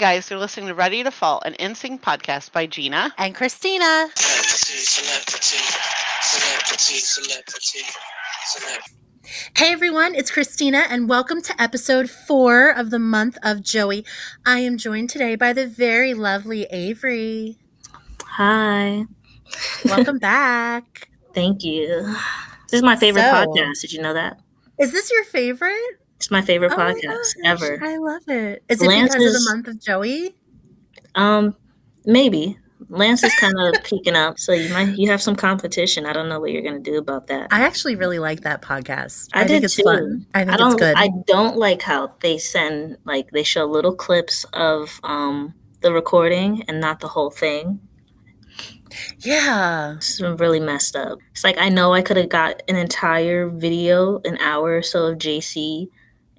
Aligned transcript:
Hey 0.00 0.16
guys, 0.16 0.30
you're 0.30 0.38
listening 0.38 0.68
to 0.68 0.74
Ready 0.74 1.02
to 1.04 1.10
Fall, 1.10 1.42
an 1.44 1.52
NSYNC 1.60 2.00
podcast 2.00 2.52
by 2.52 2.64
Gina 2.66 3.12
and 3.18 3.34
Christina. 3.34 4.08
Celebrity, 4.14 4.78
celebrity, 4.78 5.58
celebrity, 6.96 7.84
celebrity, 8.46 8.94
Hey 9.58 9.70
everyone, 9.74 10.14
it's 10.14 10.30
Christina, 10.30 10.86
and 10.88 11.06
welcome 11.06 11.42
to 11.42 11.60
episode 11.60 12.08
four 12.08 12.70
of 12.70 12.88
the 12.88 12.98
month 12.98 13.36
of 13.42 13.60
Joey. 13.60 14.06
I 14.46 14.60
am 14.60 14.78
joined 14.78 15.10
today 15.10 15.36
by 15.36 15.52
the 15.52 15.66
very 15.66 16.14
lovely 16.14 16.62
Avery. 16.70 17.58
Hi. 18.24 19.04
Welcome 19.84 20.18
back. 20.20 21.10
Thank 21.34 21.62
you. 21.62 22.16
This 22.70 22.78
is 22.78 22.82
my 22.82 22.96
favorite 22.96 23.20
So- 23.24 23.32
podcast. 23.34 23.82
Did 23.82 23.92
you 23.92 24.00
know 24.00 24.14
that? 24.14 24.40
Is 24.78 24.92
this 24.92 25.12
your 25.12 25.24
favorite? 25.24 25.99
It's 26.20 26.30
my 26.30 26.42
favorite 26.42 26.72
Oh 26.72 26.76
podcast 26.76 27.02
gosh, 27.02 27.32
ever. 27.46 27.80
I 27.82 27.96
love 27.96 28.28
it. 28.28 28.62
Is 28.68 28.82
it 28.82 28.86
Lance 28.86 29.14
because 29.14 29.34
of 29.34 29.42
the 29.42 29.50
month 29.54 29.68
of 29.68 29.80
Joey? 29.80 30.36
Um, 31.14 31.56
maybe 32.04 32.58
Lance 32.90 33.24
is 33.24 33.34
kind 33.36 33.54
of 33.58 33.82
peaking 33.84 34.16
up, 34.16 34.38
so 34.38 34.52
you 34.52 34.68
might 34.68 34.98
you 34.98 35.10
have 35.10 35.22
some 35.22 35.34
competition. 35.34 36.04
I 36.04 36.12
don't 36.12 36.28
know 36.28 36.38
what 36.38 36.50
you're 36.50 36.60
gonna 36.60 36.78
do 36.78 36.98
about 36.98 37.26
that. 37.28 37.48
I 37.50 37.62
actually 37.62 37.96
really 37.96 38.18
like 38.18 38.42
that 38.42 38.60
podcast. 38.60 39.30
I 39.32 39.46
think 39.46 39.62
did 39.62 39.64
it's 39.64 39.76
too. 39.76 39.82
fun. 39.82 40.26
I 40.34 40.40
think 40.40 40.50
I 40.52 40.56
don't. 40.58 40.72
it's 40.72 40.80
good. 40.82 40.94
I 40.94 41.08
don't 41.26 41.56
like 41.56 41.80
how 41.80 42.14
they 42.20 42.36
send 42.36 42.98
like 43.06 43.30
they 43.30 43.42
show 43.42 43.64
little 43.64 43.94
clips 43.94 44.44
of 44.52 45.00
um 45.04 45.54
the 45.80 45.90
recording 45.90 46.64
and 46.68 46.82
not 46.82 47.00
the 47.00 47.08
whole 47.08 47.30
thing. 47.30 47.80
yeah. 49.20 49.94
It's 49.96 50.20
really 50.20 50.60
messed 50.60 50.96
up. 50.96 51.18
It's 51.30 51.44
like 51.44 51.56
I 51.56 51.70
know 51.70 51.94
I 51.94 52.02
could 52.02 52.18
have 52.18 52.28
got 52.28 52.62
an 52.68 52.76
entire 52.76 53.48
video, 53.48 54.20
an 54.26 54.36
hour 54.36 54.76
or 54.76 54.82
so 54.82 55.06
of 55.06 55.16
JC 55.16 55.88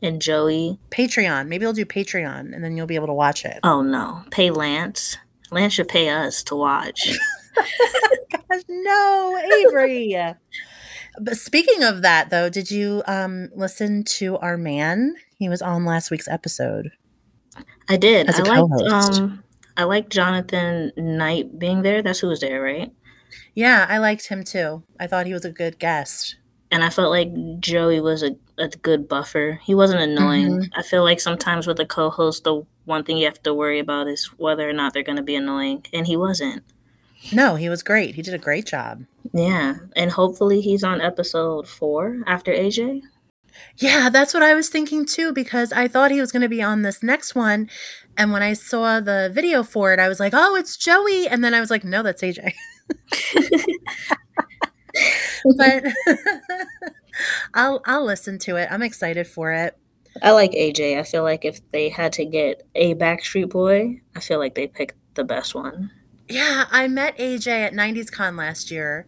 and 0.02 0.22
Joey 0.22 0.80
Patreon. 0.90 1.48
Maybe 1.48 1.66
I'll 1.66 1.74
do 1.74 1.86
Patreon 1.86 2.54
and 2.54 2.64
then 2.64 2.76
you'll 2.76 2.88
be 2.88 2.96
able 2.96 3.08
to 3.08 3.14
watch 3.14 3.46
it. 3.46 3.60
Oh 3.64 3.82
no, 3.82 4.24
pay 4.32 4.52
Lance. 4.52 5.18
Lance 5.52 5.74
should 5.74 5.88
pay 5.90 6.10
us 6.10 6.44
to 6.44 6.56
watch. 6.56 7.18
Gosh, 8.32 8.62
no, 8.70 9.42
Avery. 9.68 10.16
but 11.20 11.36
speaking 11.38 11.84
of 11.84 12.02
that, 12.02 12.30
though, 12.30 12.50
did 12.50 12.72
you 12.72 13.04
um 13.08 13.50
listen 13.56 14.04
to 14.06 14.38
our 14.38 14.58
man? 14.58 15.16
He 15.38 15.50
was 15.50 15.62
on 15.62 15.86
last 15.86 16.12
week's 16.12 16.28
episode. 16.28 16.92
I 17.90 17.98
did. 17.98 18.30
I 18.30 18.34
co-host. 18.34 19.20
um 19.20 19.44
I 19.78 19.84
liked 19.84 20.12
Jonathan 20.12 20.92
Knight 20.98 21.58
being 21.58 21.82
there. 21.82 22.02
That's 22.02 22.20
who 22.20 22.28
was 22.28 22.40
there, 22.42 22.62
right? 22.62 22.92
Yeah, 23.56 23.86
I 23.90 23.98
liked 23.98 24.28
him 24.28 24.44
too. 24.44 24.84
I 25.00 25.08
thought 25.08 25.26
he 25.26 25.34
was 25.34 25.46
a 25.46 25.52
good 25.52 25.80
guest. 25.80 26.36
And 26.72 26.84
I 26.84 26.90
felt 26.90 27.10
like 27.12 27.30
Joey 27.60 28.00
was 28.00 28.24
a, 28.24 28.36
a 28.62 28.70
good 28.70 29.08
buffer. 29.08 29.60
He 29.64 29.76
wasn't 29.76 30.02
annoying. 30.02 30.52
Mm-hmm. 30.52 30.80
I 30.80 30.84
feel 30.84 31.04
like 31.04 31.20
sometimes 31.20 31.68
with 31.68 31.80
a 31.80 31.86
co-host, 31.86 32.44
the 32.44 32.66
one 32.86 33.04
thing 33.04 33.18
you 33.18 33.26
have 33.26 33.42
to 33.44 33.54
worry 33.54 33.80
about 33.80 34.08
is 34.08 34.26
whether 34.38 34.70
or 34.70 34.74
not 34.74 34.94
they're 34.94 35.04
going 35.04 35.18
to 35.18 35.24
be 35.24 35.36
annoying, 35.36 35.86
and 35.94 36.08
he 36.08 36.18
wasn't. 36.18 36.64
No, 37.32 37.56
he 37.56 37.70
was 37.70 37.84
great. 37.84 38.16
He 38.16 38.22
did 38.22 38.34
a 38.34 38.40
great 38.40 38.66
job. 38.66 39.06
Yeah, 39.34 39.76
and 39.96 40.12
hopefully 40.12 40.62
he's 40.62 40.84
on 40.84 41.02
episode 41.02 41.68
four 41.68 42.22
after 42.26 42.52
AJ. 42.52 43.02
Yeah, 43.78 44.10
that's 44.10 44.34
what 44.34 44.44
I 44.44 44.54
was 44.54 44.70
thinking 44.70 45.06
too, 45.06 45.34
because 45.34 45.72
I 45.72 45.88
thought 45.88 46.12
he 46.12 46.22
was 46.22 46.32
going 46.32 46.42
to 46.42 46.50
be 46.50 46.62
on 46.62 46.82
this 46.82 47.04
next 47.04 47.36
one. 47.36 47.70
And 48.18 48.32
when 48.32 48.44
I 48.44 48.54
saw 48.54 49.00
the 49.00 49.30
video 49.34 49.64
for 49.64 49.94
it, 49.94 50.00
I 50.00 50.08
was 50.08 50.20
like, 50.20 50.34
oh, 50.36 50.56
it's 50.56 50.78
Joey. 50.78 51.28
And 51.28 51.44
then 51.44 51.54
I 51.54 51.60
was 51.60 51.70
like, 51.70 51.84
no, 51.84 52.02
that's 52.04 52.22
AJ. 52.22 52.54
but 55.58 55.84
I'll 57.54 57.82
I'll 57.86 58.06
listen 58.06 58.38
to 58.40 58.56
it. 58.56 58.68
I'm 58.72 58.82
excited 58.82 59.28
for 59.28 59.52
it. 59.52 59.78
I 60.22 60.32
like 60.32 60.52
AJ. 60.52 61.00
I 61.00 61.04
feel 61.04 61.24
like 61.24 61.46
if 61.46 61.60
they 61.72 61.90
had 61.90 62.14
to 62.14 62.26
get 62.26 62.68
a 62.76 62.96
Backstreet 62.96 63.50
Boy, 63.50 64.02
I 64.16 64.20
feel 64.20 64.40
like 64.40 64.56
they 64.56 64.68
picked 64.68 64.96
the 65.14 65.24
best 65.24 65.56
one. 65.56 65.92
Yeah, 66.28 66.66
I 66.72 66.88
met 66.88 67.18
AJ 67.18 67.48
at 67.48 67.74
90s 67.74 68.12
Con 68.12 68.36
last 68.36 68.72
year 68.72 69.06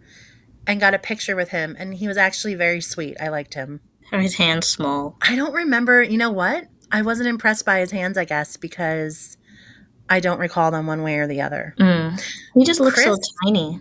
and 0.65 0.79
got 0.79 0.93
a 0.93 0.99
picture 0.99 1.35
with 1.35 1.49
him, 1.49 1.75
and 1.77 1.95
he 1.95 2.07
was 2.07 2.17
actually 2.17 2.55
very 2.55 2.81
sweet. 2.81 3.17
I 3.19 3.29
liked 3.29 3.53
him. 3.53 3.81
Or 4.11 4.19
his 4.19 4.35
hands 4.35 4.67
small. 4.67 5.17
I 5.21 5.35
don't 5.35 5.53
remember, 5.53 6.01
you 6.03 6.17
know 6.17 6.31
what? 6.31 6.67
I 6.91 7.01
wasn't 7.01 7.29
impressed 7.29 7.65
by 7.65 7.79
his 7.79 7.91
hands, 7.91 8.17
I 8.17 8.25
guess, 8.25 8.55
because 8.57 9.37
I 10.13 10.19
don't 10.19 10.37
recall 10.37 10.69
them 10.69 10.85
one 10.85 11.01
way 11.01 11.15
or 11.15 11.25
the 11.25 11.41
other. 11.41 11.73
Mm. 11.79 12.21
He 12.53 12.63
just 12.63 12.79
looks 12.79 13.03
so 13.03 13.15
tiny. 13.43 13.79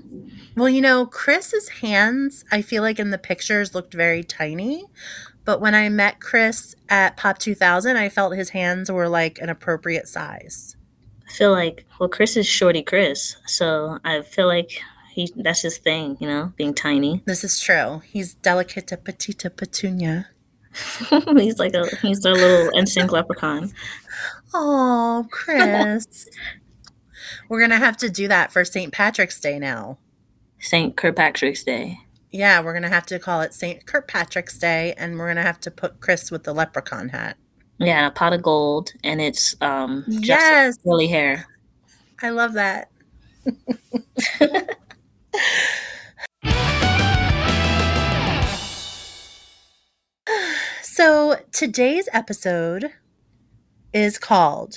Well, 0.57 0.71
you 0.71 0.81
know, 0.81 1.05
Chris's 1.05 1.69
hands, 1.69 2.47
I 2.51 2.63
feel 2.63 2.83
like 2.83 2.99
in 2.99 3.11
the 3.11 3.19
pictures 3.19 3.75
looked 3.75 3.93
very 3.93 4.25
tiny. 4.25 4.87
But 5.45 5.61
when 5.61 5.75
I 5.75 5.91
met 5.91 6.21
Chris 6.21 6.75
at 6.89 7.19
Pop 7.19 7.37
2000, 7.37 7.99
I 7.99 8.09
felt 8.09 8.35
his 8.35 8.49
hands 8.51 8.91
were 8.91 9.11
like 9.11 9.41
an 9.41 9.51
appropriate 9.51 10.09
size. 10.09 10.75
I 11.29 11.33
feel 11.33 11.51
like 11.51 11.85
well, 12.01 12.09
Chris 12.09 12.39
is 12.39 12.47
shorty 12.47 12.83
Chris, 12.83 13.37
so 13.47 13.99
I 14.03 14.23
feel 14.23 14.47
like 14.47 14.81
he 15.13 15.31
that's 15.37 15.61
his 15.61 15.77
thing, 15.77 16.17
you 16.19 16.27
know, 16.27 16.55
being 16.57 16.73
tiny. 16.73 17.23
This 17.27 17.45
is 17.45 17.61
true. 17.61 18.01
He's 18.07 18.37
delicate 18.37 18.87
petita 19.05 19.51
petunia. 19.51 20.29
he's 21.39 21.59
like 21.59 21.75
a 21.75 21.87
he's 21.97 22.25
a 22.25 22.31
little 22.33 22.71
NSYNC 22.73 23.11
leprechaun. 23.11 23.73
Oh, 24.55 25.27
Chris. 25.31 26.29
We're 27.49 27.59
going 27.61 27.71
to 27.71 27.77
have 27.79 27.97
to 27.99 28.09
do 28.11 28.29
that 28.29 28.53
for 28.53 28.65
St. 28.65 28.93
Patrick's 28.93 29.41
Day 29.41 29.59
now. 29.59 29.99
Saint 30.59 30.97
Kirkpatrick's 30.97 31.65
Day. 31.65 31.99
Yeah, 32.31 32.61
we're 32.63 32.73
going 32.73 32.83
to 32.85 32.89
have 32.89 33.07
to 33.07 33.19
call 33.19 33.41
it 33.43 33.53
St. 33.53 33.85
Kirkpatrick's 33.85 34.57
Day, 34.59 34.95
and 34.97 35.19
we're 35.19 35.27
going 35.27 35.37
to 35.37 35.43
have 35.43 35.61
to 35.61 35.71
put 35.71 36.01
Chris 36.01 36.31
with 36.31 36.45
the 36.45 36.53
leprechaun 36.55 37.11
hat. 37.11 37.37
Yeah, 37.79 38.07
a 38.07 38.11
pot 38.11 38.33
of 38.33 38.43
gold, 38.43 38.93
and 39.03 39.21
it's 39.21 39.57
um 39.61 40.05
just 40.09 40.27
Yes. 40.27 40.79
curly 40.85 41.09
hair. 41.09 41.47
I 42.23 42.31
love 42.31 42.53
that. 42.55 42.91
so 50.93 51.37
today's 51.53 52.07
episode 52.13 52.93
is 53.95 54.19
called 54.19 54.77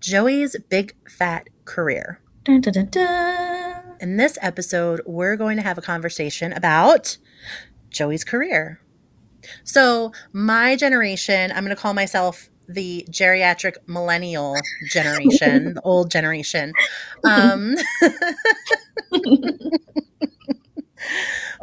Joey's 0.00 0.54
Big 0.68 0.94
Fat 1.08 1.48
Career. 1.64 2.20
Dun, 2.44 2.60
dun, 2.60 2.88
dun. 2.90 3.96
In 4.02 4.18
this 4.18 4.36
episode, 4.42 5.00
we're 5.06 5.36
going 5.36 5.56
to 5.56 5.62
have 5.62 5.78
a 5.78 5.80
conversation 5.80 6.52
about 6.52 7.16
Joey's 7.88 8.22
career. 8.22 8.82
So, 9.64 10.12
my 10.34 10.76
generation, 10.76 11.52
I'm 11.52 11.64
going 11.64 11.74
to 11.74 11.80
call 11.80 11.94
myself 11.94 12.50
the 12.68 13.06
geriatric 13.10 13.76
millennial 13.86 14.56
generation, 14.90 15.72
the 15.72 15.82
old 15.84 16.10
generation. 16.10 16.74
Um, 17.24 17.76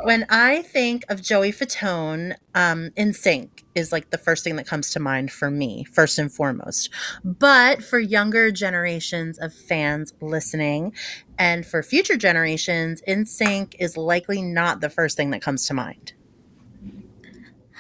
when 0.04 0.26
I 0.30 0.62
think 0.62 1.04
of 1.10 1.22
Joey 1.22 1.52
Fatone, 1.52 2.36
um, 2.56 2.90
NSYNC 2.98 3.64
is 3.76 3.92
like 3.92 4.10
the 4.10 4.18
first 4.18 4.44
thing 4.44 4.56
that 4.58 4.68
comes 4.68 4.90
to 4.92 5.00
mind 5.00 5.32
for 5.32 5.50
me, 5.50 5.84
first 5.86 6.20
and 6.20 6.32
foremost. 6.32 6.90
But 7.24 7.84
for 7.84 8.00
younger 8.00 8.52
generations 8.52 9.38
of 9.40 9.54
fans 9.54 10.14
listening, 10.22 10.94
and 11.38 11.66
for 11.66 11.84
future 11.84 12.18
generations, 12.18 13.02
NSYNC 13.08 13.76
is 13.80 13.98
likely 13.98 14.42
not 14.42 14.82
the 14.82 14.90
first 14.90 15.18
thing 15.18 15.30
that 15.32 15.42
comes 15.42 15.66
to 15.66 15.74
mind. 15.74 16.14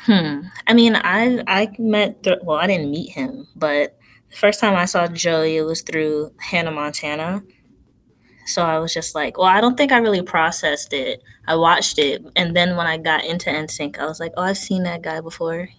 Hmm. 0.06 0.42
I 0.66 0.74
mean, 0.74 0.96
I 0.96 1.44
I 1.46 1.70
met 1.78 2.24
th- 2.24 2.40
well, 2.44 2.58
I 2.58 2.68
didn't 2.68 2.90
meet 2.90 3.12
him, 3.12 3.48
but 3.56 3.98
the 4.30 4.36
first 4.38 4.60
time 4.60 4.76
I 4.76 4.86
saw 4.86 5.08
Joey, 5.08 5.58
it 5.58 5.64
was 5.64 5.82
through 5.82 6.32
Hannah 6.40 6.72
Montana. 6.72 7.44
So 8.50 8.64
I 8.64 8.80
was 8.80 8.94
just 8.94 9.14
like, 9.16 9.38
well, 9.38 9.48
I 9.48 9.62
don't 9.62 9.78
think 9.78 9.92
I 9.92 9.98
really 9.98 10.22
processed 10.22 10.92
it. 10.94 11.22
I 11.48 11.56
watched 11.56 12.00
it, 12.00 12.26
and 12.36 12.56
then 12.56 12.76
when 12.76 12.88
I 12.88 12.98
got 12.98 13.24
into 13.24 13.50
NSYNC, 13.50 14.00
I 14.00 14.06
was 14.06 14.20
like, 14.20 14.34
oh, 14.38 14.44
I've 14.44 14.58
seen 14.58 14.84
that 14.84 15.02
guy 15.02 15.22
before. 15.22 15.70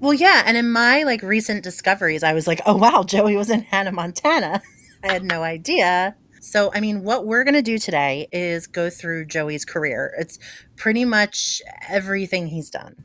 Well, 0.00 0.14
yeah, 0.14 0.42
and 0.46 0.56
in 0.56 0.72
my 0.72 1.02
like 1.02 1.22
recent 1.22 1.62
discoveries, 1.62 2.22
I 2.22 2.32
was 2.32 2.46
like, 2.46 2.62
oh 2.64 2.76
wow, 2.76 3.02
Joey 3.02 3.36
was 3.36 3.50
in 3.50 3.60
Hannah 3.60 3.92
Montana. 3.92 4.62
I 5.04 5.12
had 5.12 5.24
no 5.24 5.42
idea. 5.42 6.16
So, 6.40 6.70
I 6.74 6.80
mean, 6.80 7.04
what 7.04 7.26
we're 7.26 7.44
going 7.44 7.54
to 7.54 7.62
do 7.62 7.76
today 7.76 8.26
is 8.32 8.66
go 8.66 8.88
through 8.88 9.26
Joey's 9.26 9.66
career. 9.66 10.14
It's 10.18 10.38
pretty 10.76 11.04
much 11.04 11.60
everything 11.86 12.46
he's 12.46 12.70
done. 12.70 13.04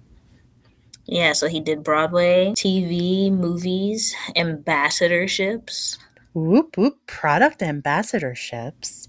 Yeah, 1.05 1.33
so 1.33 1.47
he 1.47 1.59
did 1.59 1.83
Broadway, 1.83 2.53
TV, 2.55 3.31
movies, 3.31 4.15
ambassadorships. 4.35 5.97
Whoop 6.35 6.77
whoop, 6.77 6.99
product 7.07 7.61
ambassadorships, 7.61 9.07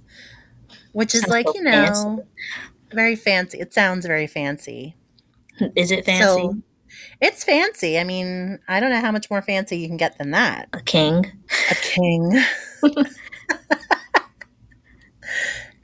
which 0.93 1.14
is 1.14 1.23
Sounds 1.23 1.31
like, 1.31 1.46
so 1.46 1.55
you 1.55 1.62
know, 1.62 2.26
very 2.93 3.17
fancy. 3.17 3.58
It 3.58 3.75
sounds 3.75 4.06
very 4.06 4.26
fancy. 4.26 4.96
Is 5.76 5.90
it 5.90 6.06
fancy? 6.06 6.23
So, 6.25 6.56
it's 7.20 7.44
fancy. 7.44 7.99
I 7.99 8.05
mean, 8.05 8.58
I 8.69 8.81
don't 8.81 8.90
know 8.90 9.00
how 9.00 9.12
much 9.12 9.28
more 9.28 9.43
fancy 9.43 9.76
you 9.76 9.88
can 9.88 9.96
get 9.99 10.17
than 10.17 10.31
that. 10.31 10.69
A 10.73 10.81
king. 10.81 11.26
A 11.70 11.75
king. 11.75 12.43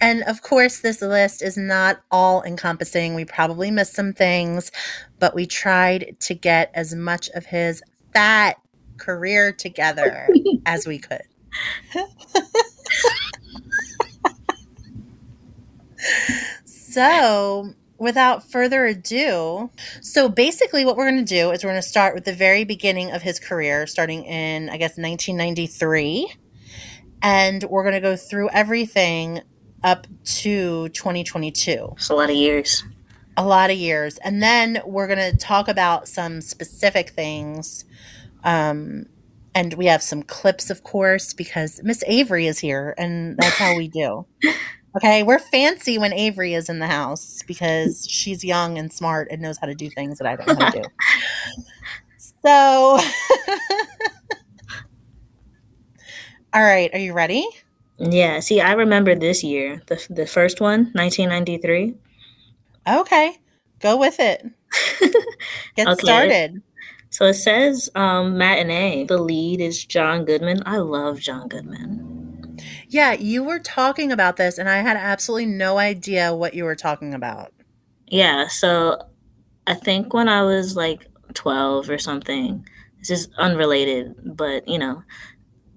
And 0.03 0.25
of 0.25 0.43
course, 0.43 0.81
this 0.81 1.01
list 1.01 1.43
is 1.43 1.57
not 1.57 2.03
all 2.11 2.43
encompassing. 2.43 3.15
We 3.15 3.25
probably 3.25 3.71
missed 3.71 3.95
some 3.95 4.13
things, 4.13 4.73
but 5.21 5.33
we 5.33 5.47
tried 5.47 6.17
to 6.23 6.35
get 6.35 6.73
as 6.75 6.93
much 6.93 7.29
of 7.31 7.47
his 7.47 7.81
fat 8.13 8.57
career 8.97 9.53
together 9.53 10.29
as 10.67 10.89
we 10.89 10.99
could. 10.99 11.23
So, 16.65 17.75
without 17.99 18.51
further 18.51 18.87
ado, 18.87 19.71
so 20.01 20.29
basically, 20.29 20.85
what 20.85 20.97
we're 20.97 21.09
going 21.11 21.25
to 21.25 21.35
do 21.35 21.51
is 21.51 21.65
we're 21.65 21.71
going 21.71 21.83
to 21.83 21.89
start 21.89 22.15
with 22.15 22.25
the 22.25 22.33
very 22.33 22.65
beginning 22.65 23.11
of 23.13 23.23
his 23.23 23.39
career, 23.39 23.87
starting 23.87 24.25
in, 24.25 24.69
I 24.69 24.77
guess, 24.77 24.97
1993. 24.99 26.33
And 27.23 27.63
we're 27.65 27.83
going 27.85 27.95
to 27.95 28.01
go 28.01 28.17
through 28.17 28.49
everything 28.51 29.43
up 29.85 30.07
to 30.25 30.89
2022 30.91 31.89
It's 31.97 32.09
a 32.11 32.15
lot 32.15 32.31
of 32.31 32.37
years. 32.37 32.85
a 33.37 33.45
lot 33.45 33.71
of 33.71 33.77
years 33.77 34.19
and 34.19 34.43
then 34.43 34.81
we're 34.87 35.09
going 35.09 35.19
to 35.33 35.37
talk 35.37 35.67
about 35.69 36.07
some 36.07 36.41
specific 36.41 37.11
things 37.11 37.85
um 38.45 39.07
and 39.55 39.75
we 39.75 39.87
have 39.87 40.03
some 40.03 40.23
clips 40.23 40.71
of 40.71 40.83
course 40.83 41.33
because 41.35 41.81
miss 41.83 42.03
avery 42.07 42.47
is 42.47 42.59
here 42.59 42.95
and 42.99 43.37
that's 43.37 43.59
how 43.59 43.75
we 43.75 43.89
do 43.89 44.27
okay 44.97 45.23
we're 45.23 45.39
fancy 45.39 45.99
when 45.99 46.13
avery 46.13 46.55
is 46.55 46.69
in 46.69 46.79
the 46.79 46.87
house 46.87 47.43
because 47.47 48.07
she's 48.09 48.45
young 48.45 48.79
and 48.79 48.93
smart 48.93 49.29
and 49.31 49.43
knows 49.43 49.59
how 49.59 49.67
to 49.67 49.75
do 49.75 49.91
things 49.91 50.19
that 50.19 50.27
i 50.27 50.37
don't 50.37 50.49
know 50.49 50.55
how 50.55 50.61
to 50.61 50.71
do 50.71 50.85
so 52.45 52.99
all 56.55 56.63
right 56.63 56.91
are 56.93 56.99
you 57.01 57.13
ready 57.13 57.47
Yeah. 57.99 58.41
See, 58.41 58.61
I 58.61 58.73
remember 58.73 59.15
this 59.15 59.45
year, 59.45 59.81
the 59.87 60.05
the 60.11 60.27
first 60.27 60.61
one, 60.61 60.91
1993. 60.95 61.95
okay 62.89 63.37
go 63.81 63.97
with 63.97 64.19
it 64.19 64.45
get 65.77 65.87
Okay. 65.89 65.95
started 65.95 66.63
So 67.13 67.27
it 67.27 67.35
says 67.35 67.91
um, 67.95 68.39
matinee. 68.39 69.05
The 69.05 69.19
lead 69.19 69.61
is 69.61 69.85
John 69.85 70.25
Goodman. 70.25 70.63
I 70.65 70.79
love 70.79 71.21
John 71.21 71.47
Goodman. 71.47 72.59
Yeah, 72.89 73.13
you 73.13 73.45
were 73.45 73.59
talking 73.59 74.11
about 74.11 74.39
this, 74.39 74.57
and 74.57 74.67
I 74.67 74.79
had 74.79 74.97
absolutely 74.97 75.47
no 75.47 75.77
idea 75.77 76.35
what 76.35 76.55
you 76.55 76.65
were 76.65 76.75
talking 76.75 77.13
about. 77.13 77.53
Yeah. 78.07 78.49
So 78.49 78.99
I 79.67 79.75
think 79.75 80.15
when 80.15 80.27
I 80.27 80.43
was 80.43 80.75
like 80.75 81.07
12 81.35 81.91
or 81.91 81.99
something, 81.99 82.67
this 82.99 83.11
is 83.11 83.29
unrelated, 83.37 84.15
but 84.25 84.67
you 84.67 84.79
know, 84.79 85.03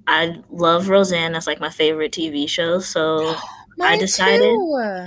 I 0.07 0.37
love 0.49 0.87
Roseanne. 0.87 1.33
That's 1.33 1.47
like 1.47 1.59
my 1.59 1.69
favorite 1.69 2.13
TV 2.13 2.47
show. 2.47 2.79
So 2.79 3.35
Mine 3.77 3.99
decided- 3.99 4.41
too. 4.41 5.05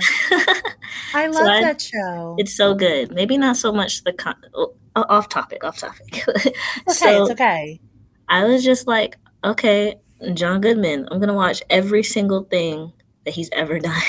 I 1.13 1.27
love 1.31 1.45
I- 1.47 1.61
that 1.61 1.81
show. 1.81 2.35
it's 2.37 2.53
so 2.55 2.73
good. 2.73 3.11
Maybe 3.11 3.37
not 3.37 3.57
so 3.57 3.71
much 3.71 4.03
the 4.03 4.13
con- 4.13 4.35
oh, 4.53 4.73
off 4.95 5.29
topic, 5.29 5.63
off 5.63 5.79
topic. 5.79 6.23
okay. 6.29 6.53
so 6.87 7.23
it's 7.23 7.31
okay. 7.31 7.79
I 8.27 8.43
was 8.45 8.63
just 8.63 8.85
like, 8.87 9.17
okay, 9.43 9.95
John 10.33 10.61
Goodman. 10.61 11.07
I'm 11.11 11.19
gonna 11.19 11.33
watch 11.33 11.63
every 11.69 12.03
single 12.03 12.43
thing 12.43 12.91
that 13.25 13.33
he's 13.33 13.49
ever 13.53 13.79
done. 13.89 14.01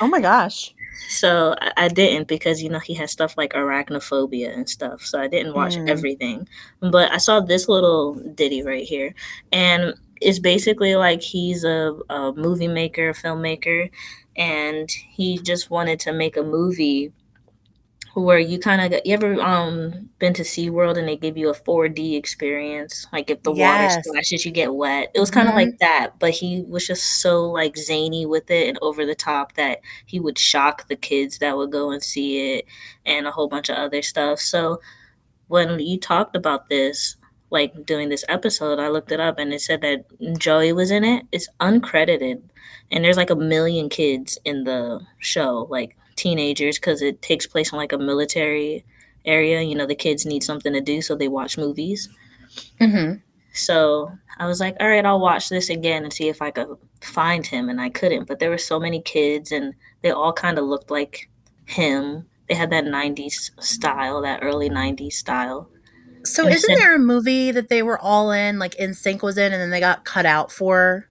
Oh 0.00 0.08
my 0.08 0.20
gosh. 0.20 0.74
so 1.08 1.54
I, 1.60 1.72
I 1.84 1.88
didn't 1.88 2.26
because 2.28 2.62
you 2.62 2.68
know 2.70 2.78
he 2.78 2.94
has 2.94 3.10
stuff 3.12 3.36
like 3.36 3.52
arachnophobia 3.52 4.52
and 4.54 4.68
stuff. 4.68 5.02
So 5.02 5.20
I 5.20 5.28
didn't 5.28 5.54
watch 5.54 5.76
Mm. 5.76 5.88
everything. 5.88 6.48
But 6.80 7.12
I 7.12 7.18
saw 7.18 7.40
this 7.40 7.68
little 7.68 8.14
ditty 8.34 8.62
right 8.62 8.84
here, 8.84 9.14
and 9.52 9.94
it's 10.20 10.38
basically 10.38 10.96
like 10.96 11.22
he's 11.22 11.64
a, 11.64 11.98
a 12.10 12.32
movie 12.32 12.68
maker, 12.68 13.10
a 13.10 13.14
filmmaker, 13.14 13.90
and 14.36 14.90
he 14.90 15.38
just 15.38 15.70
wanted 15.70 16.00
to 16.00 16.12
make 16.12 16.36
a 16.36 16.42
movie 16.42 17.12
where 18.14 18.40
you 18.40 18.58
kind 18.58 18.92
of 18.92 19.00
you 19.04 19.14
ever 19.14 19.40
um 19.40 20.10
been 20.18 20.34
to 20.34 20.42
SeaWorld 20.42 20.98
and 20.98 21.06
they 21.06 21.16
give 21.16 21.36
you 21.36 21.48
a 21.48 21.54
4D 21.54 22.16
experience 22.16 23.06
like 23.12 23.30
if 23.30 23.42
the 23.44 23.52
Yes. 23.52 23.52
water 23.52 23.88
splashes 23.88 24.44
you 24.44 24.50
get 24.50 24.74
wet 24.74 25.10
it 25.14 25.20
was 25.20 25.30
kind 25.30 25.48
of 25.48 25.54
Mhm. 25.54 25.56
like 25.56 25.78
that 25.78 26.18
but 26.18 26.30
he 26.30 26.62
was 26.68 26.86
just 26.88 27.20
so 27.22 27.44
like 27.48 27.76
zany 27.76 28.26
with 28.26 28.50
it 28.50 28.68
and 28.68 28.78
over 28.82 29.06
the 29.06 29.14
top 29.14 29.54
that 29.54 29.78
he 30.06 30.18
would 30.18 30.38
shock 30.38 30.88
the 30.88 30.96
kids 30.96 31.38
that 31.38 31.56
would 31.56 31.70
go 31.70 31.92
and 31.92 32.02
see 32.02 32.56
it 32.56 32.64
and 33.06 33.28
a 33.28 33.30
whole 33.30 33.48
bunch 33.48 33.68
of 33.68 33.76
other 33.76 34.02
stuff 34.02 34.40
so 34.40 34.80
when 35.48 35.80
you 35.80 35.98
talked 35.98 36.36
about 36.36 36.68
this 36.68 37.16
like 37.50 37.84
doing 37.84 38.08
this 38.08 38.24
episode 38.28 38.78
I 38.78 38.88
looked 38.88 39.12
it 39.12 39.20
up 39.20 39.38
and 39.38 39.52
it 39.52 39.60
said 39.60 39.80
that 39.82 40.04
Joey 40.38 40.72
was 40.72 40.90
in 40.90 41.04
it. 41.04 41.26
It's 41.32 41.48
uncredited. 41.60 42.42
And 42.90 43.04
there's 43.04 43.16
like 43.16 43.30
a 43.30 43.36
million 43.36 43.88
kids 43.88 44.38
in 44.44 44.64
the 44.64 45.00
show 45.18 45.66
like 45.70 45.96
teenagers 46.16 46.78
because 46.78 47.02
it 47.02 47.22
takes 47.22 47.46
place 47.46 47.72
in 47.72 47.78
like 47.78 47.92
a 47.92 47.98
military 47.98 48.84
area. 49.24 49.62
You 49.62 49.74
know 49.74 49.86
the 49.86 49.94
kids 49.94 50.26
need 50.26 50.42
something 50.42 50.72
to 50.72 50.80
do 50.80 51.02
so 51.02 51.14
they 51.14 51.28
watch 51.28 51.58
movies. 51.58 52.08
Hmm 52.78 53.14
so 53.52 54.08
i 54.38 54.46
was 54.46 54.60
like 54.60 54.76
all 54.78 54.88
right 54.88 55.04
i'll 55.04 55.18
watch 55.18 55.48
this 55.48 55.70
again 55.70 56.04
and 56.04 56.12
see 56.12 56.28
if 56.28 56.40
i 56.40 56.52
could 56.52 56.68
find 57.00 57.46
him 57.46 57.68
and 57.68 57.80
i 57.80 57.88
couldn't. 57.88 58.28
But 58.28 58.38
there 58.38 58.50
were 58.50 58.58
so 58.58 58.78
many 58.78 59.00
kids 59.00 59.52
and 59.52 59.74
they 60.02 60.10
all 60.10 60.32
kind 60.32 60.58
of 60.58 60.64
looked 60.64 60.90
like 60.90 61.28
him. 61.66 62.26
They 62.48 62.54
had 62.54 62.70
that 62.70 62.84
90s 62.84 63.50
style 63.62 64.20
that 64.22 64.40
early 64.42 64.68
90s 64.68 65.12
style 65.14 65.70
So, 66.24 66.44
And 66.46 66.54
isn't 66.54 66.74
there 66.78 66.94
a 66.94 66.98
movie 66.98 67.50
that 67.50 67.68
they 67.68 67.82
were 67.82 67.98
all 67.98 68.30
in, 68.32 68.58
like 68.58 68.74
NSYNC 68.76 69.22
was 69.22 69.38
in, 69.38 69.52
and 69.52 69.60
then 69.60 69.70
they 69.70 69.80
got 69.80 70.04
cut 70.04 70.26
out 70.26 70.52
for? 70.52 71.06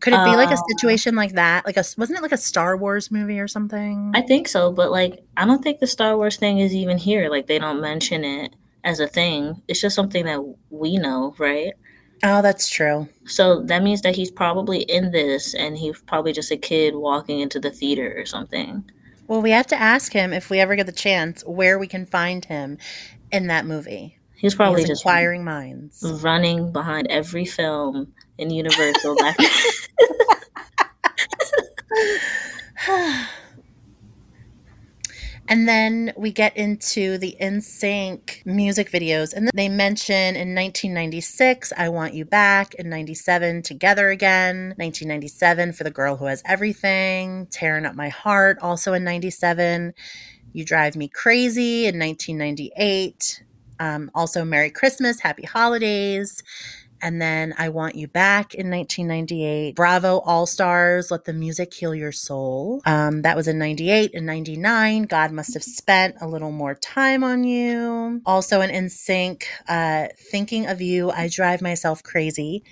Could 0.00 0.12
it 0.12 0.24
be 0.24 0.36
like 0.36 0.50
a 0.50 0.54
Uh, 0.54 0.62
situation 0.68 1.14
like 1.16 1.32
that? 1.32 1.64
Like 1.64 1.76
a 1.78 1.84
wasn't 1.96 2.18
it 2.18 2.22
like 2.22 2.32
a 2.32 2.36
Star 2.36 2.76
Wars 2.76 3.10
movie 3.10 3.40
or 3.40 3.48
something? 3.48 4.12
i 4.14 4.20
think 4.20 4.48
so 4.48 4.70
but 4.70 4.90
like 4.90 5.24
i 5.38 5.46
don't 5.46 5.62
think 5.62 5.80
the 5.80 5.86
star 5.86 6.16
wars 6.16 6.36
thing 6.36 6.58
is 6.58 6.74
even 6.74 6.98
here 6.98 7.30
like 7.30 7.46
they 7.46 7.58
don't 7.58 7.80
mention 7.80 8.22
it 8.22 8.54
as 8.84 9.00
a 9.00 9.06
thing 9.08 9.62
it's 9.66 9.80
just 9.80 9.96
something 9.96 10.26
that 10.26 10.40
we 10.68 10.96
know 10.98 11.34
right 11.38 11.72
oh, 12.22 12.40
that's 12.40 12.68
true. 12.70 13.06
So 13.26 13.60
that 13.64 13.82
means 13.82 14.00
that 14.02 14.14
he's 14.16 14.30
probably 14.30 14.82
in 14.82 15.10
this 15.10 15.54
and 15.54 15.76
he's 15.76 16.00
probably 16.02 16.32
just 16.32 16.50
a 16.50 16.56
kid 16.56 16.94
walking 16.94 17.40
into 17.40 17.60
the 17.60 17.70
theater 17.70 18.14
or 18.16 18.24
something. 18.24 18.82
Well, 19.26 19.40
we 19.42 19.50
have 19.50 19.66
to 19.68 19.80
ask 19.80 20.12
him 20.12 20.32
if 20.32 20.50
we 20.50 20.60
ever 20.60 20.76
get 20.76 20.86
the 20.86 20.92
chance 20.92 21.42
where 21.44 21.78
we 21.78 21.86
can 21.86 22.06
find 22.06 22.44
him 22.44 22.78
in 23.32 23.46
that 23.46 23.66
movie. 23.66 24.18
He's 24.34 24.54
Probably 24.54 24.82
probably 24.82 24.88
just 24.88 25.02
inquiring 25.02 25.44
minds. 25.44 26.02
running 26.22 26.70
behind 26.70 27.06
every 27.08 27.46
film 27.46 28.12
in 28.36 28.50
Universal. 28.50 29.16
and 35.48 35.68
then 35.68 36.12
we 36.16 36.32
get 36.32 36.56
into 36.56 37.18
the 37.18 37.36
NSYNC 37.40 38.46
music 38.46 38.90
videos, 38.90 39.34
and 39.34 39.50
they 39.54 39.68
mention 39.68 40.36
in 40.36 40.54
1996, 40.54 41.72
"I 41.76 41.88
Want 41.88 42.14
You 42.14 42.24
Back," 42.24 42.74
in 42.74 42.88
'97, 42.88 43.62
"Together 43.62 44.08
Again," 44.08 44.74
1997 44.78 45.72
for 45.72 45.84
"The 45.84 45.90
Girl 45.90 46.16
Who 46.16 46.26
Has 46.26 46.42
Everything," 46.46 47.46
"Tearing 47.50 47.84
Up 47.86 47.94
My 47.94 48.08
Heart," 48.08 48.58
also 48.62 48.94
in 48.94 49.04
'97, 49.04 49.92
"You 50.52 50.64
Drive 50.64 50.96
Me 50.96 51.08
Crazy" 51.08 51.86
in 51.86 51.98
1998, 51.98 53.42
um, 53.78 54.10
also 54.14 54.44
"Merry 54.44 54.70
Christmas," 54.70 55.20
"Happy 55.20 55.44
Holidays." 55.44 56.42
And 57.02 57.20
then 57.20 57.54
I 57.58 57.68
Want 57.68 57.96
You 57.96 58.08
Back 58.08 58.54
in 58.54 58.70
1998. 58.70 59.74
Bravo 59.76 60.20
All 60.20 60.46
Stars, 60.46 61.10
Let 61.10 61.24
the 61.24 61.32
Music 61.32 61.72
Heal 61.74 61.94
Your 61.94 62.12
Soul. 62.12 62.80
Um, 62.86 63.22
that 63.22 63.36
was 63.36 63.48
in 63.48 63.58
98 63.58 64.12
and 64.14 64.26
99. 64.26 65.02
God 65.04 65.32
Must 65.32 65.54
Have 65.54 65.62
Spent 65.64 66.16
a 66.20 66.26
Little 66.28 66.52
More 66.52 66.74
Time 66.74 67.22
on 67.22 67.44
You. 67.44 68.22
Also 68.24 68.60
in 68.60 68.70
NSYNC, 68.70 69.44
uh, 69.68 70.08
Thinking 70.30 70.66
of 70.66 70.80
You, 70.80 71.10
I 71.10 71.28
Drive 71.28 71.60
Myself 71.60 72.02
Crazy. 72.02 72.64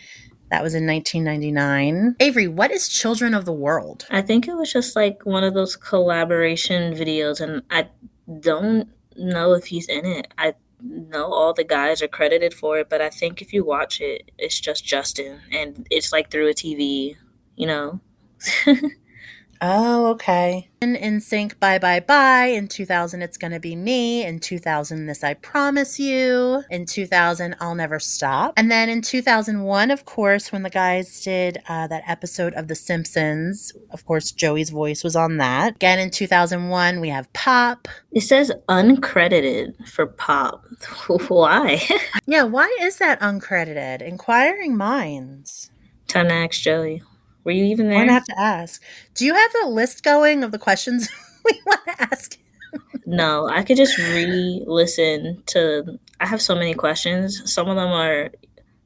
That 0.50 0.62
was 0.62 0.74
in 0.74 0.86
1999. 0.86 2.16
Avery, 2.20 2.46
what 2.46 2.70
is 2.70 2.86
Children 2.86 3.32
of 3.32 3.46
the 3.46 3.54
World? 3.54 4.06
I 4.10 4.20
think 4.20 4.46
it 4.46 4.54
was 4.54 4.70
just 4.70 4.94
like 4.94 5.24
one 5.24 5.44
of 5.44 5.54
those 5.54 5.76
collaboration 5.76 6.92
videos, 6.94 7.40
and 7.40 7.62
I 7.70 7.88
don't 8.40 8.86
know 9.16 9.54
if 9.54 9.64
he's 9.64 9.88
in 9.88 10.04
it. 10.04 10.28
I 10.36 10.52
know 10.82 11.32
all 11.32 11.52
the 11.54 11.64
guys 11.64 12.02
are 12.02 12.08
credited 12.08 12.54
for 12.54 12.78
it, 12.78 12.88
but 12.88 13.00
I 13.00 13.10
think 13.10 13.40
if 13.42 13.52
you 13.52 13.64
watch 13.64 14.00
it, 14.00 14.30
it's 14.38 14.60
just 14.60 14.84
Justin, 14.84 15.40
and 15.50 15.86
it's 15.90 16.12
like 16.12 16.30
through 16.30 16.48
a 16.48 16.54
TV, 16.54 17.16
you 17.56 17.66
know. 17.66 18.00
Oh, 19.64 20.06
okay. 20.08 20.68
In, 20.80 20.96
in 20.96 21.20
sync, 21.20 21.60
bye 21.60 21.78
bye 21.78 22.00
bye. 22.00 22.46
In 22.46 22.66
2000, 22.66 23.22
it's 23.22 23.36
gonna 23.36 23.60
be 23.60 23.76
me. 23.76 24.24
In 24.26 24.40
2000, 24.40 25.06
this 25.06 25.22
I 25.22 25.34
promise 25.34 26.00
you. 26.00 26.64
In 26.68 26.84
2000, 26.84 27.54
I'll 27.60 27.76
never 27.76 28.00
stop. 28.00 28.54
And 28.56 28.72
then 28.72 28.88
in 28.88 29.02
2001, 29.02 29.92
of 29.92 30.04
course, 30.04 30.50
when 30.50 30.64
the 30.64 30.70
guys 30.70 31.22
did 31.22 31.58
uh, 31.68 31.86
that 31.86 32.02
episode 32.08 32.54
of 32.54 32.66
The 32.66 32.74
Simpsons, 32.74 33.72
of 33.92 34.04
course, 34.04 34.32
Joey's 34.32 34.70
voice 34.70 35.04
was 35.04 35.14
on 35.14 35.36
that. 35.36 35.76
Again, 35.76 36.00
in 36.00 36.10
2001, 36.10 36.98
we 36.98 37.10
have 37.10 37.32
Pop. 37.32 37.86
It 38.10 38.22
says 38.22 38.50
uncredited 38.68 39.88
for 39.88 40.06
pop. 40.06 40.64
Why? 41.28 41.80
Yeah, 42.26 42.44
why 42.44 42.74
is 42.80 42.96
that 42.96 43.20
uncredited? 43.20 44.00
Inquiring 44.00 44.76
minds. 44.76 45.70
Time 46.06 46.28
to 46.28 46.34
ask 46.34 46.60
Joey. 46.60 47.02
Were 47.44 47.52
you 47.52 47.64
even 47.64 47.88
there? 47.88 47.98
gonna 48.00 48.12
have 48.12 48.24
to 48.26 48.38
ask. 48.40 48.82
Do 49.14 49.24
you 49.24 49.34
have 49.34 49.52
the 49.62 49.68
list 49.68 50.02
going 50.04 50.44
of 50.44 50.52
the 50.52 50.58
questions 50.58 51.08
we 51.44 51.60
want 51.66 51.80
to 51.86 52.02
ask? 52.02 52.38
No, 53.04 53.48
I 53.48 53.62
could 53.62 53.76
just 53.76 53.98
re-listen 53.98 55.42
to. 55.46 55.98
I 56.20 56.26
have 56.26 56.40
so 56.40 56.54
many 56.54 56.74
questions. 56.74 57.52
Some 57.52 57.68
of 57.68 57.76
them 57.76 57.88
are 57.88 58.24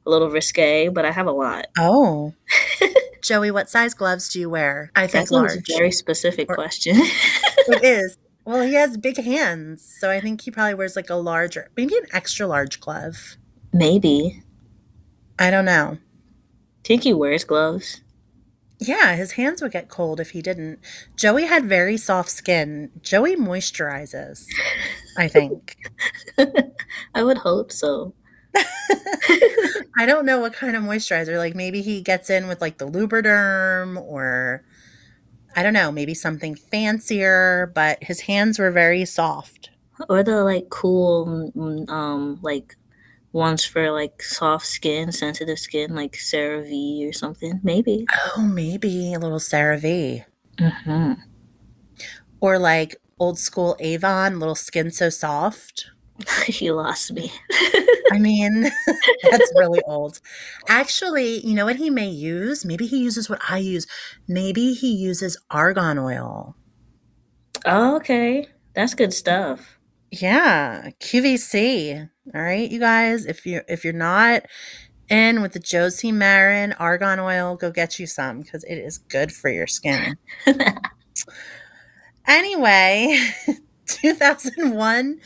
a 0.05 0.09
little 0.09 0.29
risque, 0.29 0.87
but 0.89 1.05
I 1.05 1.11
have 1.11 1.27
a 1.27 1.31
lot. 1.31 1.67
Oh. 1.77 2.33
Joey, 3.21 3.51
what 3.51 3.69
size 3.69 3.93
gloves 3.93 4.29
do 4.29 4.39
you 4.39 4.49
wear? 4.49 4.91
I 4.95 5.01
think 5.07 5.29
That's 5.29 5.31
a 5.31 5.33
large. 5.35 5.67
very 5.67 5.91
specific 5.91 6.49
Or- 6.49 6.55
question. 6.55 6.95
it 6.99 7.83
is. 7.83 8.17
Well, 8.45 8.61
he 8.63 8.75
has 8.75 8.95
big 8.97 9.17
hands, 9.21 9.83
so 9.99 10.09
I 10.09 10.21
think 10.21 10.41
he 10.41 10.51
probably 10.51 10.73
wears 10.73 10.95
like 10.95 11.09
a 11.09 11.15
larger, 11.15 11.69
maybe 11.75 11.97
an 11.97 12.05
extra 12.13 12.47
large 12.47 12.79
glove. 12.79 13.35
Maybe. 13.73 14.41
I 15.37 15.51
don't 15.51 15.65
know. 15.65 15.97
Tinky 16.83 17.13
wears 17.13 17.43
gloves. 17.43 18.01
Yeah, 18.79 19.15
his 19.15 19.33
hands 19.33 19.61
would 19.61 19.71
get 19.71 19.89
cold 19.89 20.19
if 20.19 20.31
he 20.31 20.41
didn't. 20.41 20.79
Joey 21.15 21.45
had 21.45 21.65
very 21.65 21.97
soft 21.97 22.29
skin. 22.29 22.91
Joey 23.01 23.35
moisturizes, 23.35 24.45
I 25.17 25.27
think. 25.27 25.77
I 27.15 27.23
would 27.23 27.39
hope 27.39 27.71
so. 27.71 28.13
I 29.97 30.05
don't 30.05 30.25
know 30.25 30.39
what 30.39 30.53
kind 30.53 30.75
of 30.75 30.83
moisturizer. 30.83 31.37
Like 31.37 31.55
maybe 31.55 31.81
he 31.81 32.01
gets 32.01 32.29
in 32.29 32.47
with 32.47 32.61
like 32.61 32.77
the 32.77 32.87
Lubriderm 32.87 33.99
or 33.99 34.63
I 35.55 35.63
don't 35.63 35.73
know, 35.73 35.91
maybe 35.91 36.13
something 36.13 36.53
fancier, 36.55 37.71
but 37.73 38.03
his 38.03 38.21
hands 38.21 38.59
were 38.59 38.71
very 38.71 39.05
soft. 39.05 39.71
Or 40.07 40.21
the 40.21 40.43
like 40.43 40.69
cool, 40.69 41.51
mm, 41.55 41.89
um, 41.89 42.39
like 42.43 42.76
ones 43.37 43.63
for 43.65 43.91
like 43.91 44.21
soft 44.23 44.65
skin, 44.65 45.11
sensitive 45.13 45.59
skin, 45.59 45.95
like 45.95 46.13
CeraVe 46.13 47.09
or 47.09 47.13
something. 47.13 47.59
Maybe. 47.63 48.09
Oh, 48.37 48.41
maybe 48.41 49.13
a 49.13 49.19
little 49.19 49.39
CeraVe. 49.39 50.25
hmm 50.59 51.13
Or 52.39 52.59
like 52.59 52.95
old 53.19 53.39
school 53.39 53.75
Avon, 53.79 54.39
little 54.39 54.55
skin 54.55 54.91
so 54.91 55.09
soft. 55.09 55.87
you 56.47 56.73
lost 56.73 57.13
me. 57.13 57.31
I 58.11 58.17
mean, 58.19 58.71
that's 59.29 59.51
really 59.55 59.81
old. 59.85 60.19
Actually, 60.67 61.39
you 61.45 61.53
know 61.55 61.65
what 61.65 61.75
he 61.77 61.89
may 61.89 62.09
use? 62.09 62.65
Maybe 62.65 62.87
he 62.87 62.99
uses 62.99 63.29
what 63.29 63.41
I 63.49 63.59
use. 63.59 63.87
Maybe 64.27 64.73
he 64.73 64.93
uses 64.95 65.37
argan 65.51 65.97
oil. 65.99 66.55
oh, 67.65 67.95
okay. 67.97 68.47
That's 68.73 68.93
good 68.95 69.13
stuff. 69.13 69.79
Yeah, 70.11 70.89
QVC. 70.99 72.09
All 72.33 72.41
right, 72.41 72.69
you 72.69 72.79
guys. 72.79 73.25
If 73.25 73.45
you 73.45 73.61
if 73.67 73.83
you're 73.83 73.93
not 73.93 74.43
in 75.09 75.41
with 75.41 75.53
the 75.53 75.59
Josie 75.59 76.11
Maran 76.11 76.73
argan 76.73 77.19
oil, 77.19 77.55
go 77.55 77.71
get 77.71 77.99
you 77.99 78.07
some 78.07 78.41
because 78.41 78.63
it 78.65 78.75
is 78.75 78.97
good 78.97 79.31
for 79.31 79.49
your 79.49 79.67
skin. 79.67 80.17
Anyway, 82.25 83.17
2001, 83.85 85.19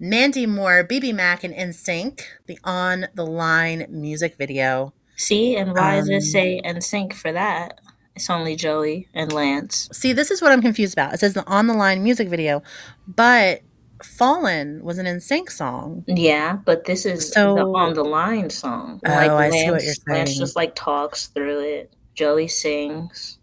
Mandy 0.00 0.46
Moore, 0.46 0.84
BBMak, 0.84 1.44
and 1.44 1.54
NSYNC, 1.54 2.20
the 2.46 2.58
On 2.64 3.06
the 3.14 3.24
Line 3.24 3.86
music 3.88 4.36
video. 4.36 4.92
See, 5.16 5.54
and 5.56 5.72
why 5.72 5.96
does 5.96 6.08
Um, 6.08 6.14
it 6.16 6.22
say 6.22 6.60
NSYNC 6.64 7.12
for 7.12 7.30
that? 7.32 7.80
It's 8.16 8.28
only 8.28 8.56
Joey 8.56 9.08
and 9.14 9.32
Lance. 9.32 9.88
See, 9.92 10.12
this 10.12 10.30
is 10.32 10.42
what 10.42 10.50
I'm 10.50 10.60
confused 10.60 10.94
about. 10.94 11.14
It 11.14 11.20
says 11.20 11.34
the 11.34 11.46
On 11.46 11.68
the 11.68 11.74
Line 11.74 12.02
music 12.02 12.28
video, 12.28 12.62
but 13.06 13.62
Fallen 14.04 14.82
was 14.84 14.98
an 14.98 15.06
NSYNC 15.06 15.50
song. 15.50 16.04
Yeah, 16.06 16.56
but 16.64 16.84
this 16.84 17.04
is 17.06 17.30
So- 17.32 17.54
the 17.54 17.62
on 17.66 17.94
the 17.94 18.04
line 18.04 18.50
song. 18.50 19.00
Oh, 19.06 19.12
I 19.12 19.50
see 19.50 19.70
what 19.70 19.82
you're 19.82 19.94
Lance 20.08 20.30
saying. 20.30 20.38
just 20.40 20.56
like 20.56 20.74
talks 20.74 21.28
through 21.28 21.60
it. 21.60 21.92
Joey 22.14 22.48
sings. 22.48 23.38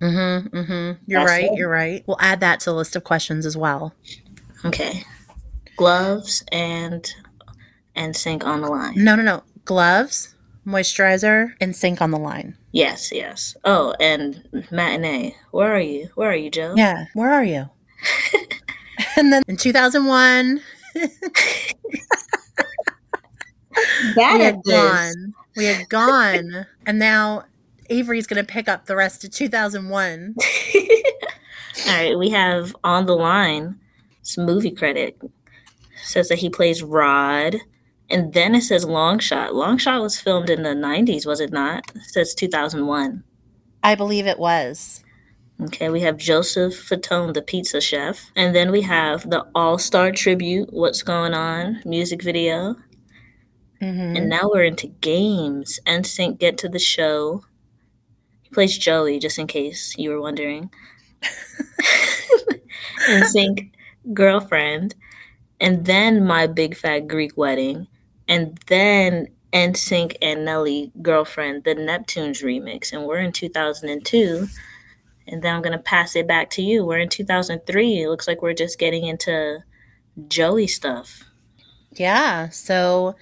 Mm-hmm. 0.00 0.56
Mm-hmm. 0.56 1.02
You're 1.10 1.20
That's 1.20 1.30
right. 1.30 1.44
it. 1.44 1.56
You're 1.56 1.70
right. 1.70 2.04
We'll 2.06 2.20
add 2.20 2.40
that 2.40 2.60
to 2.60 2.70
the 2.70 2.76
list 2.76 2.94
of 2.96 3.04
questions 3.04 3.46
as 3.46 3.56
well. 3.56 3.94
Okay. 4.64 5.02
Gloves 5.76 6.44
and 6.52 7.10
and 7.96 8.14
sync 8.16 8.44
on 8.44 8.60
the 8.60 8.68
line. 8.68 8.94
No, 8.96 9.16
no, 9.16 9.22
no. 9.22 9.42
Gloves, 9.64 10.34
moisturizer, 10.66 11.54
and 11.60 11.74
sync 11.74 12.00
on 12.02 12.10
the 12.10 12.18
line. 12.18 12.56
Yes, 12.72 13.10
yes. 13.12 13.56
Oh, 13.64 13.94
and 14.00 14.46
matinee. 14.70 15.36
Where 15.52 15.74
are 15.74 15.80
you? 15.80 16.10
Where 16.16 16.30
are 16.30 16.36
you, 16.36 16.50
Joe? 16.50 16.74
Yeah. 16.76 17.06
Where 17.14 17.32
are 17.32 17.44
you? 17.44 17.70
and 19.16 19.32
then 19.32 19.42
in 19.48 19.56
2001, 19.56 20.60
Bad 20.94 21.04
we 24.16 24.44
had 24.44 24.62
gone. 24.64 25.34
We 25.56 25.64
had 25.64 25.88
gone. 25.88 26.66
and 26.86 26.98
now 26.98 27.44
Avery's 27.90 28.26
going 28.26 28.44
to 28.44 28.52
pick 28.52 28.68
up 28.68 28.86
the 28.86 28.96
rest 28.96 29.24
of 29.24 29.30
2001. 29.30 30.34
All 31.86 31.92
right, 31.92 32.18
we 32.18 32.30
have 32.30 32.74
on 32.84 33.06
the 33.06 33.14
line 33.14 33.78
some 34.22 34.46
movie 34.46 34.70
credit. 34.70 35.20
Says 36.02 36.28
that 36.28 36.38
he 36.38 36.50
plays 36.50 36.82
Rod, 36.82 37.56
and 38.10 38.32
then 38.32 38.54
it 38.54 38.62
says 38.62 38.84
Long 38.84 39.18
Shot. 39.18 39.54
Long 39.54 39.78
Shot 39.78 40.02
was 40.02 40.20
filmed 40.20 40.50
in 40.50 40.62
the 40.62 40.70
'90s, 40.70 41.26
was 41.26 41.40
it 41.40 41.50
not? 41.52 41.90
It 41.94 42.02
says 42.02 42.34
2001. 42.34 43.24
I 43.82 43.94
believe 43.94 44.26
it 44.26 44.38
was. 44.38 45.03
Okay, 45.62 45.88
we 45.88 46.00
have 46.00 46.16
Joseph 46.16 46.74
Fatone, 46.74 47.32
the 47.32 47.40
pizza 47.42 47.80
chef, 47.80 48.30
and 48.34 48.54
then 48.54 48.70
we 48.72 48.82
have 48.82 49.28
the 49.30 49.46
All 49.54 49.78
Star 49.78 50.10
tribute. 50.10 50.72
What's 50.72 51.02
going 51.02 51.32
on? 51.32 51.80
Music 51.84 52.22
video, 52.22 52.74
Mhm. 53.80 54.16
and 54.16 54.28
now 54.28 54.50
we're 54.52 54.64
into 54.64 54.88
games. 54.88 55.78
NSYNC 55.86 56.38
get 56.38 56.58
to 56.58 56.68
the 56.68 56.80
show. 56.80 57.44
He 58.42 58.50
plays 58.50 58.76
Joey, 58.76 59.18
just 59.20 59.38
in 59.38 59.46
case 59.46 59.94
you 59.96 60.10
were 60.10 60.20
wondering. 60.20 60.70
NSYNC 63.08 63.70
girlfriend, 64.12 64.94
and 65.60 65.86
then 65.86 66.24
my 66.24 66.46
big 66.48 66.76
fat 66.76 67.06
Greek 67.06 67.36
wedding, 67.36 67.86
and 68.28 68.58
then 68.66 69.28
NSYNC 69.52 70.16
and 70.20 70.44
Nelly 70.44 70.90
girlfriend, 71.00 71.62
the 71.62 71.76
Neptunes 71.76 72.42
remix, 72.42 72.92
and 72.92 73.04
we're 73.04 73.20
in 73.20 73.30
2002. 73.30 74.48
And 75.26 75.42
then 75.42 75.54
I'm 75.54 75.62
gonna 75.62 75.78
pass 75.78 76.16
it 76.16 76.26
back 76.26 76.50
to 76.50 76.62
you. 76.62 76.84
We're 76.84 76.98
in 76.98 77.08
2003. 77.08 78.02
It 78.02 78.08
looks 78.08 78.28
like 78.28 78.42
we're 78.42 78.52
just 78.54 78.78
getting 78.78 79.04
into 79.06 79.62
Joey 80.28 80.66
stuff. 80.66 81.24
Yeah. 81.92 82.48
So 82.50 83.16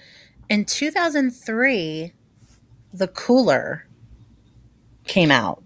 in 0.49 0.65
2003, 0.65 2.11
The 2.93 3.07
Cooler 3.07 3.87
came 5.05 5.31
out. 5.31 5.63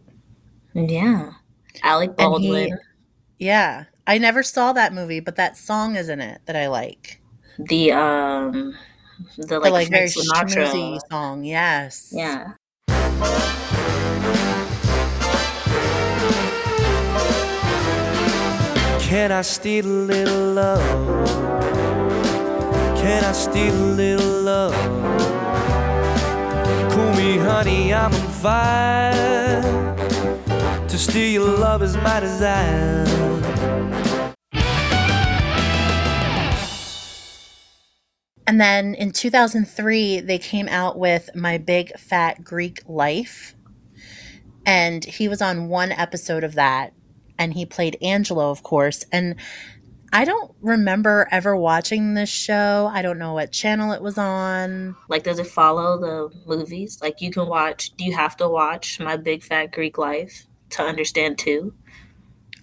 Yeah, 0.73 1.31
Alec 1.83 2.11
And 2.11 2.19
he- 2.19 2.49
Baldwin, 2.49 2.79
Yeah. 3.39 3.85
I 4.05 4.19
never 4.19 4.41
saw 4.43 4.71
that 4.73 4.93
movie, 4.93 5.19
but 5.19 5.35
that 5.35 5.57
song 5.57 5.95
is 5.97 6.07
in 6.07 6.21
it 6.21 6.39
that 6.45 6.55
I 6.55 6.67
like. 6.67 7.19
the 7.59 7.91
um, 7.91 8.73
the 9.37 9.45
The 9.47 9.59
like, 9.59 9.71
like 9.73 9.89
very 9.89 10.07
Sinatra. 10.07 10.99
song. 11.09 11.43
Yes. 11.43 12.13
Yeah. 12.15 12.53
Can 19.07 19.31
I 19.31 19.41
steal 19.41 19.85
a 19.85 20.03
little 20.11 20.51
love? 20.51 21.29
Can 22.99 23.23
I 23.23 23.31
steal 23.31 23.73
a 23.73 23.95
little 23.95 24.41
love? 24.41 24.73
Call 26.91 27.13
me 27.15 27.37
honey, 27.37 27.93
I'm 27.93 28.13
on 28.13 28.27
fire. 28.31 29.61
To 30.89 30.97
steal 30.97 31.29
your 31.29 31.57
love 31.57 31.83
is 31.83 31.95
my 31.95 32.19
desire. 32.19 33.05
And 38.45 38.59
then 38.59 38.93
in 38.93 39.13
2003, 39.13 40.19
they 40.19 40.37
came 40.37 40.67
out 40.67 40.99
with 40.99 41.29
My 41.33 41.57
Big 41.57 41.97
Fat 41.97 42.43
Greek 42.43 42.81
Life. 42.85 43.55
And 44.65 45.05
he 45.05 45.29
was 45.29 45.41
on 45.41 45.69
one 45.69 45.93
episode 45.93 46.43
of 46.43 46.55
that. 46.55 46.91
And 47.39 47.53
he 47.53 47.65
played 47.65 47.97
Angelo, 48.01 48.49
of 48.49 48.63
course. 48.63 49.05
And 49.11 49.35
I 50.13 50.25
don't 50.25 50.53
remember 50.61 51.27
ever 51.31 51.55
watching 51.55 52.13
this 52.13 52.29
show. 52.29 52.89
I 52.91 53.01
don't 53.01 53.19
know 53.19 53.33
what 53.33 53.51
channel 53.51 53.91
it 53.91 54.01
was 54.01 54.17
on. 54.17 54.95
Like, 55.09 55.23
does 55.23 55.39
it 55.39 55.47
follow 55.47 55.99
the 55.99 56.35
movies? 56.45 56.99
Like, 57.01 57.21
you 57.21 57.31
can 57.31 57.47
watch. 57.47 57.91
Do 57.97 58.05
you 58.05 58.15
have 58.15 58.37
to 58.37 58.47
watch 58.47 58.99
My 58.99 59.17
Big 59.17 59.43
Fat 59.43 59.71
Greek 59.71 59.97
Life 59.97 60.47
to 60.71 60.83
understand 60.83 61.37
too? 61.37 61.73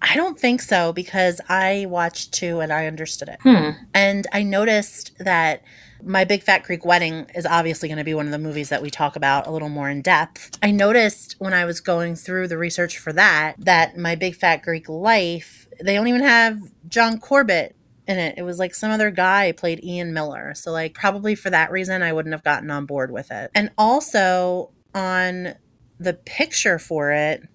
I 0.00 0.16
don't 0.16 0.38
think 0.38 0.61
so 0.61 0.93
because 0.93 1.40
I 1.49 1.87
watched 1.88 2.33
two 2.33 2.61
and 2.61 2.73
I 2.73 2.87
understood 2.87 3.28
it. 3.28 3.38
Hmm. 3.43 3.71
And 3.95 4.26
I 4.33 4.43
noticed 4.43 5.12
that 5.19 5.62
My 6.05 6.25
Big 6.25 6.43
Fat 6.43 6.63
Greek 6.65 6.85
Wedding 6.85 7.31
is 7.35 7.47
obviously 7.47 7.89
going 7.89 7.99
to 7.99 8.05
be 8.05 8.15
one 8.15 8.27
of 8.27 8.33
the 8.33 8.39
movies 8.39 8.69
that 8.69 8.83
we 8.83 8.91
talk 8.91 9.17
about 9.17 9.47
a 9.47 9.51
little 9.51 9.69
more 9.69 9.89
in 9.89 10.03
depth. 10.03 10.59
I 10.63 10.71
noticed 10.71 11.37
when 11.39 11.55
I 11.55 11.65
was 11.65 11.81
going 11.81 12.15
through 12.17 12.49
the 12.49 12.59
research 12.59 12.99
for 12.99 13.13
that, 13.15 13.55
that 13.59 13.97
My 13.97 14.15
Big 14.15 14.37
Fat 14.37 14.63
Greek 14.63 14.89
Life, 14.89 15.67
they 15.83 15.95
don't 15.95 16.09
even 16.09 16.23
have 16.23 16.61
John 16.89 17.19
Corbett 17.19 17.75
in 18.07 18.19
it. 18.19 18.35
It 18.37 18.43
was 18.43 18.59
like 18.59 18.75
some 18.75 18.91
other 18.91 19.11
guy 19.11 19.53
played 19.53 19.83
Ian 19.83 20.13
Miller. 20.13 20.55
So, 20.55 20.73
like, 20.73 20.95
probably 20.95 21.35
for 21.35 21.51
that 21.51 21.71
reason, 21.71 22.03
I 22.03 22.13
wouldn't 22.13 22.35
have 22.35 22.45
gotten 22.45 22.71
on 22.71 22.87
board 22.87 23.11
with 23.11 23.31
it. 23.31 23.51
And 23.55 23.71
also 23.79 24.73
on 24.95 25.55
the 25.99 26.15
picture 26.15 26.79
for 26.79 27.13
it, 27.13 27.49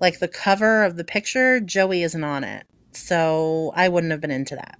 like 0.00 0.18
the 0.18 0.28
cover 0.28 0.84
of 0.84 0.96
the 0.96 1.04
picture, 1.04 1.60
Joey 1.60 2.02
isn't 2.02 2.24
on 2.24 2.44
it. 2.44 2.66
So 2.92 3.72
I 3.74 3.88
wouldn't 3.88 4.10
have 4.10 4.20
been 4.20 4.30
into 4.30 4.56
that. 4.56 4.78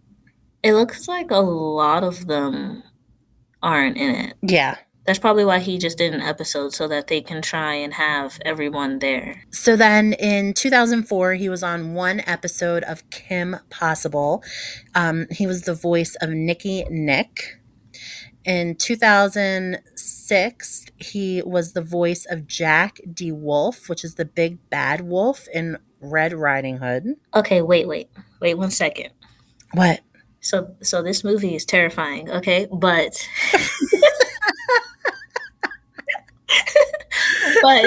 It 0.66 0.74
looks 0.74 1.06
like 1.06 1.30
a 1.30 1.36
lot 1.36 2.02
of 2.02 2.26
them 2.26 2.82
aren't 3.62 3.96
in 3.96 4.16
it. 4.16 4.34
Yeah. 4.42 4.78
That's 5.04 5.20
probably 5.20 5.44
why 5.44 5.60
he 5.60 5.78
just 5.78 5.96
did 5.96 6.12
an 6.12 6.20
episode 6.20 6.74
so 6.74 6.88
that 6.88 7.06
they 7.06 7.20
can 7.20 7.40
try 7.40 7.74
and 7.74 7.94
have 7.94 8.40
everyone 8.44 8.98
there. 8.98 9.44
So 9.52 9.76
then 9.76 10.14
in 10.14 10.54
2004, 10.54 11.34
he 11.34 11.48
was 11.48 11.62
on 11.62 11.94
one 11.94 12.20
episode 12.26 12.82
of 12.82 13.08
Kim 13.10 13.58
Possible. 13.70 14.42
Um, 14.96 15.28
he 15.30 15.46
was 15.46 15.62
the 15.62 15.74
voice 15.74 16.16
of 16.16 16.30
Nikki 16.30 16.82
Nick. 16.90 17.60
In 18.44 18.74
2006, 18.74 20.86
he 20.96 21.42
was 21.42 21.74
the 21.74 21.82
voice 21.82 22.26
of 22.28 22.48
Jack 22.48 22.98
D. 23.14 23.30
Wolf, 23.30 23.88
which 23.88 24.02
is 24.02 24.16
the 24.16 24.24
big 24.24 24.58
bad 24.68 25.02
wolf 25.02 25.46
in 25.54 25.78
Red 26.00 26.32
Riding 26.32 26.78
Hood. 26.78 27.14
Okay, 27.36 27.62
wait, 27.62 27.86
wait, 27.86 28.10
wait 28.40 28.58
one 28.58 28.72
second. 28.72 29.10
What? 29.72 30.00
So, 30.40 30.74
so 30.82 31.02
this 31.02 31.24
movie 31.24 31.54
is 31.56 31.64
terrifying. 31.64 32.30
Okay, 32.30 32.68
but 32.72 33.28
but 37.62 37.84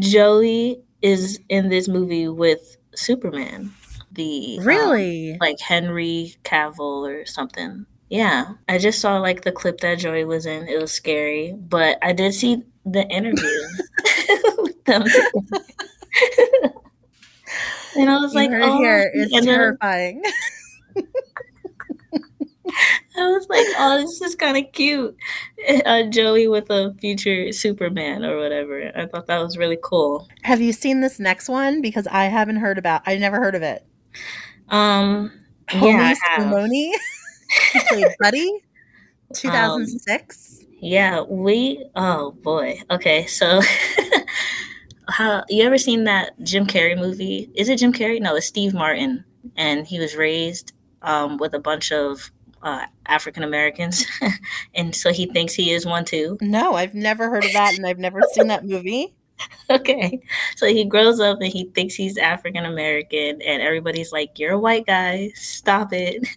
Joey 0.00 0.80
is 1.02 1.40
in 1.48 1.68
this 1.68 1.88
movie 1.88 2.28
with 2.28 2.76
Superman. 2.94 3.72
The 4.12 4.58
um, 4.60 4.66
Really? 4.66 5.36
like 5.40 5.58
Henry 5.60 6.34
Cavill 6.44 7.08
or 7.08 7.24
something. 7.26 7.86
Yeah, 8.10 8.52
I 8.68 8.76
just 8.78 9.00
saw 9.00 9.18
like 9.18 9.42
the 9.42 9.52
clip 9.52 9.78
that 9.80 9.98
Joey 9.98 10.24
was 10.24 10.44
in. 10.44 10.68
It 10.68 10.78
was 10.80 10.92
scary, 10.92 11.54
but 11.58 11.98
I 12.02 12.12
did 12.12 12.34
see 12.34 12.62
the 12.84 13.06
interview 13.08 13.48
with 14.58 14.84
them. 14.84 15.02
and 17.96 18.10
I 18.10 18.16
was 18.18 18.34
You 18.34 18.40
like, 18.40 18.50
oh, 18.52 18.78
here. 18.78 19.10
It's 19.14 19.44
terrifying. 19.44 20.22
I 23.16 23.28
was 23.28 23.46
like, 23.48 23.66
oh, 23.78 23.98
this 24.00 24.20
is 24.22 24.34
kind 24.34 24.56
of 24.56 24.72
cute. 24.72 25.16
Uh, 25.86 26.02
Joey 26.10 26.48
with 26.48 26.68
a 26.70 26.92
future 27.00 27.52
Superman 27.52 28.24
or 28.24 28.36
whatever. 28.36 28.90
I 28.96 29.06
thought 29.06 29.28
that 29.28 29.38
was 29.38 29.56
really 29.56 29.78
cool. 29.80 30.28
Have 30.42 30.60
you 30.60 30.72
seen 30.72 31.00
this 31.00 31.20
next 31.20 31.48
one? 31.48 31.80
Because 31.80 32.08
I 32.08 32.24
haven't 32.24 32.56
heard 32.56 32.78
about. 32.78 33.02
I 33.06 33.16
never 33.16 33.36
heard 33.36 33.54
of 33.54 33.62
it. 33.62 33.86
Um, 34.68 35.30
yeah, 35.72 35.78
Holy 35.78 35.94
I 35.94 36.14
have. 36.26 36.42
Simone. 36.42 36.70
he 36.72 36.96
played 37.88 38.06
Buddy. 38.18 38.50
2006. 39.34 40.64
Yeah, 40.80 41.22
we. 41.22 41.84
Oh 41.94 42.32
boy. 42.32 42.80
Okay, 42.90 43.24
so 43.26 43.60
how 45.08 45.44
you 45.48 45.62
ever 45.64 45.78
seen 45.78 46.04
that 46.04 46.32
Jim 46.42 46.66
Carrey 46.66 46.98
movie? 46.98 47.50
Is 47.54 47.68
it 47.68 47.78
Jim 47.78 47.92
Carrey? 47.92 48.20
No, 48.20 48.34
it's 48.34 48.46
Steve 48.46 48.74
Martin, 48.74 49.24
and 49.56 49.86
he 49.86 50.00
was 50.00 50.16
raised 50.16 50.72
um, 51.02 51.38
with 51.38 51.54
a 51.54 51.60
bunch 51.60 51.92
of 51.92 52.32
uh, 52.62 52.86
African 53.06 53.42
Americans, 53.42 54.06
and 54.74 54.94
so 54.94 55.12
he 55.12 55.26
thinks 55.26 55.54
he 55.54 55.70
is 55.72 55.86
one 55.86 56.04
too. 56.04 56.38
no, 56.40 56.74
I've 56.74 56.94
never 56.94 57.28
heard 57.28 57.44
of 57.44 57.52
that, 57.52 57.74
and 57.76 57.86
I've 57.86 57.98
never 57.98 58.20
seen 58.32 58.48
that 58.48 58.64
movie. 58.64 59.14
okay. 59.70 60.20
So 60.56 60.66
he 60.66 60.84
grows 60.84 61.20
up 61.20 61.38
and 61.40 61.52
he 61.52 61.64
thinks 61.74 61.94
he's 61.94 62.18
African 62.18 62.64
American, 62.64 63.42
and 63.42 63.62
everybody's 63.62 64.12
like, 64.12 64.38
You're 64.38 64.52
a 64.52 64.58
white 64.58 64.86
guy, 64.86 65.30
stop 65.34 65.92
it. 65.92 66.26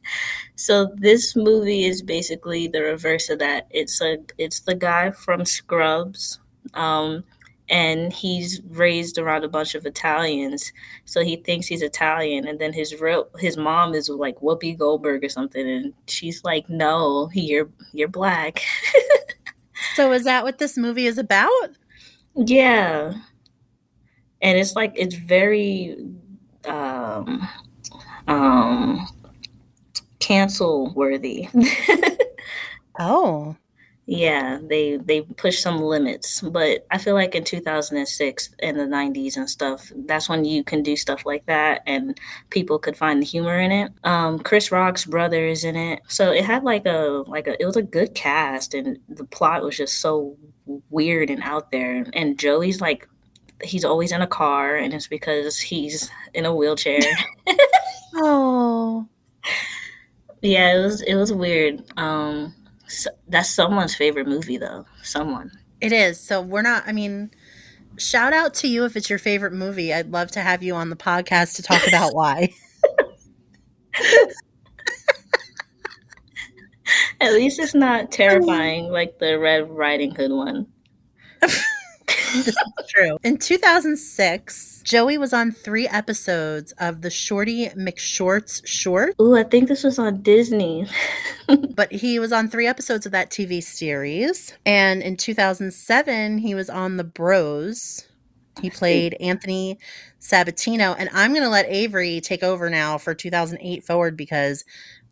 So 0.58 0.90
this 0.96 1.36
movie 1.36 1.84
is 1.84 2.02
basically 2.02 2.70
the 2.70 2.82
reverse 2.82 3.30
of 3.30 3.40
that. 3.40 3.68
It's 3.72 4.00
a 4.02 4.20
it's 4.38 4.62
the 4.62 4.74
guy 4.74 5.12
from 5.12 5.44
Scrubs. 5.44 6.40
Um 6.74 7.26
and 7.70 8.14
he's 8.14 8.62
raised 8.70 9.18
around 9.18 9.44
a 9.44 9.50
bunch 9.50 9.76
of 9.76 9.86
Italians, 9.86 10.72
so 11.06 11.24
he 11.24 11.38
thinks 11.38 11.68
he's 11.68 11.82
Italian. 11.82 12.48
And 12.48 12.60
then 12.60 12.74
his 12.74 13.00
real 13.00 13.28
his 13.40 13.58
mom 13.58 13.94
is 13.94 14.10
like 14.10 14.38
Whoopi 14.40 14.78
Goldberg 14.78 15.24
or 15.24 15.30
something, 15.30 15.68
and 15.68 15.94
she's 16.08 16.44
like, 16.44 16.70
"No, 16.70 17.30
you're 17.34 17.70
you're 17.94 18.08
black." 18.08 18.62
So 19.96 20.12
is 20.12 20.24
that 20.24 20.44
what 20.44 20.58
this 20.58 20.78
movie 20.78 21.06
is 21.06 21.18
about? 21.18 21.70
Yeah. 22.36 23.14
And 24.42 24.58
it's 24.58 24.76
like 24.76 24.94
it's 24.96 25.16
very 25.16 25.98
um 26.68 27.48
um 28.28 29.08
cancel 30.20 30.94
worthy. 30.94 31.48
Oh, 32.98 33.58
yeah, 34.08 34.60
they 34.62 34.98
they 34.98 35.22
push 35.22 35.60
some 35.60 35.82
limits, 35.82 36.42
but 36.42 36.86
I 36.92 37.00
feel 37.00 37.16
like 37.16 37.34
in 37.34 37.44
2006 37.44 38.50
and 38.60 38.80
the 38.80 38.84
90s 38.84 39.36
and 39.36 39.50
stuff, 39.50 39.92
that's 40.06 40.30
when 40.30 40.46
you 40.46 40.64
can 40.64 40.84
do 40.84 40.96
stuff 40.96 41.26
like 41.26 41.46
that 41.48 41.82
and 41.88 42.16
people 42.52 42.78
could 42.78 42.96
find 42.96 43.20
the 43.20 43.26
humor 43.26 43.60
in 43.60 43.72
it. 43.72 43.92
Um 44.04 44.38
Chris 44.40 44.72
Rock's 44.72 45.06
brother 45.06 45.48
is 45.48 45.64
in 45.64 45.76
it. 45.76 46.02
So 46.08 46.32
it 46.32 46.46
had 46.46 46.64
like 46.64 46.86
a 46.86 47.24
like 47.26 47.48
a 47.48 47.60
it 47.60 47.66
was 47.66 47.78
a 47.78 47.82
good 47.82 48.14
cast 48.14 48.76
and 48.76 49.00
the 49.10 49.26
plot 49.26 49.64
was 49.64 49.78
just 49.78 50.00
so 50.00 50.38
weird 50.92 51.32
and 51.32 51.42
out 51.42 51.72
there 51.72 52.06
and 52.14 52.38
Joey's 52.38 52.82
like 52.82 53.08
he's 53.64 53.86
always 53.86 54.12
in 54.12 54.22
a 54.22 54.28
car 54.28 54.76
and 54.76 54.94
it's 54.94 55.08
because 55.08 55.60
he's 55.60 56.12
in 56.36 56.46
a 56.46 56.54
wheelchair. 56.54 57.00
oh, 58.16 59.08
yeah, 60.42 60.76
it 60.76 60.84
was 60.84 61.02
it 61.02 61.16
was 61.16 61.34
weird. 61.34 61.84
Um 61.98 62.54
that's 63.28 63.50
someone's 63.50 63.96
favorite 63.96 64.28
movie 64.28 64.58
though. 64.58 64.86
Someone. 65.04 65.52
it 65.82 65.92
is. 65.92 66.20
So 66.20 66.42
we're 66.42 66.62
not. 66.62 66.84
I 66.88 66.92
mean, 66.92 67.32
shout 67.98 68.34
out 68.34 68.54
to 68.56 68.68
you 68.68 68.86
if 68.86 68.96
it's 68.96 69.10
your 69.10 69.20
favorite 69.20 69.54
movie. 69.54 69.94
I'd 69.94 70.12
love 70.12 70.32
to 70.32 70.42
have 70.42 70.64
you 70.64 70.76
on 70.76 70.90
the 70.90 70.96
podcast 70.96 71.56
to 71.58 71.64
talk 71.64 71.88
about 71.88 72.14
why. 72.16 72.54
At 77.22 77.34
least 77.34 77.60
it's 77.60 77.74
not 77.74 78.12
terrifying 78.12 78.92
like 78.92 79.18
the 79.20 79.40
Red 79.40 79.70
Riding 79.70 80.14
Hood 80.14 80.32
one. 80.32 80.68
this 82.44 82.48
is 82.80 82.88
true. 82.88 83.18
In 83.24 83.38
2006, 83.38 84.82
Joey 84.84 85.18
was 85.18 85.34
on 85.34 85.52
three 85.52 85.88
episodes 85.88 86.74
of 86.74 87.02
the 87.02 87.10
Shorty 87.10 87.70
McShorts 87.70 88.66
short, 88.66 89.16
Ooh, 89.22 89.36
I 89.36 89.44
think 89.44 89.68
this 89.68 89.84
was 89.84 90.00
on 90.00 90.22
Disney. 90.22 90.88
but 91.76 91.92
he 91.92 92.20
was 92.20 92.32
on 92.32 92.50
three 92.50 92.68
episodes 92.68 93.06
of 93.06 93.12
that 93.12 93.30
TV 93.30 93.64
series. 93.64 94.54
And 94.66 95.02
in 95.02 95.18
2007, 95.18 96.38
he 96.40 96.56
was 96.56 96.70
on 96.70 96.98
The 96.98 97.04
Bros. 97.04 98.08
He 98.62 98.70
played 98.70 99.16
Anthony 99.20 99.80
Sabatino. 100.22 100.96
And 100.98 101.10
I'm 101.14 101.32
going 101.32 101.44
to 101.44 101.50
let 101.50 101.66
Avery 101.68 102.22
take 102.22 102.44
over 102.44 102.70
now 102.70 102.98
for 102.98 103.14
2008 103.14 103.84
forward 103.84 104.16
because 104.16 104.64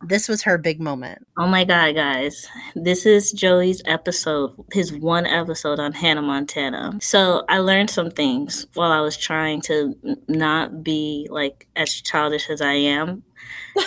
this 0.07 0.27
was 0.27 0.43
her 0.43 0.57
big 0.57 0.79
moment. 0.79 1.25
Oh 1.37 1.47
my 1.47 1.63
god, 1.63 1.95
guys. 1.95 2.47
This 2.75 3.05
is 3.05 3.31
Joey's 3.31 3.81
episode, 3.85 4.53
his 4.71 4.93
one 4.93 5.25
episode 5.25 5.79
on 5.79 5.93
Hannah 5.93 6.21
Montana. 6.21 6.97
So 7.01 7.43
I 7.49 7.59
learned 7.59 7.89
some 7.89 8.11
things 8.11 8.65
while 8.73 8.91
I 8.91 9.01
was 9.01 9.17
trying 9.17 9.61
to 9.61 9.95
not 10.27 10.83
be 10.83 11.27
like 11.31 11.67
as 11.75 11.93
childish 11.93 12.49
as 12.49 12.61
I 12.61 12.73
am. 12.73 13.23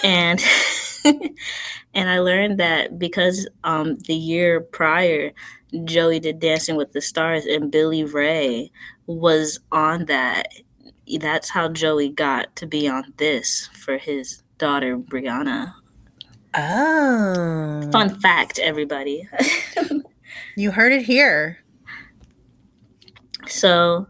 And 0.03 0.43
and 1.95 2.11
I 2.11 2.19
learned 2.19 2.59
that 2.59 2.99
because 2.99 3.49
um 3.63 3.97
the 4.07 4.15
year 4.15 4.61
prior 4.61 5.31
Joey 5.85 6.21
did 6.21 6.41
Dancing 6.41 6.77
with 6.77 6.93
the 6.93 7.01
Stars 7.01 7.47
and 7.47 7.71
Billy 7.71 8.05
Ray 8.05 8.71
was 9.07 9.61
on 9.71 10.07
that. 10.07 10.49
That's 11.21 11.51
how 11.51 11.69
Joey 11.69 12.11
got 12.11 12.55
to 12.57 12.67
be 12.67 12.89
on 12.89 13.15
this 13.17 13.69
for 13.69 13.97
his 13.97 14.43
daughter 14.59 14.99
Brianna. 14.99 15.75
Oh. 16.57 17.89
Fun 17.93 18.19
fact, 18.21 18.59
everybody. 18.59 19.29
You 20.59 20.71
heard 20.71 20.93
it 20.93 21.03
here. 21.03 21.59
so 23.47 24.07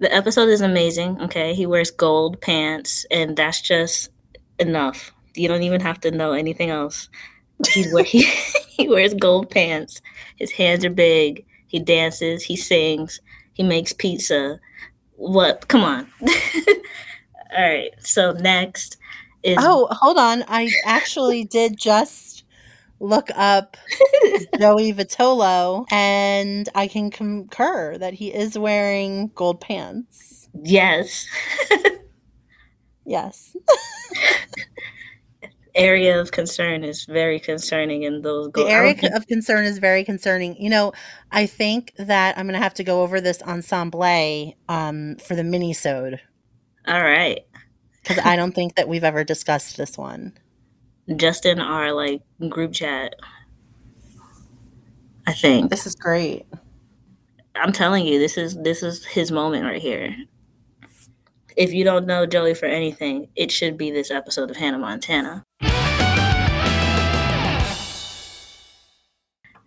the 0.00 0.14
episode 0.14 0.48
is 0.50 0.60
amazing. 0.60 1.20
Okay. 1.22 1.54
He 1.54 1.64
wears 1.66 1.90
gold 1.90 2.40
pants, 2.42 3.06
and 3.10 3.36
that's 3.36 3.60
just 3.62 4.10
enough. 4.58 5.12
You 5.34 5.48
don't 5.48 5.62
even 5.62 5.80
have 5.80 5.98
to 6.00 6.10
know 6.10 6.32
anything 6.32 6.68
else. 6.70 7.08
He's 7.72 7.92
wear- 7.92 8.04
he, 8.04 8.22
he 8.22 8.86
wears 8.86 9.14
gold 9.14 9.50
pants. 9.50 10.02
His 10.36 10.52
hands 10.52 10.84
are 10.84 10.90
big. 10.90 11.46
He 11.68 11.78
dances. 11.78 12.42
He 12.42 12.56
sings. 12.56 13.20
He 13.54 13.62
makes 13.62 13.94
pizza. 13.94 14.60
What? 15.16 15.68
Come 15.68 15.82
on. 15.82 16.06
All 17.56 17.64
right. 17.64 17.90
So 18.00 18.32
next 18.32 18.98
is 19.42 19.56
Oh, 19.60 19.88
hold 19.90 20.18
on. 20.18 20.44
I 20.48 20.70
actually 20.84 21.44
did 21.44 21.76
just 21.78 22.44
look 23.00 23.28
up 23.34 23.76
Joey 24.58 24.92
Vitolo, 24.92 25.86
and 25.90 26.68
I 26.74 26.88
can 26.88 27.10
concur 27.10 27.96
that 27.98 28.14
he 28.14 28.32
is 28.34 28.58
wearing 28.58 29.30
gold 29.34 29.60
pants. 29.60 30.48
yes. 30.64 31.26
Yes. 33.04 33.56
Area 35.74 36.20
of 36.20 36.32
concern 36.32 36.82
is 36.82 37.04
very 37.04 37.38
concerning 37.38 38.02
in 38.02 38.22
those 38.22 38.46
The 38.46 38.52
gold. 38.52 38.68
area 38.68 38.94
of 39.14 39.26
concern 39.28 39.64
is 39.64 39.78
very 39.78 40.02
concerning. 40.02 40.56
You 40.60 40.70
know, 40.70 40.92
I 41.30 41.46
think 41.46 41.92
that 41.98 42.36
I'm 42.36 42.46
going 42.46 42.54
to 42.58 42.62
have 42.62 42.74
to 42.74 42.84
go 42.84 43.02
over 43.02 43.20
this 43.20 43.40
ensemble 43.42 44.02
um, 44.68 45.16
for 45.24 45.36
the 45.36 45.44
mini-sode 45.44 46.20
All 46.88 47.00
right. 47.00 47.40
Because 48.08 48.24
I 48.24 48.36
don't 48.36 48.54
think 48.54 48.76
that 48.76 48.88
we've 48.88 49.04
ever 49.04 49.22
discussed 49.22 49.76
this 49.76 49.98
one. 49.98 50.32
just 51.16 51.44
in 51.44 51.60
our 51.60 51.92
like 51.92 52.22
group 52.48 52.72
chat. 52.72 53.14
I 55.26 55.32
think. 55.34 55.70
This 55.70 55.86
is 55.86 55.94
great. 55.94 56.46
I'm 57.54 57.72
telling 57.72 58.06
you, 58.06 58.18
this 58.18 58.38
is 58.38 58.56
this 58.56 58.82
is 58.82 59.04
his 59.04 59.30
moment 59.30 59.64
right 59.64 59.82
here. 59.82 60.16
If 61.56 61.72
you 61.72 61.84
don't 61.84 62.06
know 62.06 62.24
Joey 62.24 62.54
for 62.54 62.66
anything, 62.66 63.28
it 63.34 63.50
should 63.50 63.76
be 63.76 63.90
this 63.90 64.10
episode 64.10 64.50
of 64.50 64.56
Hannah 64.56 64.78
Montana. 64.78 65.44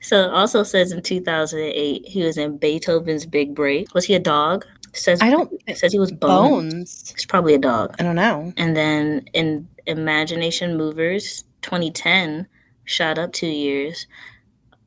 So 0.01 0.23
it 0.25 0.31
also 0.31 0.63
says 0.63 0.91
in 0.91 1.03
2008 1.03 2.07
he 2.07 2.23
was 2.23 2.37
in 2.37 2.57
Beethoven's 2.57 3.25
Big 3.25 3.53
Break. 3.53 3.93
Was 3.93 4.05
he 4.05 4.15
a 4.15 4.19
dog? 4.19 4.65
Says 4.93 5.21
I 5.21 5.29
don't 5.29 5.51
it 5.67 5.77
says 5.77 5.93
he 5.93 5.99
was 5.99 6.11
bones. 6.11 6.73
bones. 6.73 7.13
He's 7.15 7.25
probably 7.25 7.53
a 7.53 7.59
dog. 7.59 7.95
I 7.99 8.03
don't 8.03 8.15
know. 8.15 8.51
And 8.57 8.75
then 8.75 9.25
in 9.33 9.67
Imagination 9.87 10.77
Movers 10.77 11.43
2010, 11.61 12.47
shot 12.85 13.17
up 13.17 13.31
two 13.31 13.47
years. 13.47 14.07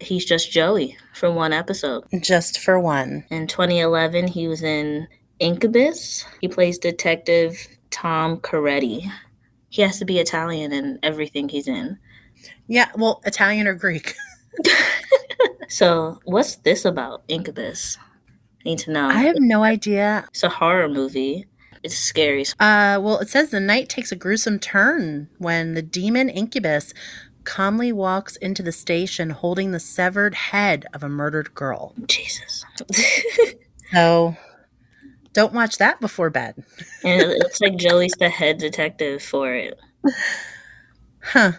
He's 0.01 0.25
just 0.25 0.51
Joey 0.51 0.97
for 1.15 1.31
one 1.31 1.53
episode. 1.53 2.05
Just 2.21 2.61
for 2.61 2.79
one. 2.79 3.25
In 3.31 3.47
2011, 3.47 4.29
he 4.29 4.47
was 4.49 4.63
in 4.63 5.09
Incubus. 5.39 6.27
He 6.41 6.49
plays 6.49 6.79
Detective 6.79 7.57
Tom 7.91 8.39
Coretti. 8.39 9.11
He 9.71 9.83
has 9.83 9.99
to 10.01 10.05
be 10.05 10.19
Italian 10.19 10.73
in 10.73 10.99
everything 11.03 11.49
he's 11.49 11.69
in. 11.69 11.99
Yeah, 12.67 12.91
well, 12.97 13.23
Italian 13.25 13.67
or 13.67 13.75
Greek. 13.75 14.15
So, 15.75 16.21
what's 16.25 16.55
this 16.57 16.85
about 16.85 17.25
Incubus? 17.27 17.99
Need 18.65 18.79
to 18.81 18.93
know. 18.93 19.09
I 19.09 19.19
have 19.23 19.37
no 19.39 19.63
idea. 19.63 20.25
It's 20.29 20.43
a 20.43 20.49
horror 20.49 20.89
movie. 20.89 21.47
It's 21.83 21.97
scary. 21.97 22.45
Uh, 22.59 22.99
well, 23.01 23.19
it 23.19 23.29
says 23.29 23.51
the 23.51 23.61
night 23.61 23.89
takes 23.91 24.11
a 24.11 24.17
gruesome 24.17 24.59
turn 24.59 25.29
when 25.39 25.75
the 25.75 25.83
demon 25.83 26.31
incubus 26.31 26.95
calmly 27.45 27.93
walks 27.93 28.37
into 28.37 28.63
the 28.63 28.73
station 28.73 29.29
holding 29.31 29.71
the 29.73 29.79
severed 29.81 30.35
head 30.35 30.87
of 30.95 31.03
a 31.03 31.09
murdered 31.11 31.55
girl. 31.55 31.95
Jesus. 32.07 32.65
So 33.93 34.37
don't 35.35 35.53
watch 35.53 35.79
that 35.79 36.01
before 36.01 36.29
bed. 36.29 36.57
and 37.05 37.23
it 37.23 37.39
looks 37.39 37.61
like 37.61 37.77
Joey's 37.77 38.15
the 38.19 38.29
head 38.29 38.59
detective 38.59 39.23
for 39.23 39.55
it. 39.55 39.79
Huh. 41.23 41.53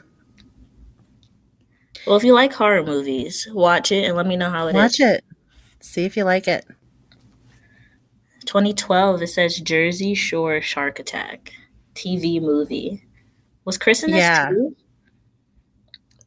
Well, 2.06 2.18
if 2.18 2.24
you 2.26 2.34
like 2.34 2.52
horror 2.52 2.84
movies, 2.84 3.48
watch 3.54 3.92
it 3.94 4.04
and 4.06 4.18
let 4.18 4.28
me 4.28 4.36
know 4.36 4.50
how 4.50 4.68
it 4.68 4.72
is. 4.72 4.76
Watch 4.76 5.00
it. 5.00 5.24
See 5.80 6.04
if 6.04 6.18
you 6.18 6.26
like 6.26 6.48
it. 6.48 6.66
2012, 8.46 9.22
it 9.22 9.28
says 9.28 9.60
Jersey 9.60 10.14
Shore 10.14 10.62
Shark 10.62 11.00
Attack 11.00 11.52
TV 11.94 12.42
movie. 12.42 13.04
Was 13.66 13.78
Chris 13.78 14.04
in 14.04 14.12
this 14.12 14.20
Yeah. 14.22 14.50
too? 14.50 14.76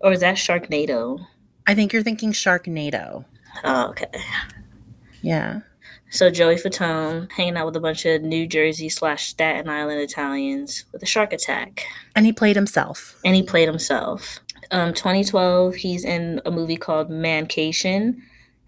Or 0.01 0.13
is 0.13 0.21
that 0.21 0.37
Sharknado? 0.37 1.19
I 1.67 1.75
think 1.75 1.93
you're 1.93 2.03
thinking 2.03 2.33
Sharknado. 2.33 3.25
Oh, 3.65 3.89
okay. 3.91 4.07
Yeah. 5.23 5.61
So 6.11 6.31
Joey 6.31 6.55
Fatone 6.57 7.31
hanging 7.33 7.57
out 7.57 7.67
with 7.67 7.77
a 7.77 7.81
bunch 7.81 8.07
of 8.07 8.23
New 8.23 8.47
Jersey 8.47 8.89
slash 8.89 9.27
Staten 9.29 9.69
Island 9.69 10.01
Italians 10.01 10.85
with 10.93 11.03
a 11.03 11.07
shark 11.07 11.33
attack. 11.33 11.85
And 12.17 12.25
he 12.25 12.33
played 12.33 12.57
himself. 12.57 13.19
and 13.25 13.35
he 13.35 13.43
played 13.43 13.69
himself. 13.69 14.41
Um, 14.71 14.95
2012, 14.95 15.75
he's 15.75 16.05
in 16.05 16.41
a 16.47 16.51
movie 16.51 16.77
called 16.77 17.11
Mancation, 17.11 18.23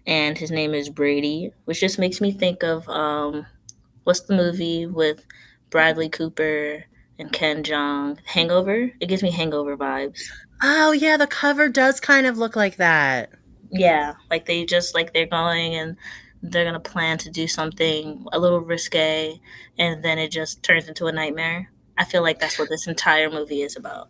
and 0.05 0.37
his 0.37 0.51
name 0.51 0.73
is 0.73 0.89
Brady, 0.89 1.51
which 1.65 1.79
just 1.79 1.99
makes 1.99 2.21
me 2.21 2.31
think 2.31 2.63
of 2.63 2.87
um, 2.89 3.45
what's 4.03 4.21
the 4.21 4.35
movie 4.35 4.85
with 4.85 5.25
Bradley 5.69 6.09
Cooper 6.09 6.83
and 7.19 7.31
Ken 7.31 7.63
Jeong? 7.63 8.17
Hangover. 8.25 8.91
It 8.99 9.07
gives 9.07 9.23
me 9.23 9.31
Hangover 9.31 9.77
vibes. 9.77 10.19
Oh, 10.63 10.91
yeah, 10.91 11.17
the 11.17 11.27
cover 11.27 11.69
does 11.69 11.99
kind 11.99 12.27
of 12.27 12.37
look 12.37 12.55
like 12.55 12.77
that. 12.77 13.31
Yeah, 13.71 14.13
like 14.29 14.45
they 14.45 14.65
just 14.65 14.93
like 14.93 15.13
they're 15.13 15.25
going 15.25 15.75
and 15.75 15.95
they're 16.43 16.65
gonna 16.65 16.79
plan 16.79 17.17
to 17.19 17.29
do 17.29 17.47
something 17.47 18.25
a 18.33 18.39
little 18.39 18.59
risque, 18.59 19.39
and 19.77 20.03
then 20.03 20.19
it 20.19 20.29
just 20.29 20.61
turns 20.61 20.87
into 20.87 21.07
a 21.07 21.11
nightmare. 21.11 21.71
I 21.97 22.03
feel 22.03 22.21
like 22.21 22.39
that's 22.39 22.59
what 22.59 22.69
this 22.69 22.87
entire 22.87 23.29
movie 23.29 23.61
is 23.61 23.77
about. 23.77 24.09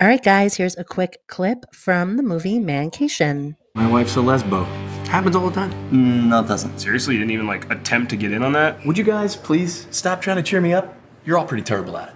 All 0.00 0.08
right, 0.08 0.22
guys, 0.22 0.56
here's 0.56 0.76
a 0.76 0.82
quick 0.82 1.18
clip 1.28 1.72
from 1.72 2.16
the 2.16 2.24
movie 2.24 2.58
Mancation. 2.58 3.56
My 3.76 3.88
wife's 3.88 4.16
a 4.16 4.18
lesbo. 4.18 4.64
Happens 5.06 5.36
all 5.36 5.48
the 5.48 5.54
time. 5.54 5.70
Mm, 5.90 6.26
no, 6.30 6.40
it 6.40 6.48
doesn't. 6.48 6.80
Seriously, 6.80 7.14
you 7.14 7.20
didn't 7.20 7.30
even 7.30 7.46
like 7.46 7.70
attempt 7.70 8.10
to 8.10 8.16
get 8.16 8.32
in 8.32 8.42
on 8.42 8.52
that? 8.54 8.84
Would 8.84 8.98
you 8.98 9.04
guys 9.04 9.36
please 9.36 9.86
stop 9.92 10.20
trying 10.20 10.36
to 10.36 10.42
cheer 10.42 10.60
me 10.60 10.74
up? 10.74 10.96
You're 11.24 11.38
all 11.38 11.46
pretty 11.46 11.62
terrible 11.62 11.96
at 11.96 12.08
it. 12.08 12.14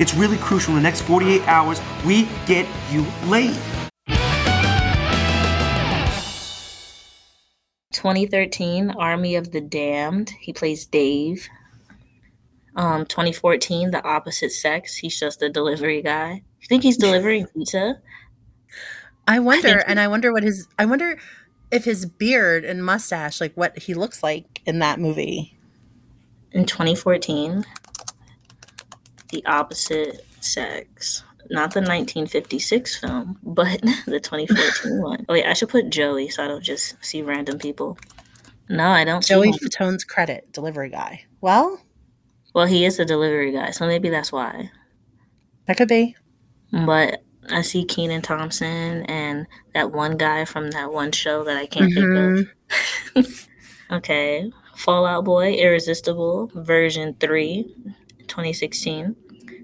It's 0.00 0.14
really 0.14 0.36
crucial 0.36 0.70
in 0.70 0.76
the 0.76 0.82
next 0.82 1.00
48 1.02 1.42
hours 1.48 1.80
we 2.06 2.28
get 2.46 2.68
you 2.92 3.04
laid. 3.26 3.58
2013, 7.90 8.92
Army 8.92 9.34
of 9.34 9.50
the 9.50 9.60
Damned. 9.60 10.30
He 10.40 10.52
plays 10.52 10.86
Dave. 10.86 11.48
Um, 12.76 13.04
2014, 13.06 13.90
The 13.90 14.04
Opposite 14.04 14.52
Sex. 14.52 14.96
He's 14.96 15.18
just 15.18 15.42
a 15.42 15.48
delivery 15.48 16.02
guy. 16.02 16.42
You 16.60 16.68
think 16.68 16.82
he's 16.82 16.96
delivering 16.96 17.46
pizza? 17.56 18.00
I 19.26 19.38
wonder, 19.40 19.68
think- 19.68 19.84
and 19.86 19.98
I 20.00 20.08
wonder 20.08 20.32
what 20.32 20.42
his, 20.42 20.66
I 20.78 20.84
wonder 20.86 21.18
if 21.70 21.84
his 21.84 22.06
beard 22.06 22.64
and 22.64 22.84
mustache, 22.84 23.40
like 23.40 23.54
what 23.56 23.78
he 23.78 23.94
looks 23.94 24.22
like 24.22 24.60
in 24.66 24.78
that 24.80 24.98
movie. 25.00 25.56
In 26.52 26.64
2014, 26.66 27.64
The 29.30 29.44
Opposite 29.46 30.22
Sex. 30.40 31.22
Not 31.52 31.74
the 31.74 31.80
1956 31.80 33.00
film, 33.00 33.38
but 33.42 33.80
the 34.06 34.20
2014 34.20 35.02
one. 35.02 35.26
Oh, 35.28 35.32
wait, 35.34 35.46
I 35.46 35.52
should 35.52 35.68
put 35.68 35.90
Joey 35.90 36.28
so 36.28 36.44
I 36.44 36.48
don't 36.48 36.62
just 36.62 36.94
see 37.04 37.22
random 37.22 37.58
people. 37.58 37.98
No, 38.68 38.88
I 38.88 39.02
don't 39.04 39.22
see 39.24 39.34
Joey. 39.34 39.52
Fatone's 39.52 40.04
credit, 40.04 40.52
delivery 40.52 40.90
guy. 40.90 41.24
Well, 41.40 41.80
Well, 42.54 42.66
he 42.66 42.84
is 42.84 42.98
a 42.98 43.04
delivery 43.04 43.52
guy, 43.52 43.70
so 43.70 43.86
maybe 43.86 44.08
that's 44.10 44.32
why. 44.32 44.70
that 45.66 45.76
could 45.76 45.88
be. 45.88 46.16
But 46.72 47.22
I 47.48 47.62
see 47.62 47.84
Kenan 47.84 48.22
Thompson 48.22 49.04
and 49.06 49.46
that 49.74 49.92
one 49.92 50.16
guy 50.16 50.44
from 50.44 50.70
that 50.72 50.92
one 50.92 51.12
show 51.12 51.44
that 51.44 51.56
I 51.56 51.66
can't 51.66 51.92
Mhm. 51.92 52.48
think 53.14 53.26
of. 53.26 53.48
okay. 53.92 54.50
Fall 54.76 55.06
Out 55.06 55.24
Boy, 55.24 55.52
Irresistible, 55.54 56.50
version 56.54 57.14
3, 57.20 57.72
2016. 58.26 59.14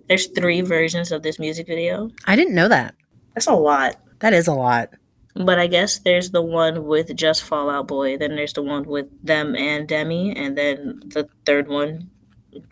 There's 0.08 0.26
three 0.28 0.60
versions 0.60 1.10
of 1.10 1.22
this 1.22 1.38
music 1.38 1.66
video. 1.66 2.10
I 2.26 2.36
didn't 2.36 2.54
know 2.54 2.68
that. 2.68 2.94
That's 3.34 3.46
a 3.48 3.54
lot. 3.54 3.96
That 4.20 4.32
is 4.32 4.46
a 4.46 4.52
lot. 4.54 4.90
But 5.34 5.58
I 5.58 5.66
guess 5.66 5.98
there's 5.98 6.30
the 6.30 6.42
one 6.42 6.84
with 6.86 7.14
just 7.16 7.42
Fall 7.42 7.68
Out 7.68 7.88
Boy, 7.88 8.16
then 8.16 8.36
there's 8.36 8.52
the 8.54 8.62
one 8.62 8.84
with 8.84 9.06
them 9.26 9.54
and 9.56 9.88
Demi, 9.88 10.34
and 10.36 10.56
then 10.56 11.00
the 11.06 11.28
third 11.44 11.68
one 11.68 12.10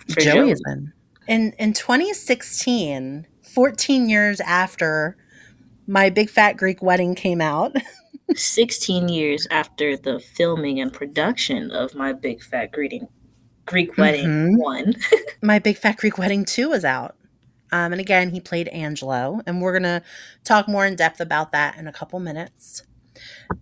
Joey 0.09 0.25
Joey. 0.25 0.51
is 0.53 0.63
in. 0.67 0.93
In 1.27 1.53
in 1.59 1.73
2016, 1.73 3.27
14 3.43 4.09
years 4.09 4.41
after 4.41 5.17
my 5.87 6.11
Big 6.11 6.31
Fat 6.31 6.57
Greek 6.57 6.83
Wedding 6.83 7.15
came 7.15 7.41
out, 7.41 7.75
16 8.35 9.09
years 9.09 9.47
after 9.51 9.97
the 9.97 10.19
filming 10.21 10.81
and 10.81 10.93
production 10.93 11.71
of 11.71 11.95
my 11.95 12.13
Big 12.13 12.43
Fat 12.43 12.73
Greeting 12.73 13.07
Greek 13.67 13.97
Wedding 13.97 14.27
Mhm. 14.55 14.59
1. 14.59 14.95
my 15.43 15.59
Big 15.59 15.77
Fat 15.79 15.97
Greek 15.99 16.19
Wedding 16.19 16.45
2 16.45 16.69
was 16.71 16.85
out. 16.85 17.17
Um, 17.73 17.93
and 17.93 18.01
again, 18.01 18.31
he 18.31 18.41
played 18.41 18.69
Angelo, 18.69 19.41
and 19.47 19.61
we're 19.61 19.73
going 19.73 19.83
to 19.83 20.03
talk 20.45 20.69
more 20.69 20.87
in 20.87 20.95
depth 20.95 21.21
about 21.21 21.51
that 21.53 21.77
in 21.77 21.87
a 21.89 21.93
couple 21.93 22.21
minutes. 22.21 22.83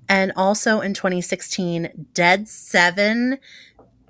And 0.08 0.32
also 0.37 0.80
in 0.80 0.92
2016, 0.94 2.08
Dead 2.12 2.48
Seven. 2.48 3.38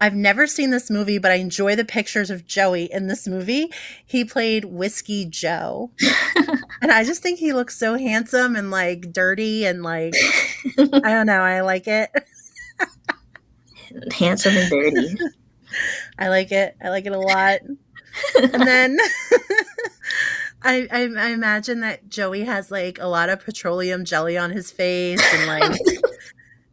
I've 0.03 0.17
never 0.17 0.49
seen 0.49 0.71
this 0.71 0.91
movie, 0.91 1.19
but 1.19 1.31
I 1.31 1.37
enjoy 1.37 1.77
the 1.77 1.85
pictures 1.85 2.29
of 2.29 2.45
Joey 2.45 2.89
in 2.91 3.07
this 3.07 3.29
movie. 3.29 3.71
He 4.05 4.25
played 4.25 4.65
Whiskey 4.65 5.25
Joe. 5.25 5.93
and 6.83 6.91
I 6.91 7.05
just 7.05 7.23
think 7.23 7.39
he 7.39 7.53
looks 7.53 7.79
so 7.79 7.97
handsome 7.97 8.57
and 8.57 8.73
like 8.73 9.13
dirty 9.13 9.65
and 9.65 9.85
like, 9.85 10.17
I 10.77 11.11
don't 11.15 11.27
know, 11.27 11.41
I 11.41 11.61
like 11.61 11.87
it. 11.87 12.11
Handsome 14.13 14.57
and 14.57 14.69
dirty. 14.69 15.17
I 16.19 16.31
like 16.31 16.51
it. 16.51 16.77
I 16.83 16.89
like 16.89 17.07
it 17.07 17.13
a 17.13 17.21
lot. 17.21 17.61
and 17.63 18.67
then 18.67 18.99
I, 20.63 20.89
I 20.91 21.03
I 21.17 21.29
imagine 21.29 21.79
that 21.81 22.09
Joey 22.09 22.43
has 22.43 22.73
like 22.73 22.99
a 22.99 23.07
lot 23.07 23.29
of 23.29 23.45
petroleum 23.45 24.05
jelly 24.05 24.37
on 24.37 24.51
his 24.51 24.73
face 24.73 25.23
and 25.33 25.47
like 25.47 25.79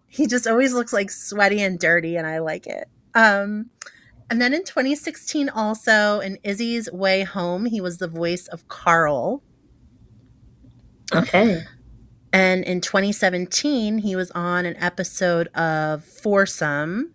he 0.08 0.26
just 0.26 0.48
always 0.48 0.74
looks 0.74 0.94
like 0.94 1.12
sweaty 1.12 1.62
and 1.62 1.78
dirty 1.78 2.15
and 2.18 2.26
I 2.26 2.39
like 2.39 2.65
it. 2.65 2.89
Um 3.20 3.70
and 4.30 4.40
then 4.42 4.54
in 4.54 4.64
2016 4.64 5.50
also 5.50 6.20
in 6.20 6.38
Izzy's 6.44 6.92
Way 6.92 7.24
Home, 7.24 7.66
he 7.66 7.82
was 7.82 7.98
the 7.98 8.08
voice 8.08 8.48
of 8.48 8.68
Carl. 8.68 9.42
Okay. 11.14 11.64
And 12.32 12.64
in 12.64 12.80
2017, 12.80 13.98
he 14.00 14.16
was 14.16 14.30
on 14.32 14.66
an 14.66 14.78
episode 14.78 15.48
of 15.56 16.04
Foursome 16.04 17.12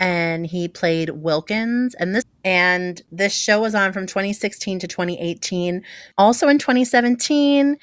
and 0.00 0.46
he 0.46 0.68
played 0.68 1.10
Wilkins. 1.10 1.94
And 1.94 2.14
this 2.14 2.24
And 2.44 3.02
this 3.12 3.34
show 3.34 3.60
was 3.60 3.74
on 3.74 3.92
from 3.92 4.06
2016 4.06 4.78
to 4.80 4.88
2018. 4.88 5.82
Also 6.18 6.48
in 6.48 6.58
2017, 6.58 7.76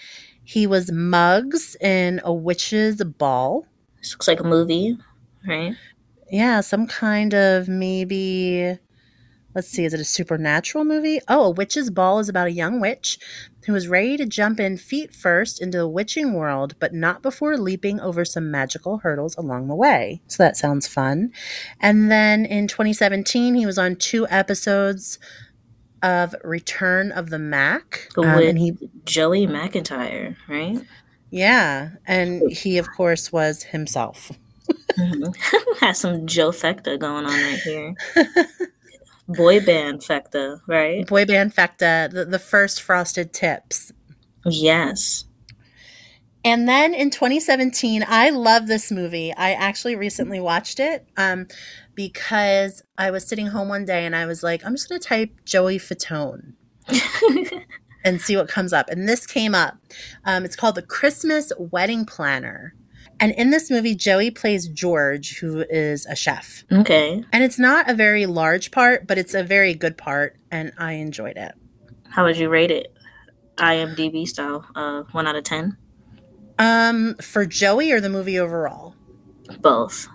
he 0.43 0.67
was 0.67 0.91
Mugs 0.91 1.75
in 1.79 2.19
A 2.23 2.33
Witch's 2.33 3.03
Ball. 3.03 3.65
This 3.99 4.13
looks 4.13 4.27
like 4.27 4.39
a 4.39 4.43
movie, 4.43 4.97
right? 5.47 5.75
Yeah, 6.31 6.61
some 6.61 6.87
kind 6.87 7.33
of 7.33 7.67
maybe. 7.67 8.77
Let's 9.55 9.67
see, 9.67 9.83
is 9.83 9.95
it 9.95 9.99
a 9.99 10.05
supernatural 10.05 10.85
movie? 10.85 11.19
Oh, 11.27 11.45
A 11.45 11.49
Witch's 11.49 11.89
Ball 11.89 12.19
is 12.19 12.29
about 12.29 12.45
a 12.45 12.51
young 12.51 12.79
witch 12.79 13.17
who 13.65 13.73
is 13.73 13.87
ready 13.87 14.15
to 14.15 14.25
jump 14.27 14.59
in 14.59 14.77
feet 14.77 15.13
first 15.13 15.59
into 15.59 15.79
the 15.79 15.87
witching 15.87 16.33
world, 16.33 16.75
but 16.79 16.93
not 16.93 17.23
before 17.23 17.57
leaping 17.57 17.99
over 17.99 18.23
some 18.23 18.51
magical 18.51 18.99
hurdles 18.99 19.35
along 19.37 19.67
the 19.67 19.75
way. 19.75 20.21
So 20.27 20.43
that 20.43 20.55
sounds 20.55 20.87
fun. 20.87 21.31
And 21.79 22.11
then 22.11 22.45
in 22.45 22.67
2017, 22.67 23.55
he 23.55 23.65
was 23.65 23.79
on 23.79 23.95
two 23.95 24.27
episodes 24.29 25.17
of 26.03 26.35
Return 26.43 27.11
of 27.11 27.31
the 27.31 27.39
Mac. 27.39 28.07
Um, 28.17 28.35
With 28.35 28.49
and 28.49 28.59
he, 28.59 28.77
Joey 29.03 29.47
McIntyre, 29.47 30.35
right? 30.47 30.79
yeah, 31.31 31.89
and 32.05 32.51
he, 32.51 32.77
of 32.77 32.87
course, 32.95 33.31
was 33.31 33.63
himself. 33.63 34.31
Mhm. 35.33 35.77
Has 35.79 35.99
some 35.99 36.27
Joe 36.27 36.51
Fecta 36.51 36.99
going 36.99 37.25
on 37.25 37.31
right 37.31 37.59
here. 37.63 37.95
Boy 39.27 39.63
band 39.63 40.01
Fecta, 40.01 40.59
right? 40.67 41.05
Boy 41.07 41.25
band 41.25 41.55
Fecta, 41.55 42.11
the, 42.11 42.25
the 42.25 42.39
first 42.39 42.81
Frosted 42.81 43.31
Tips. 43.31 43.91
Yes. 44.45 45.25
And 46.43 46.67
then 46.67 46.93
in 46.93 47.09
2017, 47.11 48.03
I 48.07 48.29
love 48.31 48.67
this 48.67 48.91
movie. 48.91 49.33
I 49.33 49.51
actually 49.51 49.95
recently 49.95 50.39
watched 50.39 50.79
it 50.79 51.05
um, 51.17 51.47
because 51.95 52.81
I 52.97 53.11
was 53.11 53.27
sitting 53.27 53.47
home 53.47 53.67
one 53.67 53.85
day 53.85 54.05
and 54.05 54.15
I 54.15 54.25
was 54.25 54.41
like, 54.41 54.65
I'm 54.65 54.73
just 54.73 54.89
going 54.89 55.01
to 55.01 55.07
type 55.07 55.31
Joey 55.45 55.77
Fatone 55.77 56.53
and 58.05 58.21
see 58.21 58.35
what 58.37 58.47
comes 58.47 58.71
up. 58.73 58.89
And 58.89 59.07
this 59.07 59.27
came 59.27 59.53
up. 59.53 59.77
Um, 60.23 60.45
it's 60.45 60.55
called 60.55 60.75
The 60.75 60.81
Christmas 60.81 61.51
Wedding 61.59 62.05
Planner. 62.05 62.73
And 63.19 63.33
in 63.33 63.49
this 63.49 63.69
movie, 63.69 63.95
Joey 63.95 64.31
plays 64.31 64.67
George, 64.67 65.39
who 65.39 65.65
is 65.69 66.05
a 66.05 66.15
chef. 66.15 66.63
okay. 66.71 67.23
And 67.33 67.43
it's 67.43 67.59
not 67.59 67.89
a 67.89 67.93
very 67.93 68.25
large 68.25 68.71
part, 68.71 69.07
but 69.07 69.17
it's 69.17 69.33
a 69.33 69.43
very 69.43 69.73
good 69.73 69.97
part. 69.97 70.37
And 70.51 70.71
I 70.77 70.93
enjoyed 70.93 71.35
it. 71.37 71.53
How 72.09 72.23
would 72.25 72.37
you 72.37 72.49
rate 72.49 72.71
it? 72.71 72.93
IMDb 73.57 74.25
style, 74.27 74.65
uh, 74.73 75.03
one 75.11 75.27
out 75.27 75.35
of 75.35 75.43
ten. 75.43 75.77
Um, 76.57 77.15
for 77.21 77.45
Joey 77.45 77.91
or 77.91 77.99
the 78.01 78.09
movie 78.09 78.39
overall? 78.39 78.95
Both. 79.59 80.07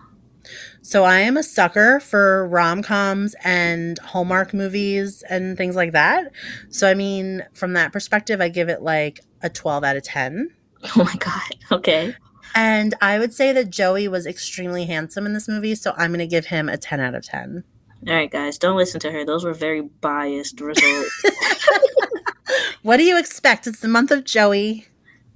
So 0.83 1.05
I 1.05 1.21
am 1.21 1.37
a 1.39 1.43
sucker 1.43 2.01
for 2.01 2.47
rom 2.49 2.83
coms 2.83 3.35
and 3.45 3.99
Hallmark 3.99 4.53
movies 4.53 5.23
and 5.31 5.57
things 5.57 5.77
like 5.77 5.93
that. 5.93 6.31
So 6.69 6.89
I 6.89 6.95
mean, 6.95 7.45
from 7.55 7.73
that 7.75 7.93
perspective, 7.93 8.41
I 8.41 8.49
give 8.51 8.69
it 8.69 8.83
like 8.83 9.21
a 9.43 9.49
12 9.49 9.85
out 9.85 9.97
of 9.97 10.03
10. 10.03 10.51
Oh 10.97 11.03
my 11.05 11.15
god. 11.15 11.57
Okay. 11.73 12.15
And 12.55 12.95
I 13.01 13.19
would 13.19 13.35
say 13.35 13.53
that 13.53 13.71
Joey 13.71 14.07
was 14.09 14.27
extremely 14.27 14.85
handsome 14.87 15.27
in 15.27 15.33
this 15.35 15.49
movie, 15.49 15.75
so 15.75 15.93
I'm 15.97 16.11
going 16.11 16.21
to 16.21 16.27
give 16.27 16.47
him 16.47 16.69
a 16.69 16.77
10 16.77 17.01
out 17.01 17.15
of 17.15 17.25
10. 17.25 17.65
All 18.07 18.15
right, 18.15 18.31
guys, 18.31 18.59
don't 18.59 18.77
listen 18.77 19.01
to 19.01 19.11
her. 19.11 19.25
Those 19.25 19.45
were 19.45 19.55
very 19.55 19.81
biased 19.83 20.61
results. 20.61 21.23
What 22.83 22.99
do 22.99 23.03
you 23.05 23.19
expect? 23.19 23.67
It's 23.67 23.81
the 23.81 23.89
month 23.89 24.11
of 24.11 24.25
Joey. 24.25 24.87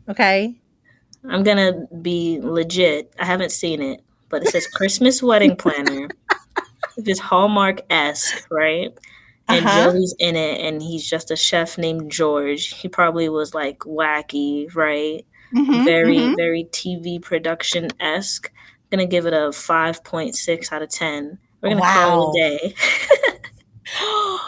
Okay. 0.08 0.54
I'm 1.28 1.42
gonna 1.42 1.86
be 2.02 2.38
legit. 2.42 3.12
I 3.18 3.24
haven't 3.24 3.52
seen 3.52 3.80
it, 3.80 4.02
but 4.28 4.42
it 4.42 4.48
says 4.48 4.66
Christmas 4.66 5.22
wedding 5.22 5.56
planner. 5.64 6.08
It's 6.98 7.18
Hallmark 7.18 7.80
esque, 7.88 8.46
right? 8.50 8.90
And 9.48 9.64
Uh-huh. 9.64 9.92
Joey's 9.92 10.14
in 10.18 10.36
it, 10.36 10.60
and 10.60 10.82
he's 10.82 11.08
just 11.08 11.30
a 11.30 11.36
chef 11.36 11.78
named 11.78 12.10
George. 12.12 12.74
He 12.74 12.86
probably 12.88 13.30
was 13.30 13.54
like 13.54 13.78
wacky, 13.80 14.72
right? 14.74 15.24
Mhm, 15.54 15.84
very, 15.84 16.16
mhm. 16.16 16.36
very 16.36 16.64
TV 16.72 17.20
production 17.20 17.88
esque. 18.00 18.50
Gonna 18.90 19.06
give 19.06 19.26
it 19.26 19.32
a 19.34 19.52
five 19.52 20.02
point 20.04 20.34
six 20.34 20.72
out 20.72 20.82
of 20.82 20.88
ten. 20.90 21.38
We're 21.60 21.70
gonna 21.70 21.82
call 21.82 22.32
it 22.34 22.40
a 22.40 22.58
day. 22.58 22.74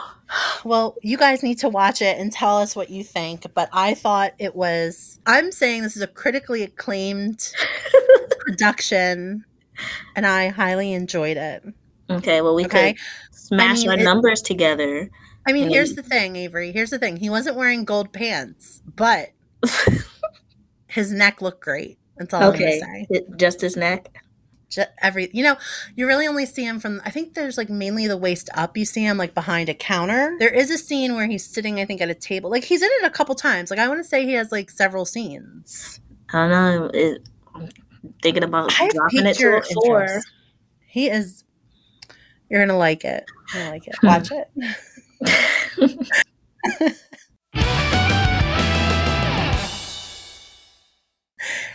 well, 0.65 0.97
you 1.03 1.17
guys 1.17 1.43
need 1.43 1.59
to 1.61 1.69
watch 1.69 2.03
it 2.03 2.19
and 2.19 2.33
tell 2.33 2.59
us 2.59 2.77
what 2.77 2.91
you 2.91 3.03
think. 3.05 3.47
But 3.55 3.69
I 3.73 3.95
thought 3.95 4.33
it 4.39 4.55
was, 4.55 5.19
I'm 5.27 5.51
saying 5.53 5.83
this 5.83 5.97
is 5.97 6.03
a 6.03 6.07
critically 6.07 6.63
acclaimed 6.63 7.53
production, 8.41 9.45
and 10.17 10.27
I 10.27 10.49
highly 10.49 10.93
enjoyed 10.93 11.37
it. 11.37 11.65
okay, 12.11 12.41
well 12.41 12.55
we 12.55 12.65
Okay. 12.67 12.93
could 12.95 13.03
smash 13.33 13.81
mean, 13.81 13.91
our 13.91 13.99
it- 13.99 14.05
numbers 14.05 14.43
together. 14.43 15.11
I 15.47 15.53
mean, 15.53 15.65
And 15.65 15.73
here's 15.73 15.95
the 15.95 16.03
thing, 16.03 16.37
Avery. 16.37 16.71
Here's 16.71 16.91
the 16.91 16.99
thing. 16.99 17.17
He 17.17 17.31
wasn't 17.31 17.57
wearing 17.57 17.85
gold 17.87 18.13
pants, 18.13 18.83
but 18.95 19.31
his 20.91 21.13
neck 21.13 21.41
looked 21.41 21.63
great. 21.63 21.99
That's 22.17 22.35
all 22.35 22.45
okay, 22.53 22.81
I'm 22.83 22.93
gonna 22.93 23.05
say. 23.11 23.27
Just 23.37 23.61
his 23.61 23.77
neck. 23.77 24.15
Ju- 24.69 24.85
every 25.03 25.31
you 25.33 25.43
know 25.43 25.57
you 25.97 26.07
really 26.07 26.29
only 26.29 26.47
see 26.47 26.63
him 26.63 26.79
from 26.79 27.03
i 27.05 27.11
think 27.11 27.35
there's 27.35 27.59
like 27.59 27.69
mainly 27.69 28.07
the 28.07 28.17
waist 28.17 28.49
up 28.55 28.77
you 28.77 28.85
see 28.85 29.03
him 29.03 29.17
like 29.19 29.35
behind 29.35 29.69
a 29.69 29.75
counter 29.75 30.37
there 30.39 30.49
is 30.55 30.71
a 30.71 30.79
scene 30.79 31.17
where 31.17 31.27
he's 31.27 31.45
sitting 31.45 31.81
i 31.81 31.85
think 31.85 32.01
at 32.01 32.09
a 32.09 32.15
table 32.15 32.49
like 32.49 32.63
he's 32.63 32.81
in 32.81 32.89
it 33.01 33.05
a 33.05 33.11
couple 33.11 33.35
times 33.35 33.69
like 33.69 33.81
i 33.81 33.89
want 33.89 33.99
to 33.99 34.05
say 34.05 34.25
he 34.25 34.35
has 34.35 34.53
like 34.53 34.71
several 34.71 35.05
scenes 35.05 35.99
I 36.33 36.47
don't 36.47 36.51
know. 36.51 36.91
It, 36.95 37.29
I'm 37.53 37.69
thinking 38.23 38.45
about 38.45 38.73
I've 38.81 38.93
dropping 38.93 39.27
it 39.27 39.35
to 39.39 39.57
a 39.57 39.63
four. 39.75 40.23
he 40.87 41.09
is 41.09 41.43
you're 42.49 42.65
gonna 42.65 42.79
like 42.79 43.05
it 43.05 43.25
you're 43.53 43.65
gonna 43.65 43.73
like 43.75 43.89
it 43.89 43.97
watch 44.05 44.31
it 44.31 44.49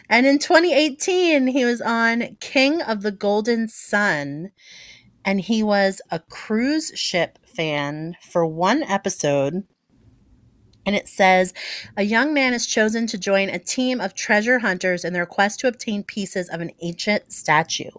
and 0.09 0.25
in 0.25 0.39
2018 0.39 1.47
he 1.47 1.65
was 1.65 1.81
on 1.81 2.37
king 2.39 2.81
of 2.81 3.01
the 3.01 3.11
golden 3.11 3.67
sun 3.67 4.51
and 5.25 5.41
he 5.41 5.63
was 5.63 6.01
a 6.11 6.19
cruise 6.19 6.91
ship 6.95 7.39
fan 7.43 8.15
for 8.21 8.45
one 8.45 8.83
episode. 8.83 9.63
And 10.85 10.95
it 10.95 11.07
says 11.07 11.51
a 11.97 12.03
young 12.03 12.31
man 12.31 12.53
is 12.53 12.67
chosen 12.67 13.07
to 13.07 13.17
join 13.17 13.49
a 13.49 13.57
team 13.57 13.99
of 13.99 14.13
treasure 14.13 14.59
hunters 14.59 15.03
in 15.03 15.13
their 15.13 15.25
quest 15.25 15.59
to 15.61 15.67
obtain 15.67 16.03
pieces 16.03 16.47
of 16.47 16.61
an 16.61 16.69
ancient 16.79 17.33
statue. 17.33 17.89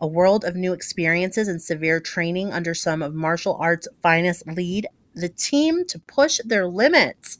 A 0.00 0.08
world 0.08 0.44
of 0.44 0.56
new 0.56 0.72
experiences 0.72 1.46
and 1.46 1.62
severe 1.62 2.00
training 2.00 2.52
under 2.52 2.74
some 2.74 3.00
of 3.00 3.14
martial 3.14 3.56
arts' 3.60 3.86
finest 4.02 4.44
lead 4.48 4.88
the 5.14 5.28
team 5.28 5.86
to 5.86 6.00
push 6.00 6.40
their 6.44 6.66
limits 6.66 7.38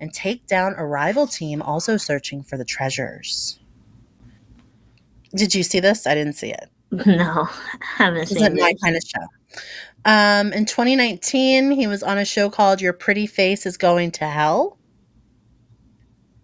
and 0.00 0.12
take 0.12 0.46
down 0.46 0.74
a 0.76 0.86
rival 0.86 1.26
team 1.26 1.62
also 1.62 1.96
searching 1.96 2.42
for 2.42 2.56
the 2.56 2.64
treasures. 2.64 3.58
Did 5.34 5.54
you 5.54 5.62
see 5.62 5.80
this? 5.80 6.06
I 6.06 6.14
didn't 6.14 6.34
see 6.34 6.50
it. 6.50 6.70
No, 7.06 7.48
haven't 7.80 8.26
seen 8.26 8.38
isn't 8.38 8.60
my 8.60 8.72
kind 8.82 8.96
of 8.96 9.02
show. 9.02 9.26
Um, 10.04 10.52
in 10.52 10.66
2019, 10.66 11.72
he 11.72 11.86
was 11.88 12.02
on 12.02 12.16
a 12.16 12.24
show 12.24 12.48
called 12.48 12.80
Your 12.80 12.92
Pretty 12.92 13.26
Face 13.26 13.66
is 13.66 13.76
Going 13.76 14.12
to 14.12 14.26
Hell. 14.26 14.78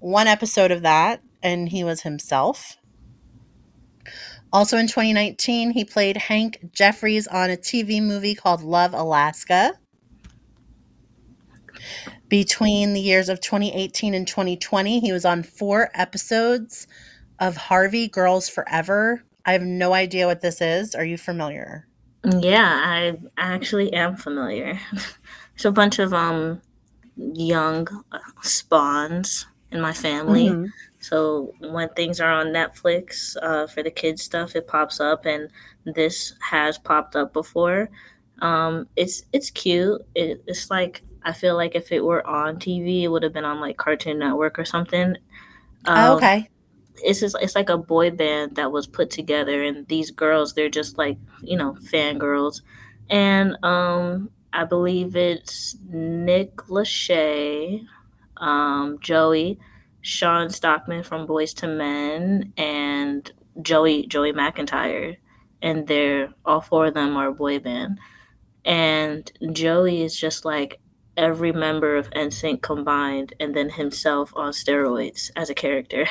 One 0.01 0.27
episode 0.27 0.73
of 0.73 0.83
that, 0.83 1.23
and 1.43 1.69
he 1.69 1.85
was 1.85 2.03
himself. 2.03 2.77
Also 4.53 4.77
in 4.77 4.89
2019, 4.89 5.71
he 5.71 5.85
played 5.85 6.17
Hank 6.17 6.59
Jeffries 6.73 7.27
on 7.29 7.51
a 7.51 7.57
TV 7.57 8.03
movie 8.03 8.35
called 8.35 8.63
Love 8.63 8.93
Alaska. 8.93 9.79
Between 12.33 12.95
the 12.95 13.01
years 13.01 13.29
of 13.29 13.43
2018 13.43 14.15
and 14.15 14.27
2020, 14.27 15.01
he 15.01 15.13
was 15.13 15.27
on 15.27 15.43
four 15.43 15.91
episodes 15.93 16.87
of 17.39 17.59
Harvey 17.59 18.09
Girls 18.09 18.49
Forever. 18.49 19.23
I 19.45 19.53
have 19.53 19.61
no 19.61 19.93
idea 19.93 20.27
what 20.27 20.41
this 20.41 20.63
is. 20.63 20.95
Are 20.95 21.05
you 21.05 21.19
familiar? 21.19 21.87
Yeah, 22.25 22.81
I 22.83 23.19
actually 23.37 23.93
am 23.93 24.17
familiar. 24.17 24.81
There's 24.93 25.67
a 25.67 25.71
bunch 25.73 25.99
of 25.99 26.15
um 26.15 26.63
young 27.19 27.87
spawns 28.41 29.45
in 29.71 29.83
my 29.83 29.93
family. 29.93 30.49
Mhm. 30.49 30.71
So 31.01 31.53
when 31.61 31.91
things 31.91 32.19
are 32.19 32.33
on 32.33 32.47
Netflix 32.47 33.37
uh, 33.43 33.67
for 33.67 33.83
the 33.83 33.91
kids 33.91 34.23
stuff, 34.23 34.57
it 34.57 34.67
pops 34.67 35.01
up, 35.01 35.27
and 35.27 35.51
this 35.85 36.33
has 36.41 36.79
popped 36.79 37.15
up 37.15 37.35
before. 37.35 37.91
Um, 38.41 38.89
it's 38.97 39.25
it's 39.35 39.51
cute. 39.51 40.01
It, 40.15 40.43
it's 40.47 40.71
like 40.71 41.03
I 41.25 41.33
feel 41.33 41.57
like 41.57 41.75
if 41.75 41.93
it 41.93 42.05
were 42.05 42.27
on 42.27 42.57
TV, 42.59 43.03
it 43.03 43.09
would 43.09 43.23
have 43.23 43.33
been 43.33 43.45
on 43.45 43.61
like 43.61 43.77
Cartoon 43.77 44.19
Network 44.19 44.59
or 44.59 44.65
something. 44.65 45.17
Oh, 45.87 46.17
Um, 46.17 46.17
okay. 46.17 46.49
it's 47.05 47.21
just 47.21 47.37
it's 47.41 47.55
like 47.55 47.69
a 47.71 47.79
boy 47.79 48.11
band 48.11 48.57
that 48.57 48.73
was 48.73 48.87
put 48.87 49.11
together 49.11 49.63
and 49.63 49.87
these 49.89 50.11
girls 50.11 50.55
they're 50.55 50.69
just 50.69 50.99
like 50.99 51.19
you 51.43 51.57
know 51.57 51.75
fangirls 51.93 52.63
and 53.11 53.57
um 53.65 54.31
i 54.53 54.65
believe 54.65 55.17
it's 55.17 55.77
nick 55.89 56.55
lachey 56.69 57.85
um 58.39 58.99
joey 59.01 59.59
sean 60.03 60.51
stockman 60.51 61.03
from 61.03 61.27
Boyz 61.27 61.63
II 61.63 61.77
Men 61.77 62.53
and 62.57 63.33
joey 63.63 64.07
joey 64.07 64.33
mcintyre 64.33 65.17
and 65.63 65.87
they're 65.87 66.33
all 66.45 66.61
four 66.61 66.87
of 66.87 66.95
them 66.95 67.17
are 67.17 67.33
boy 67.33 67.59
band 67.59 67.99
and 68.65 69.31
Joey 69.53 70.03
is 70.03 70.17
just 70.17 70.45
like 70.45 70.81
every 71.17 71.53
member 71.53 71.97
of 71.97 72.11
NSYNC 72.11 72.63
combined, 72.63 73.35
and 73.41 73.55
then 73.55 73.71
himself 73.71 74.33
on 74.37 74.53
steroids 74.53 75.31
as 75.37 75.51
a 75.51 75.55
character. 75.55 76.07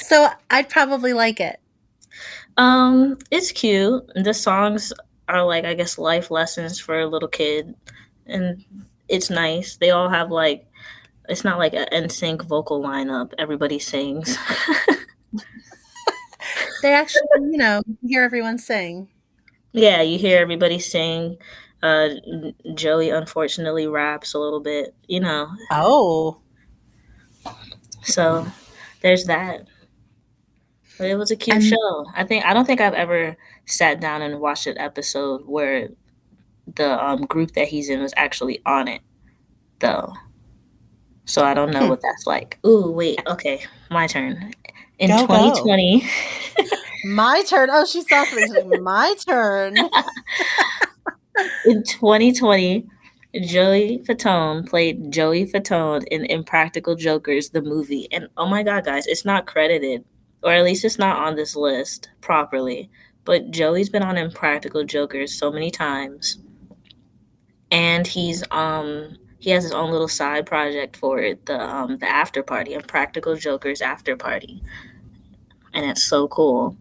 So 0.00 0.28
I'd 0.50 0.70
probably 0.70 1.12
like 1.12 1.38
it. 1.38 1.60
Um, 2.56 3.18
it's 3.30 3.52
cute. 3.52 4.10
The 4.14 4.32
songs 4.32 4.90
are 5.28 5.44
like 5.44 5.66
I 5.66 5.74
guess 5.74 5.98
life 5.98 6.30
lessons 6.30 6.80
for 6.80 6.98
a 6.98 7.06
little 7.06 7.28
kid, 7.28 7.74
and 8.26 8.64
it's 9.08 9.28
nice. 9.28 9.76
They 9.76 9.90
all 9.90 10.08
have 10.08 10.30
like 10.30 10.66
it's 11.28 11.44
not 11.44 11.58
like 11.58 11.74
an 11.74 11.86
NSYNC 11.92 12.42
vocal 12.46 12.80
lineup. 12.82 13.34
Everybody 13.38 13.78
sings. 13.78 14.38
They 16.80 16.94
actually, 16.94 17.22
you 17.50 17.58
know, 17.58 17.82
hear 18.06 18.22
everyone 18.22 18.58
sing. 18.58 19.08
yeah, 19.72 20.00
you 20.00 20.16
hear 20.18 20.38
everybody 20.40 20.78
sing. 20.78 21.36
Uh, 21.82 22.08
Joey 22.74 23.10
unfortunately 23.10 23.86
raps 23.86 24.34
a 24.34 24.38
little 24.38 24.60
bit, 24.60 24.94
you 25.06 25.20
know. 25.20 25.48
Oh, 25.70 26.40
So 28.02 28.46
there's 29.02 29.24
that. 29.26 29.66
But 30.98 31.06
it 31.10 31.14
was 31.16 31.30
a 31.30 31.36
cute 31.36 31.62
show. 31.62 32.06
I 32.16 32.24
think 32.24 32.44
I 32.44 32.52
don't 32.52 32.64
think 32.66 32.80
I've 32.80 32.94
ever 32.94 33.36
sat 33.66 34.00
down 34.00 34.20
and 34.22 34.40
watched 34.40 34.66
an 34.66 34.76
episode 34.78 35.42
where 35.46 35.90
the 36.74 37.02
um, 37.04 37.22
group 37.26 37.52
that 37.52 37.68
he's 37.68 37.88
in 37.88 38.00
was 38.02 38.12
actually 38.16 38.60
on 38.66 38.88
it, 38.88 39.00
though. 39.78 40.12
So 41.24 41.44
I 41.44 41.54
don't 41.54 41.70
know 41.70 41.82
Hmm. 41.84 41.88
what 41.90 42.00
that's 42.02 42.26
like. 42.26 42.58
Ooh, 42.66 42.90
wait. 42.90 43.20
Okay, 43.28 43.62
my 43.90 44.06
turn. 44.08 44.52
In 44.98 45.10
Go, 45.10 45.18
go. 45.18 45.54
2020, 45.54 46.04
my 47.04 47.42
turn. 47.44 47.68
Oh, 47.70 47.84
she 47.86 48.02
saw 48.02 48.24
something. 48.24 48.68
Like, 48.68 48.80
my 48.80 49.14
turn. 49.28 49.76
in 51.64 51.82
2020, 51.82 52.86
Joey 53.42 54.00
Fatone 54.04 54.68
played 54.68 55.12
Joey 55.12 55.46
Fatone 55.46 56.04
in 56.10 56.24
Impractical 56.26 56.94
Jokers, 56.94 57.50
the 57.50 57.62
movie. 57.62 58.08
And 58.10 58.28
oh 58.36 58.46
my 58.46 58.62
God, 58.62 58.84
guys, 58.84 59.06
it's 59.06 59.24
not 59.24 59.46
credited, 59.46 60.04
or 60.42 60.52
at 60.52 60.64
least 60.64 60.84
it's 60.84 60.98
not 60.98 61.18
on 61.18 61.36
this 61.36 61.54
list 61.54 62.10
properly. 62.20 62.90
But 63.24 63.50
Joey's 63.50 63.90
been 63.90 64.02
on 64.02 64.16
Impractical 64.16 64.84
Jokers 64.84 65.34
so 65.34 65.52
many 65.52 65.70
times. 65.70 66.38
And 67.70 68.06
he's 68.06 68.42
um 68.50 69.16
he 69.40 69.50
has 69.50 69.62
his 69.62 69.72
own 69.72 69.90
little 69.90 70.08
side 70.08 70.46
project 70.46 70.96
for 70.96 71.20
it, 71.20 71.44
the 71.46 71.60
um 71.60 71.98
the 71.98 72.08
after 72.08 72.42
party, 72.42 72.72
Impractical 72.72 73.36
Jokers 73.36 73.82
after 73.82 74.16
party. 74.16 74.62
And 75.74 75.84
it's 75.84 76.02
so 76.02 76.28
cool. 76.28 76.76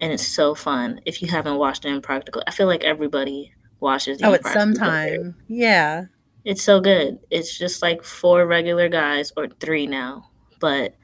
And 0.00 0.12
it's 0.12 0.26
so 0.26 0.54
fun. 0.56 1.00
If 1.06 1.22
you 1.22 1.28
haven't 1.28 1.56
watched 1.56 1.84
Impractical, 1.84 2.42
I 2.46 2.50
feel 2.50 2.66
like 2.66 2.82
everybody 2.82 3.52
watches 3.80 4.18
the 4.18 4.26
Oh, 4.26 4.32
it's 4.32 4.46
Impractical 4.46 4.74
sometime. 4.76 5.34
Yeah. 5.48 6.04
It's 6.44 6.62
so 6.62 6.80
good. 6.80 7.18
It's 7.30 7.56
just 7.58 7.82
like 7.82 8.02
four 8.02 8.46
regular 8.46 8.88
guys, 8.88 9.32
or 9.36 9.48
three 9.48 9.86
now, 9.86 10.30
but 10.60 10.94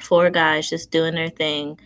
four 0.00 0.30
guys 0.30 0.68
just 0.70 0.90
doing 0.90 1.14
their 1.14 1.28
thing 1.28 1.78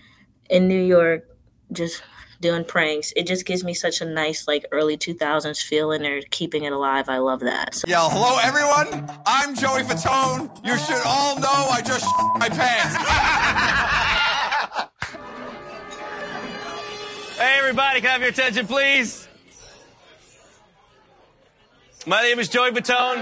in 0.51 0.69
New 0.69 0.81
York, 0.83 1.25
just 1.73 2.03
doing 2.41 2.65
pranks. 2.65 3.13
It 3.17 3.27
just 3.27 3.45
gives 3.45 3.65
me 3.65 3.75
such 3.75 4.01
a 4.01 4.05
nice, 4.05 4.47
like, 4.47 4.65
early 4.71 4.97
2000s 4.97 5.61
feel, 5.61 5.91
and 5.91 6.05
they're 6.05 6.23
keeping 6.31 6.63
it 6.65 6.73
alive. 6.73 7.09
I 7.09 7.19
love 7.19 7.41
that. 7.41 7.75
So, 7.75 7.89
Yo, 7.89 8.09
hello 8.09 8.39
everyone. 8.41 9.11
I'm 9.27 9.57
Joey 9.57 9.83
Fatone. 9.83 10.49
You 10.65 10.79
should 10.79 11.03
all 11.05 11.41
know 11.41 11.49
I 11.71 11.83
just 11.85 12.07
my 12.39 12.49
pants. 12.49 12.97
Hey, 17.39 17.57
everybody, 17.61 18.01
can 18.01 18.09
I 18.09 18.13
have 18.15 18.21
your 18.21 18.31
attention, 18.31 18.67
please? 18.67 19.28
My 22.09 22.23
name 22.23 22.39
is 22.39 22.49
Joey 22.49 22.71
Fatone, 22.71 23.19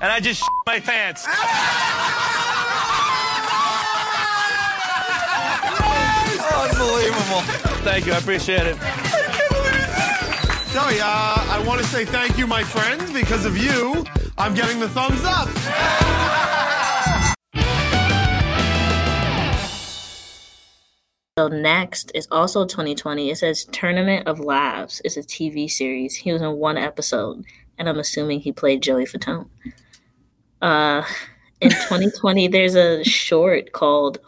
and 0.00 0.12
I 0.12 0.20
just 0.20 0.40
sh 0.40 0.46
my 0.64 0.78
pants. 0.78 1.26
Unbelievable. 6.54 7.40
Thank 7.82 8.06
you, 8.06 8.12
I 8.12 8.18
appreciate 8.18 8.66
it. 8.66 8.76
Joey, 10.72 11.00
uh, 11.00 11.04
I 11.04 11.60
want 11.66 11.80
to 11.80 11.86
say 11.88 12.04
thank 12.04 12.38
you, 12.38 12.46
my 12.46 12.62
friend. 12.62 13.12
Because 13.12 13.46
of 13.46 13.58
you, 13.58 14.06
I'm 14.38 14.54
getting 14.54 14.78
the 14.78 14.88
thumbs 14.88 15.24
up. 15.24 15.48
So 21.40 21.48
next 21.48 22.12
is 22.14 22.28
also 22.30 22.66
2020. 22.66 23.30
It 23.30 23.38
says 23.38 23.64
Tournament 23.72 24.26
of 24.26 24.40
Laughs. 24.40 25.00
It's 25.06 25.16
a 25.16 25.22
TV 25.22 25.70
series. 25.70 26.14
He 26.14 26.34
was 26.34 26.42
in 26.42 26.52
one 26.52 26.76
episode, 26.76 27.46
and 27.78 27.88
I'm 27.88 27.98
assuming 27.98 28.40
he 28.40 28.52
played 28.52 28.82
Joey 28.82 29.06
Fatone. 29.06 29.48
Uh, 30.60 31.02
in 31.62 31.70
2020, 31.88 32.48
there's 32.48 32.74
a 32.74 33.02
short 33.04 33.72
called 33.72 34.18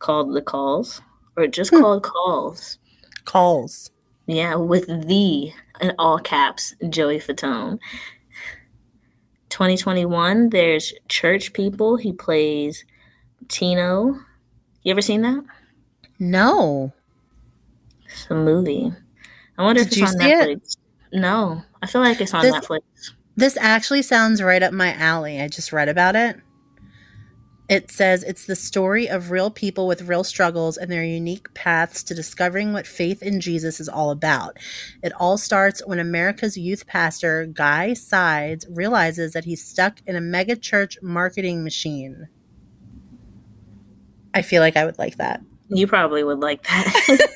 called 0.00 0.34
The 0.34 0.42
Calls, 0.42 1.00
or 1.36 1.46
just 1.46 1.70
called 1.70 2.02
Calls. 2.02 2.78
Calls. 3.24 3.92
Yeah, 4.26 4.56
with 4.56 4.88
the 4.88 5.52
in 5.80 5.92
all 5.96 6.18
caps 6.18 6.74
Joey 6.88 7.20
Fatone. 7.20 7.78
2021, 9.50 10.48
there's 10.48 10.92
Church 11.08 11.52
People. 11.52 11.96
He 11.96 12.12
plays 12.12 12.84
Tino. 13.46 14.18
You 14.82 14.90
ever 14.90 15.00
seen 15.00 15.22
that? 15.22 15.44
No. 16.18 16.92
It's 18.06 18.26
a 18.30 18.34
movie. 18.34 18.92
I 19.58 19.62
wonder 19.62 19.82
Did 19.84 19.92
if 19.92 19.98
you 19.98 20.04
it's 20.04 20.14
on 20.14 20.20
see 20.20 20.30
it? 20.30 20.58
Netflix. 20.62 20.76
No, 21.12 21.62
I 21.82 21.86
feel 21.86 22.00
like 22.02 22.20
it's 22.20 22.34
on 22.34 22.42
This- 22.42 22.54
Netflix. 22.54 22.80
This 23.38 23.56
actually 23.58 24.00
sounds 24.02 24.42
right 24.42 24.62
up 24.62 24.72
my 24.72 24.94
alley. 24.94 25.40
I 25.40 25.48
just 25.48 25.70
read 25.72 25.90
about 25.90 26.16
it. 26.16 26.40
It 27.68 27.90
says 27.90 28.22
it's 28.22 28.46
the 28.46 28.56
story 28.56 29.08
of 29.08 29.30
real 29.30 29.50
people 29.50 29.86
with 29.86 30.02
real 30.02 30.24
struggles 30.24 30.76
and 30.78 30.90
their 30.90 31.04
unique 31.04 31.52
paths 31.52 32.02
to 32.04 32.14
discovering 32.14 32.72
what 32.72 32.86
faith 32.86 33.22
in 33.22 33.40
Jesus 33.40 33.78
is 33.80 33.88
all 33.88 34.10
about. 34.10 34.56
It 35.02 35.12
all 35.18 35.36
starts 35.36 35.84
when 35.84 35.98
America's 35.98 36.56
youth 36.56 36.86
pastor, 36.86 37.44
Guy 37.44 37.92
Sides, 37.92 38.66
realizes 38.70 39.32
that 39.32 39.44
he's 39.44 39.62
stuck 39.64 39.98
in 40.06 40.16
a 40.16 40.20
mega 40.20 40.56
church 40.56 40.96
marketing 41.02 41.62
machine. 41.64 42.28
I 44.32 44.42
feel 44.42 44.62
like 44.62 44.76
I 44.76 44.84
would 44.86 44.98
like 44.98 45.16
that. 45.16 45.40
You 45.68 45.86
probably 45.86 46.22
would 46.24 46.40
like 46.40 46.62
that. 46.64 47.28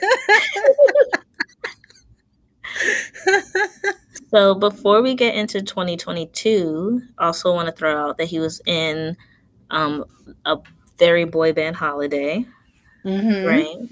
so 4.31 4.55
before 4.55 5.03
we 5.03 5.15
get 5.15 5.35
into 5.35 5.63
2022, 5.63 7.03
also 7.19 7.53
want 7.55 7.67
to 7.67 7.73
throw 7.73 7.97
out 7.97 8.19
that 8.19 8.27
he 8.27 8.39
was 8.39 8.61
in 8.67 9.17
um, 9.71 10.05
a 10.45 10.57
very 10.99 11.25
boy 11.25 11.53
band 11.53 11.77
holiday, 11.77 12.45
Mhm. 13.05 13.47
right? 13.47 13.89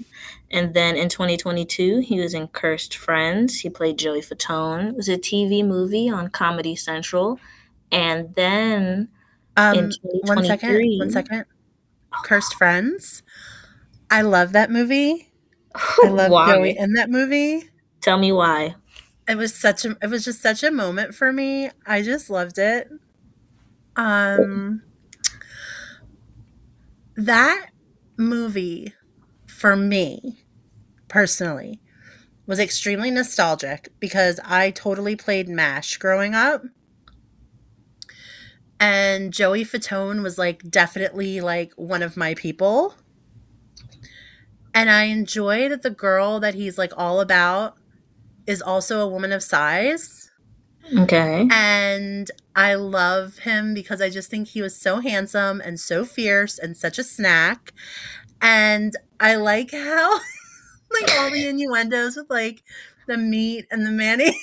And 0.51 0.73
then 0.73 0.95
in 0.95 1.09
2022, 1.09 1.99
he 1.99 2.19
was 2.19 2.33
in 2.33 2.47
Cursed 2.47 2.95
Friends. 2.95 3.59
He 3.59 3.69
played 3.69 3.97
Joey 3.99 4.21
Fatone. 4.21 4.89
It 4.89 4.95
was 4.95 5.09
a 5.09 5.17
TV 5.17 5.63
movie 5.63 6.09
on 6.09 6.29
Comedy 6.29 6.75
Central. 6.75 7.39
And 7.91 8.33
then 8.35 9.09
Um, 9.57 9.75
in 9.77 9.83
one 10.23 10.43
second. 10.43 10.69
2023 10.69 10.97
One 10.99 11.11
second. 11.11 11.45
Cursed 12.23 12.55
Friends. 12.55 13.23
I 14.11 14.21
love 14.21 14.53
that 14.53 14.71
movie. 14.71 15.31
I 15.75 16.09
love 16.09 16.31
Why? 16.31 16.51
Joey 16.51 16.77
in 16.77 16.93
that 16.93 17.09
movie. 17.09 17.69
Tell 18.01 18.17
me 18.17 18.31
why. 18.31 18.75
It 19.27 19.35
was 19.35 19.53
such 19.53 19.85
a 19.85 19.95
it 20.01 20.09
was 20.09 20.25
just 20.25 20.41
such 20.41 20.63
a 20.63 20.71
moment 20.71 21.13
for 21.13 21.31
me. 21.31 21.69
I 21.85 22.01
just 22.01 22.29
loved 22.29 22.57
it. 22.57 22.89
Um 23.95 24.81
that 27.15 27.67
movie 28.17 28.93
for 29.45 29.75
me 29.75 30.37
personally 31.07 31.81
was 32.47 32.59
extremely 32.59 33.11
nostalgic 33.11 33.89
because 33.99 34.39
I 34.43 34.71
totally 34.71 35.15
played 35.15 35.47
MASH 35.47 35.97
growing 35.97 36.33
up. 36.33 36.63
And 38.79 39.33
Joey 39.33 39.65
Fatone 39.65 40.23
was 40.23 40.37
like 40.37 40.63
definitely 40.69 41.41
like 41.41 41.73
one 41.75 42.01
of 42.01 42.17
my 42.17 42.33
people. 42.33 42.95
And 44.73 44.89
I 44.89 45.03
enjoy 45.05 45.69
that 45.69 45.81
the 45.81 45.89
girl 45.89 46.39
that 46.39 46.53
he's 46.55 46.77
like 46.77 46.93
all 46.97 47.21
about 47.21 47.77
is 48.47 48.61
also 48.61 49.01
a 49.01 49.07
woman 49.07 49.31
of 49.31 49.43
size. 49.43 50.31
Okay. 50.97 51.47
And 51.51 52.29
I 52.55 52.75
love 52.75 53.39
him 53.39 53.73
because 53.73 54.01
I 54.01 54.09
just 54.09 54.29
think 54.29 54.49
he 54.49 54.61
was 54.61 54.75
so 54.75 54.99
handsome 54.99 55.61
and 55.61 55.79
so 55.79 56.05
fierce 56.05 56.57
and 56.57 56.75
such 56.75 56.97
a 56.97 57.03
snack. 57.03 57.73
And 58.41 58.93
I 59.19 59.35
like 59.35 59.71
how 59.71 60.19
like 60.91 61.09
all 61.19 61.31
the 61.31 61.47
innuendos 61.47 62.15
with 62.15 62.29
like 62.29 62.63
the 63.07 63.17
meat 63.17 63.65
and 63.71 63.85
the 63.85 63.91
mayonnaise 63.91 64.35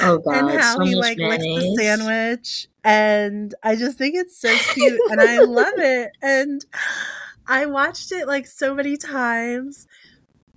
Oh 0.00 0.18
god, 0.18 0.36
and 0.36 0.60
how 0.60 0.76
so 0.76 0.84
he 0.84 0.94
like 0.94 1.18
licks 1.18 1.42
the 1.44 1.76
sandwich. 1.78 2.68
And 2.84 3.54
I 3.62 3.76
just 3.76 3.98
think 3.98 4.14
it's 4.14 4.38
so 4.38 4.54
cute 4.72 5.00
and 5.10 5.20
I 5.20 5.40
love 5.40 5.74
it. 5.78 6.12
And 6.22 6.64
I 7.46 7.66
watched 7.66 8.12
it 8.12 8.26
like 8.26 8.46
so 8.46 8.74
many 8.74 8.96
times. 8.96 9.86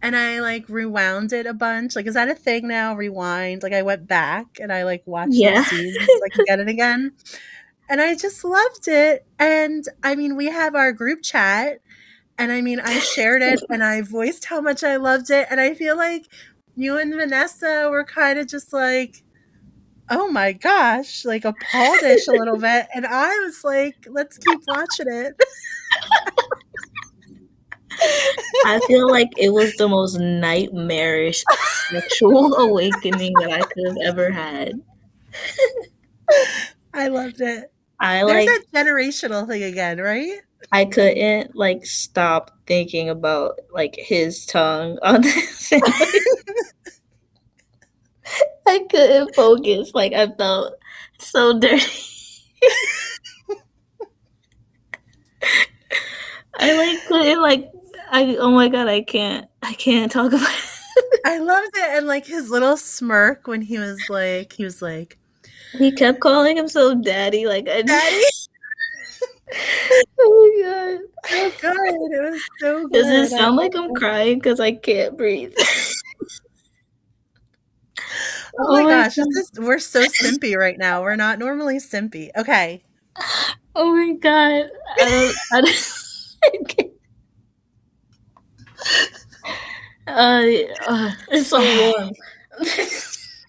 and 0.01 0.15
I 0.15 0.39
like 0.41 0.69
rewound 0.69 1.33
it 1.33 1.47
a 1.47 1.53
bunch. 1.55 1.95
Like, 1.95 2.05
is 2.05 2.13
that 2.13 2.29
a 2.29 2.35
thing 2.35 2.67
now? 2.67 2.93
Rewind. 2.95 3.63
Like, 3.63 3.73
I 3.73 3.81
went 3.81 4.07
back 4.07 4.59
and 4.61 4.71
I 4.71 4.83
like 4.83 5.01
watched 5.07 5.33
Yeah. 5.33 5.55
the 5.59 5.63
scenes 5.65 5.95
so 6.05 6.19
I 6.25 6.29
could 6.29 6.45
get 6.45 6.59
it 6.59 6.67
again. 6.69 7.13
And 7.89 7.99
I 8.01 8.13
just 8.15 8.43
loved 8.43 8.87
it. 8.87 9.25
And 9.39 9.83
I 10.03 10.15
mean, 10.15 10.35
we 10.35 10.45
have 10.47 10.75
our 10.75 10.91
group 10.91 11.23
chat, 11.23 11.79
and 12.37 12.51
I 12.51 12.61
mean, 12.61 12.79
I 12.79 12.99
shared 12.99 13.41
it 13.41 13.59
and 13.69 13.83
I 13.83 14.01
voiced 14.17 14.45
how 14.45 14.61
much 14.61 14.83
I 14.83 14.97
loved 14.97 15.31
it. 15.31 15.47
And 15.49 15.59
I 15.59 15.73
feel 15.73 15.97
like 15.97 16.27
you 16.75 16.97
and 16.99 17.11
Vanessa 17.13 17.87
were 17.89 18.03
kind 18.03 18.37
of 18.37 18.45
just 18.47 18.71
like, 18.73 19.23
oh 20.11 20.27
my 20.31 20.53
gosh, 20.53 21.25
like 21.25 21.43
appalled-ish 21.43 22.27
a 22.27 22.31
little 22.33 22.57
bit. 22.57 22.85
And 22.93 23.05
I 23.07 23.29
was 23.39 23.63
like, 23.63 23.95
let's 24.09 24.37
keep 24.37 24.59
watching 24.67 25.07
it. 25.11 25.33
I 28.65 28.79
feel 28.87 29.09
like 29.09 29.29
it 29.37 29.49
was 29.49 29.73
the 29.75 29.87
most 29.87 30.17
nightmarish 30.19 31.43
sexual 31.89 32.55
awakening 32.57 33.33
that 33.39 33.51
I 33.51 33.61
could 33.61 33.87
have 33.87 33.97
ever 34.03 34.29
had. 34.31 34.73
I 36.93 37.07
loved 37.07 37.41
it. 37.41 37.71
I 37.99 38.23
There's 38.23 38.45
like 38.45 38.47
that 38.47 38.85
generational 38.85 39.47
thing 39.47 39.63
again, 39.63 39.99
right? 39.99 40.39
I 40.71 40.85
couldn't 40.85 41.55
like 41.55 41.85
stop 41.85 42.51
thinking 42.65 43.09
about 43.09 43.59
like 43.71 43.95
his 43.97 44.45
tongue 44.45 44.97
on. 45.01 45.23
I 48.67 48.85
couldn't 48.89 49.33
focus. 49.35 49.91
Like 49.93 50.13
I 50.13 50.27
felt 50.27 50.73
so 51.19 51.59
dirty. 51.59 51.85
I 56.59 56.75
like 56.75 57.05
couldn't 57.07 57.41
like 57.41 57.71
I 58.09 58.35
oh 58.39 58.51
my 58.51 58.67
god 58.69 58.87
I 58.87 59.01
can't 59.01 59.47
I 59.61 59.73
can't 59.73 60.11
talk 60.11 60.31
about 60.33 60.41
it. 60.41 61.21
I 61.25 61.39
loved 61.39 61.75
it. 61.75 61.97
And 61.97 62.07
like 62.07 62.25
his 62.25 62.49
little 62.49 62.77
smirk 62.77 63.47
when 63.47 63.61
he 63.61 63.77
was 63.77 63.99
like, 64.09 64.53
he 64.53 64.63
was 64.63 64.81
like, 64.81 65.17
He 65.73 65.91
kept 65.91 66.19
calling 66.19 66.57
himself 66.57 67.01
daddy 67.01 67.45
like 67.45 67.67
I 67.69 67.81
Daddy. 67.81 68.21
oh 70.19 70.59
my 70.59 70.63
god. 70.63 70.99
so 71.29 71.37
oh, 71.37 71.51
good. 71.61 72.17
It 72.17 72.31
was 72.31 72.41
so 72.59 72.87
good. 72.87 72.93
Does 72.93 73.07
it 73.07 73.35
sound 73.35 73.57
like 73.57 73.75
I'm 73.75 73.93
crying 73.93 74.39
because 74.39 74.59
I 74.59 74.71
can't 74.73 75.17
breathe? 75.17 75.53
Oh, 78.59 78.65
oh 78.69 78.73
my 78.73 78.81
Oh 78.81 78.83
my 78.85 78.89
gosh, 78.89 79.15
this 79.15 79.27
is, 79.27 79.51
we're 79.59 79.79
so 79.79 80.01
simpy 80.01 80.55
right 80.55 80.77
now. 80.77 81.03
We're 81.03 81.15
not 81.15 81.39
normally 81.39 81.77
simpy. 81.77 82.29
Okay. 82.35 82.83
Oh 83.75 83.93
my 83.93 84.13
god. 84.13 84.69
I 84.99 85.09
don't, 85.09 85.35
I 85.53 85.61
don't, 85.61 86.79
I. 86.79 86.89
Uh, 90.07 90.45
uh, 90.87 91.11
it's 91.29 91.47
so 91.47 91.59
warm. 91.59 92.11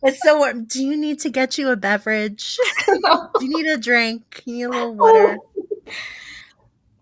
It's 0.01 0.23
so 0.23 0.39
warm. 0.39 0.65
Do 0.65 0.85
you 0.85 0.97
need 0.97 1.19
to 1.21 1.29
get 1.29 1.59
you 1.59 1.71
a 1.71 1.77
beverage? 1.77 2.57
Do 2.87 3.29
you 3.41 3.57
need 3.57 3.67
a 3.67 3.77
drink? 3.77 4.43
You 4.45 4.55
need 4.55 4.63
a 4.63 4.69
little 4.69 4.95
water? 4.95 5.39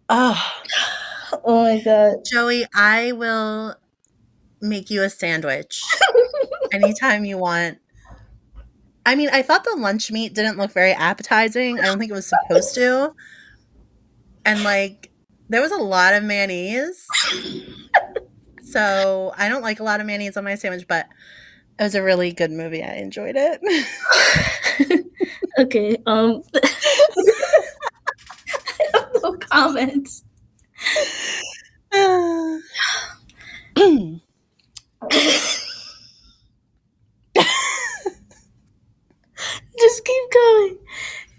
Oh, 0.08 0.52
oh 1.44 1.64
my 1.64 1.80
god. 1.80 2.24
Joey, 2.24 2.64
I 2.74 3.12
will 3.12 3.74
make 4.60 4.90
you 4.90 5.02
a 5.02 5.10
sandwich 5.10 5.82
anytime 6.72 7.24
you 7.24 7.38
want. 7.38 7.78
I 9.04 9.14
mean, 9.14 9.28
I 9.30 9.42
thought 9.42 9.64
the 9.64 9.76
lunch 9.76 10.10
meat 10.10 10.34
didn't 10.34 10.56
look 10.58 10.72
very 10.72 10.92
appetizing. 10.92 11.78
I 11.78 11.84
don't 11.84 11.98
think 11.98 12.10
it 12.10 12.14
was 12.14 12.28
supposed 12.28 12.74
to. 12.76 13.14
And 14.44 14.64
like, 14.64 15.10
there 15.48 15.60
was 15.60 15.70
a 15.70 15.76
lot 15.76 16.14
of 16.14 16.24
mayonnaise. 16.24 17.06
So 18.66 19.32
I 19.36 19.48
don't 19.48 19.62
like 19.62 19.80
a 19.80 19.84
lot 19.84 20.00
of 20.00 20.06
mayonnaise 20.06 20.36
on 20.36 20.44
my 20.44 20.56
sandwich, 20.56 20.86
but 20.88 21.06
it 21.78 21.82
was 21.84 21.94
a 21.94 22.02
really 22.02 22.32
good 22.32 22.50
movie. 22.52 22.82
I 22.82 22.96
enjoyed 22.96 23.36
it. 23.36 23.60
Okay, 25.58 25.96
um 26.06 26.42
I 26.54 26.68
have 28.94 29.08
no 29.22 29.32
comments. 29.38 30.22
Just 39.78 40.04
keep 40.04 40.30
going. 40.32 40.78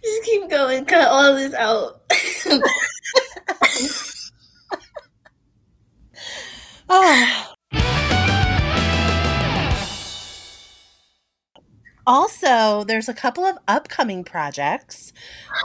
Just 0.03 0.23
keep 0.23 0.49
going. 0.49 0.85
Cut 0.85 1.07
all 1.07 1.35
this 1.35 1.53
out. 1.53 2.01
oh. 6.89 7.53
Also, 12.07 12.85
there's 12.85 13.09
a 13.09 13.13
couple 13.13 13.43
of 13.43 13.57
upcoming 13.67 14.23
projects. 14.23 15.11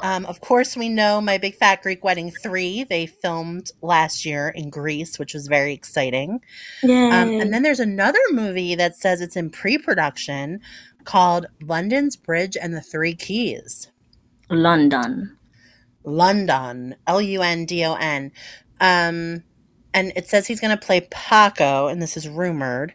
Um, 0.03 0.27
of 0.27 0.41
course, 0.41 0.77
we 0.77 0.89
know 0.89 1.21
My 1.21 1.39
Big 1.39 1.55
Fat 1.55 1.85
Greek 1.85 2.03
Wedding 2.03 2.33
3. 2.33 2.83
They 2.83 3.07
filmed 3.07 3.71
last 3.81 4.27
year 4.27 4.49
in 4.49 4.69
Greece, 4.69 5.21
which 5.21 5.35
was 5.35 5.47
very 5.47 5.73
exciting. 5.73 6.41
Um, 7.13 7.41
and 7.41 7.55
then 7.55 7.63
there's 7.63 7.79
another 7.79 8.19
movie 8.33 8.75
that 8.75 8.97
says 8.97 9.21
it's 9.21 9.37
in 9.37 9.51
pre 9.51 9.79
production 9.79 10.61
called 11.05 11.47
Lundon's 11.63 12.17
Bridge 12.17 12.57
and 12.61 12.75
the 12.75 12.81
Three 12.81 13.15
Keys. 13.15 13.93
Lundon. 14.51 15.37
London, 16.03 16.97
L 17.07 17.23
U 17.23 17.41
N 17.41 17.65
D 17.67 17.85
O 17.85 17.95
N. 17.95 18.33
Um, 18.81 19.45
and 19.95 20.13
it 20.17 20.29
says 20.29 20.47
he's 20.47 20.61
going 20.61 20.77
to 20.77 20.87
play 20.87 21.07
Paco, 21.11 21.87
and 21.89 22.01
this 22.01 22.17
is 22.17 22.29
rumored. 22.29 22.95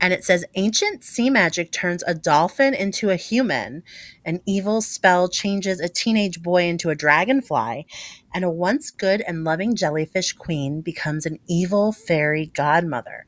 And 0.00 0.12
it 0.12 0.24
says 0.24 0.44
ancient 0.56 1.04
sea 1.04 1.30
magic 1.30 1.70
turns 1.70 2.02
a 2.06 2.14
dolphin 2.14 2.74
into 2.74 3.10
a 3.10 3.16
human, 3.16 3.84
an 4.24 4.40
evil 4.46 4.80
spell 4.82 5.28
changes 5.28 5.78
a 5.80 5.88
teenage 5.88 6.42
boy 6.42 6.64
into 6.64 6.90
a 6.90 6.96
dragonfly, 6.96 7.86
and 8.34 8.44
a 8.44 8.50
once 8.50 8.90
good 8.90 9.22
and 9.22 9.44
loving 9.44 9.76
jellyfish 9.76 10.32
queen 10.32 10.80
becomes 10.80 11.26
an 11.26 11.38
evil 11.48 11.92
fairy 11.92 12.46
godmother. 12.46 13.26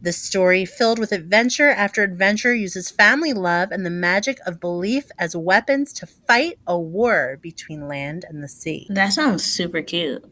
The 0.00 0.12
story, 0.12 0.64
filled 0.64 1.00
with 1.00 1.10
adventure 1.10 1.70
after 1.70 2.04
adventure, 2.04 2.54
uses 2.54 2.90
family 2.90 3.32
love 3.32 3.72
and 3.72 3.84
the 3.84 3.90
magic 3.90 4.38
of 4.46 4.60
belief 4.60 5.10
as 5.18 5.34
weapons 5.34 5.92
to 5.94 6.06
fight 6.06 6.58
a 6.68 6.78
war 6.78 7.38
between 7.42 7.88
land 7.88 8.24
and 8.28 8.42
the 8.42 8.48
sea. 8.48 8.86
That 8.90 9.12
sounds 9.12 9.44
super 9.44 9.82
cute. 9.82 10.24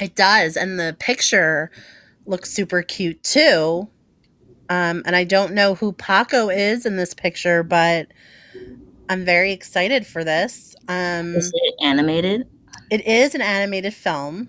It 0.00 0.14
does, 0.14 0.56
and 0.56 0.78
the 0.80 0.96
picture 0.98 1.70
looks 2.26 2.50
super 2.50 2.82
cute 2.82 3.22
too. 3.22 3.88
Um, 4.68 5.02
and 5.04 5.16
I 5.16 5.24
don't 5.24 5.52
know 5.52 5.74
who 5.74 5.92
Paco 5.92 6.48
is 6.48 6.86
in 6.86 6.96
this 6.96 7.12
picture, 7.12 7.62
but 7.62 8.08
I'm 9.08 9.24
very 9.24 9.52
excited 9.52 10.06
for 10.06 10.22
this. 10.22 10.76
Um, 10.88 11.34
Is 11.34 11.50
it 11.52 11.74
animated? 11.82 12.46
it 12.90 13.06
is 13.06 13.34
an 13.34 13.42
animated 13.42 13.94
film, 13.94 14.48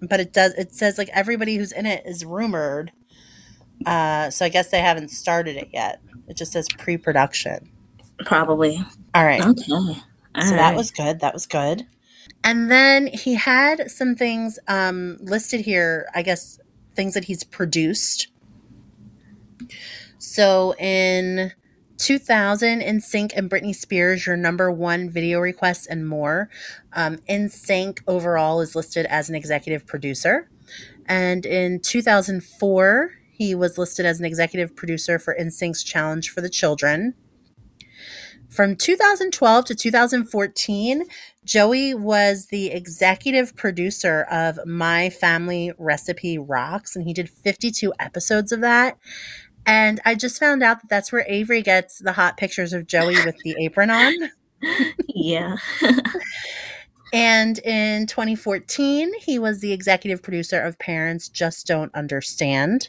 but 0.00 0.20
it 0.20 0.32
does 0.32 0.54
it 0.54 0.74
says 0.74 0.98
like 0.98 1.08
everybody 1.12 1.56
who's 1.56 1.72
in 1.72 1.86
it 1.86 2.04
is 2.06 2.24
rumored. 2.24 2.92
Uh, 3.84 4.30
so 4.30 4.44
I 4.44 4.48
guess 4.48 4.70
they 4.70 4.80
haven't 4.80 5.10
started 5.10 5.56
it 5.56 5.68
yet. 5.72 6.00
It 6.28 6.36
just 6.36 6.52
says 6.52 6.68
pre-production. 6.68 7.70
Probably. 8.24 8.82
All 9.14 9.24
right. 9.24 9.44
Okay. 9.44 9.72
All 9.72 10.42
so 10.42 10.50
that 10.56 10.74
was 10.74 10.90
good. 10.90 11.20
That 11.20 11.34
was 11.34 11.46
good. 11.46 11.86
And 12.44 12.70
then 12.70 13.08
he 13.08 13.34
had 13.34 13.90
some 13.90 14.14
things 14.14 14.58
um, 14.68 15.18
listed 15.20 15.60
here, 15.60 16.08
I 16.14 16.22
guess, 16.22 16.58
things 16.94 17.14
that 17.14 17.24
he's 17.24 17.44
produced. 17.44 18.28
So 20.18 20.74
in 20.78 21.52
2000, 21.98 22.82
NSYNC 22.82 23.32
and 23.36 23.50
Britney 23.50 23.74
Spears, 23.74 24.26
your 24.26 24.36
number 24.36 24.70
one 24.70 25.10
video 25.10 25.40
requests 25.40 25.86
and 25.86 26.08
more. 26.08 26.48
Um, 26.92 27.18
NSYNC 27.28 28.00
overall 28.06 28.60
is 28.60 28.76
listed 28.76 29.06
as 29.06 29.28
an 29.28 29.34
executive 29.34 29.86
producer. 29.86 30.48
And 31.06 31.46
in 31.46 31.80
2004, 31.80 33.10
he 33.30 33.54
was 33.54 33.78
listed 33.78 34.06
as 34.06 34.18
an 34.18 34.24
executive 34.24 34.74
producer 34.74 35.18
for 35.18 35.36
NSYNC's 35.38 35.82
Challenge 35.82 36.28
for 36.30 36.40
the 36.40 36.50
Children. 36.50 37.14
From 38.56 38.74
2012 38.74 39.66
to 39.66 39.74
2014, 39.74 41.04
Joey 41.44 41.92
was 41.92 42.46
the 42.46 42.68
executive 42.68 43.54
producer 43.54 44.22
of 44.30 44.58
My 44.64 45.10
Family 45.10 45.72
Recipe 45.76 46.38
Rocks, 46.38 46.96
and 46.96 47.04
he 47.04 47.12
did 47.12 47.28
52 47.28 47.92
episodes 48.00 48.52
of 48.52 48.62
that. 48.62 48.96
And 49.66 50.00
I 50.06 50.14
just 50.14 50.40
found 50.40 50.62
out 50.62 50.80
that 50.80 50.88
that's 50.88 51.12
where 51.12 51.26
Avery 51.28 51.60
gets 51.60 51.98
the 51.98 52.12
hot 52.12 52.38
pictures 52.38 52.72
of 52.72 52.86
Joey 52.86 53.22
with 53.26 53.36
the 53.44 53.54
apron 53.60 53.90
on. 53.90 54.14
yeah. 55.08 55.56
And 57.12 57.58
in 57.58 58.06
2014, 58.06 59.12
he 59.20 59.38
was 59.38 59.60
the 59.60 59.72
executive 59.72 60.22
producer 60.22 60.60
of 60.62 60.78
Parents 60.78 61.28
Just 61.28 61.66
Don't 61.66 61.94
Understand. 61.94 62.88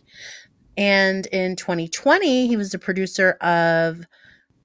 And 0.78 1.26
in 1.28 1.58
2020, 1.58 2.48
he 2.48 2.56
was 2.56 2.72
the 2.72 2.80
producer 2.80 3.32
of 3.42 4.06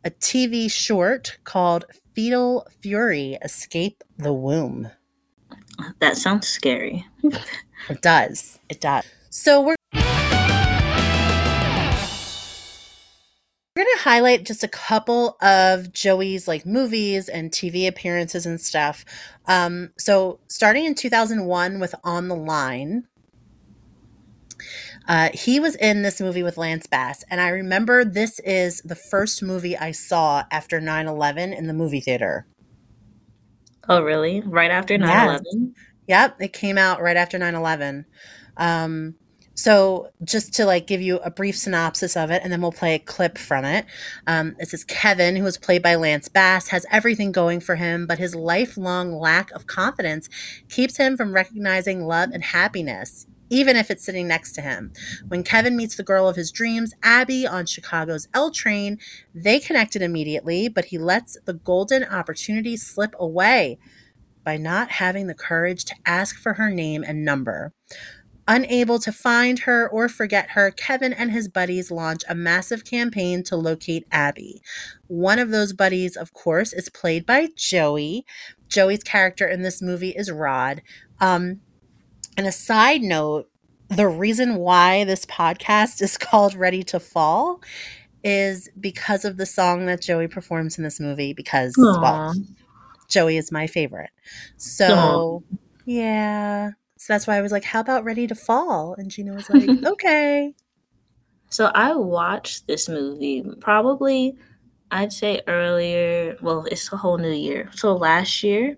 a 0.04 0.10
TV 0.10 0.70
short 0.70 1.38
called 1.44 1.84
Fetal 2.14 2.66
Fury 2.80 3.38
Escape 3.42 4.02
the 4.18 4.32
Womb. 4.32 4.90
That 6.00 6.16
sounds 6.16 6.48
scary. 6.48 7.06
it 7.22 8.02
does. 8.02 8.58
It 8.68 8.80
does. 8.80 9.04
So 9.30 9.62
we're 9.62 9.76
We're 13.74 13.84
going 13.84 13.96
to 13.96 14.02
highlight 14.02 14.44
just 14.44 14.62
a 14.62 14.68
couple 14.68 15.38
of 15.40 15.92
Joey's 15.94 16.46
like 16.46 16.66
movies 16.66 17.30
and 17.30 17.50
TV 17.50 17.88
appearances 17.88 18.44
and 18.44 18.60
stuff. 18.60 19.04
Um, 19.46 19.92
so, 19.96 20.40
starting 20.48 20.84
in 20.84 20.94
2001 20.94 21.80
with 21.80 21.94
On 22.04 22.28
the 22.28 22.36
Line, 22.36 23.08
uh, 25.08 25.30
he 25.34 25.60
was 25.60 25.76
in 25.76 26.02
this 26.02 26.20
movie 26.20 26.42
with 26.42 26.56
Lance 26.58 26.86
Bass, 26.86 27.24
and 27.30 27.40
I 27.40 27.48
remember 27.48 28.04
this 28.04 28.38
is 28.40 28.80
the 28.82 28.94
first 28.96 29.42
movie 29.42 29.76
I 29.76 29.92
saw 29.92 30.44
after 30.50 30.80
9 30.80 31.06
11 31.06 31.52
in 31.52 31.66
the 31.66 31.74
movie 31.74 32.00
theater. 32.00 32.46
Oh, 33.88 34.02
really? 34.02 34.40
Right 34.42 34.70
after 34.70 34.96
9 34.98 35.08
Yes. 35.08 35.40
11? 35.52 35.74
Yep, 36.08 36.36
it 36.42 36.52
came 36.52 36.78
out 36.78 37.00
right 37.02 37.16
after 37.16 37.38
9 37.38 37.54
11. 37.54 38.06
Um, 38.56 39.14
so, 39.54 40.08
just 40.24 40.54
to 40.54 40.64
like 40.64 40.86
give 40.86 41.02
you 41.02 41.18
a 41.18 41.30
brief 41.30 41.56
synopsis 41.58 42.16
of 42.16 42.30
it, 42.30 42.42
and 42.42 42.50
then 42.52 42.62
we'll 42.62 42.72
play 42.72 42.94
a 42.94 42.98
clip 42.98 43.36
from 43.36 43.64
it. 43.66 43.84
Um, 44.26 44.56
this 44.58 44.72
is 44.72 44.82
Kevin, 44.84 45.36
who 45.36 45.44
was 45.44 45.58
played 45.58 45.82
by 45.82 45.94
Lance 45.96 46.28
Bass, 46.28 46.68
has 46.68 46.86
everything 46.90 47.32
going 47.32 47.60
for 47.60 47.76
him, 47.76 48.06
but 48.06 48.18
his 48.18 48.34
lifelong 48.34 49.12
lack 49.12 49.50
of 49.52 49.66
confidence 49.66 50.28
keeps 50.70 50.96
him 50.96 51.16
from 51.18 51.34
recognizing 51.34 52.06
love 52.06 52.30
and 52.32 52.42
happiness, 52.42 53.26
even 53.52 53.76
if 53.76 53.90
it's 53.90 54.02
sitting 54.04 54.26
next 54.26 54.52
to 54.52 54.62
him. 54.62 54.92
When 55.28 55.44
Kevin 55.44 55.76
meets 55.76 55.94
the 55.94 56.02
girl 56.02 56.26
of 56.26 56.36
his 56.36 56.50
dreams, 56.50 56.94
Abby, 57.02 57.46
on 57.46 57.66
Chicago's 57.66 58.26
L 58.32 58.50
train, 58.50 58.98
they 59.34 59.60
connected 59.60 60.00
immediately, 60.00 60.70
but 60.70 60.86
he 60.86 60.96
lets 60.96 61.36
the 61.44 61.52
golden 61.52 62.02
opportunity 62.02 62.78
slip 62.78 63.14
away 63.18 63.78
by 64.42 64.56
not 64.56 64.92
having 64.92 65.26
the 65.26 65.34
courage 65.34 65.84
to 65.84 65.94
ask 66.06 66.36
for 66.36 66.54
her 66.54 66.70
name 66.70 67.04
and 67.06 67.26
number. 67.26 67.74
Unable 68.48 68.98
to 68.98 69.12
find 69.12 69.60
her 69.60 69.86
or 69.86 70.08
forget 70.08 70.52
her, 70.52 70.70
Kevin 70.70 71.12
and 71.12 71.30
his 71.30 71.46
buddies 71.46 71.90
launch 71.90 72.22
a 72.28 72.34
massive 72.34 72.84
campaign 72.84 73.44
to 73.44 73.54
locate 73.54 74.06
Abby. 74.10 74.62
One 75.08 75.38
of 75.38 75.50
those 75.50 75.74
buddies, 75.74 76.16
of 76.16 76.32
course, 76.32 76.72
is 76.72 76.88
played 76.88 77.26
by 77.26 77.48
Joey. 77.54 78.24
Joey's 78.66 79.04
character 79.04 79.46
in 79.46 79.60
this 79.60 79.82
movie 79.82 80.10
is 80.10 80.32
Rod. 80.32 80.80
Um, 81.20 81.60
and 82.36 82.46
a 82.46 82.52
side 82.52 83.02
note 83.02 83.48
the 83.96 84.08
reason 84.08 84.56
why 84.56 85.04
this 85.04 85.26
podcast 85.26 86.02
is 86.02 86.16
called 86.18 86.54
Ready 86.54 86.82
to 86.84 87.00
Fall 87.00 87.60
is 88.24 88.68
because 88.78 89.24
of 89.24 89.36
the 89.36 89.46
song 89.46 89.86
that 89.86 90.00
Joey 90.00 90.28
performs 90.28 90.78
in 90.78 90.84
this 90.84 91.00
movie, 91.00 91.32
because, 91.32 91.74
well, 91.76 92.34
Joey 93.08 93.36
is 93.36 93.50
my 93.50 93.66
favorite. 93.66 94.10
So, 94.56 95.42
yeah. 95.84 96.70
So 96.96 97.12
that's 97.12 97.26
why 97.26 97.36
I 97.36 97.42
was 97.42 97.50
like, 97.50 97.64
how 97.64 97.80
about 97.80 98.04
Ready 98.04 98.28
to 98.28 98.34
Fall? 98.34 98.94
And 98.96 99.10
Gina 99.10 99.34
was 99.34 99.50
like, 99.50 99.68
okay. 99.84 100.54
So 101.50 101.66
I 101.74 101.94
watched 101.94 102.66
this 102.68 102.88
movie 102.88 103.44
probably, 103.60 104.36
I'd 104.90 105.12
say 105.12 105.42
earlier. 105.48 106.36
Well, 106.40 106.64
it's 106.70 106.92
a 106.92 106.96
whole 106.96 107.18
new 107.18 107.32
year. 107.32 107.70
So 107.74 107.94
last 107.96 108.42
year. 108.42 108.76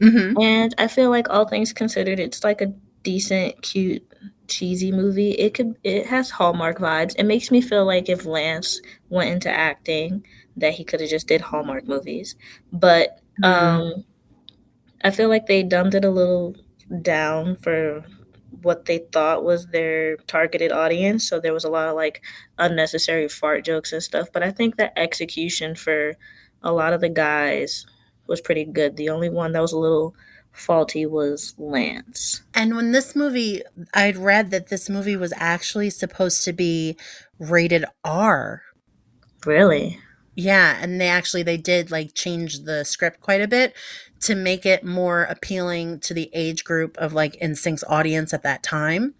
Mm-hmm. 0.00 0.40
And 0.40 0.74
I 0.78 0.88
feel 0.88 1.10
like 1.10 1.28
all 1.28 1.46
things 1.46 1.72
considered, 1.72 2.20
it's 2.20 2.44
like 2.44 2.60
a 2.60 2.72
decent, 3.02 3.60
cute, 3.62 4.04
cheesy 4.48 4.92
movie. 4.92 5.32
It 5.32 5.54
could, 5.54 5.74
it 5.84 6.06
has 6.06 6.30
Hallmark 6.30 6.78
vibes. 6.78 7.14
It 7.18 7.24
makes 7.24 7.50
me 7.50 7.60
feel 7.60 7.84
like 7.84 8.08
if 8.08 8.24
Lance 8.24 8.80
went 9.08 9.30
into 9.30 9.50
acting, 9.50 10.24
that 10.56 10.74
he 10.74 10.84
could 10.84 11.00
have 11.00 11.10
just 11.10 11.28
did 11.28 11.40
Hallmark 11.40 11.86
movies. 11.86 12.34
But 12.72 13.20
um, 13.42 14.04
I 15.04 15.10
feel 15.10 15.28
like 15.28 15.46
they 15.46 15.62
dumbed 15.62 15.94
it 15.94 16.04
a 16.04 16.10
little 16.10 16.56
down 17.02 17.56
for 17.56 18.04
what 18.62 18.86
they 18.86 18.98
thought 19.12 19.44
was 19.44 19.66
their 19.66 20.16
targeted 20.26 20.72
audience. 20.72 21.28
So 21.28 21.38
there 21.38 21.52
was 21.52 21.64
a 21.64 21.70
lot 21.70 21.88
of 21.88 21.94
like 21.94 22.22
unnecessary 22.58 23.28
fart 23.28 23.64
jokes 23.64 23.92
and 23.92 24.02
stuff. 24.02 24.28
But 24.32 24.42
I 24.42 24.50
think 24.50 24.76
the 24.76 24.96
execution 24.98 25.74
for 25.74 26.14
a 26.62 26.72
lot 26.72 26.92
of 26.92 27.00
the 27.00 27.08
guys 27.08 27.86
was 28.28 28.40
pretty 28.40 28.64
good. 28.64 28.96
The 28.96 29.08
only 29.08 29.30
one 29.30 29.52
that 29.52 29.62
was 29.62 29.72
a 29.72 29.78
little 29.78 30.14
faulty 30.52 31.06
was 31.06 31.54
Lance. 31.58 32.42
And 32.54 32.76
when 32.76 32.92
this 32.92 33.14
movie, 33.14 33.62
I'd 33.94 34.16
read 34.16 34.50
that 34.50 34.68
this 34.68 34.88
movie 34.88 35.16
was 35.16 35.32
actually 35.36 35.90
supposed 35.90 36.44
to 36.44 36.52
be 36.52 36.96
rated 37.38 37.84
R. 38.04 38.62
Really? 39.46 39.98
Yeah, 40.34 40.78
and 40.80 41.00
they 41.00 41.08
actually 41.08 41.42
they 41.42 41.56
did 41.56 41.90
like 41.90 42.14
change 42.14 42.60
the 42.60 42.84
script 42.84 43.20
quite 43.20 43.40
a 43.40 43.48
bit 43.48 43.74
to 44.20 44.34
make 44.34 44.64
it 44.64 44.84
more 44.84 45.24
appealing 45.24 46.00
to 46.00 46.14
the 46.14 46.30
age 46.32 46.64
group 46.64 46.96
of 46.96 47.12
like 47.12 47.38
NSYNC's 47.40 47.84
audience 47.88 48.32
at 48.32 48.44
that 48.44 48.62
time. 48.62 49.14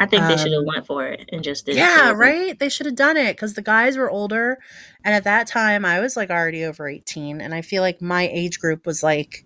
I 0.00 0.06
think 0.06 0.26
they 0.26 0.36
should 0.36 0.52
have 0.52 0.62
Um, 0.62 0.66
went 0.66 0.86
for 0.86 1.06
it 1.06 1.28
and 1.30 1.44
just 1.44 1.66
did. 1.66 1.76
Yeah, 1.76 2.12
right. 2.16 2.58
They 2.58 2.68
should 2.68 2.86
have 2.86 2.96
done 2.96 3.16
it 3.16 3.36
because 3.36 3.54
the 3.54 3.62
guys 3.62 3.96
were 3.96 4.10
older, 4.10 4.58
and 5.04 5.14
at 5.14 5.24
that 5.24 5.46
time 5.46 5.84
I 5.84 6.00
was 6.00 6.16
like 6.16 6.30
already 6.30 6.64
over 6.64 6.88
eighteen, 6.88 7.40
and 7.40 7.54
I 7.54 7.62
feel 7.62 7.82
like 7.82 8.00
my 8.02 8.28
age 8.32 8.58
group 8.58 8.86
was 8.86 9.02
like 9.02 9.44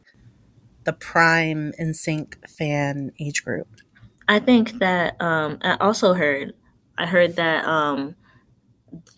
the 0.84 0.92
prime 0.92 1.72
NSYNC 1.80 2.34
fan 2.48 3.12
age 3.20 3.44
group. 3.44 3.68
I 4.28 4.38
think 4.38 4.78
that 4.78 5.20
um 5.20 5.58
I 5.62 5.76
also 5.80 6.14
heard 6.14 6.54
I 6.96 7.06
heard 7.06 7.36
that 7.36 7.64
um 7.66 8.16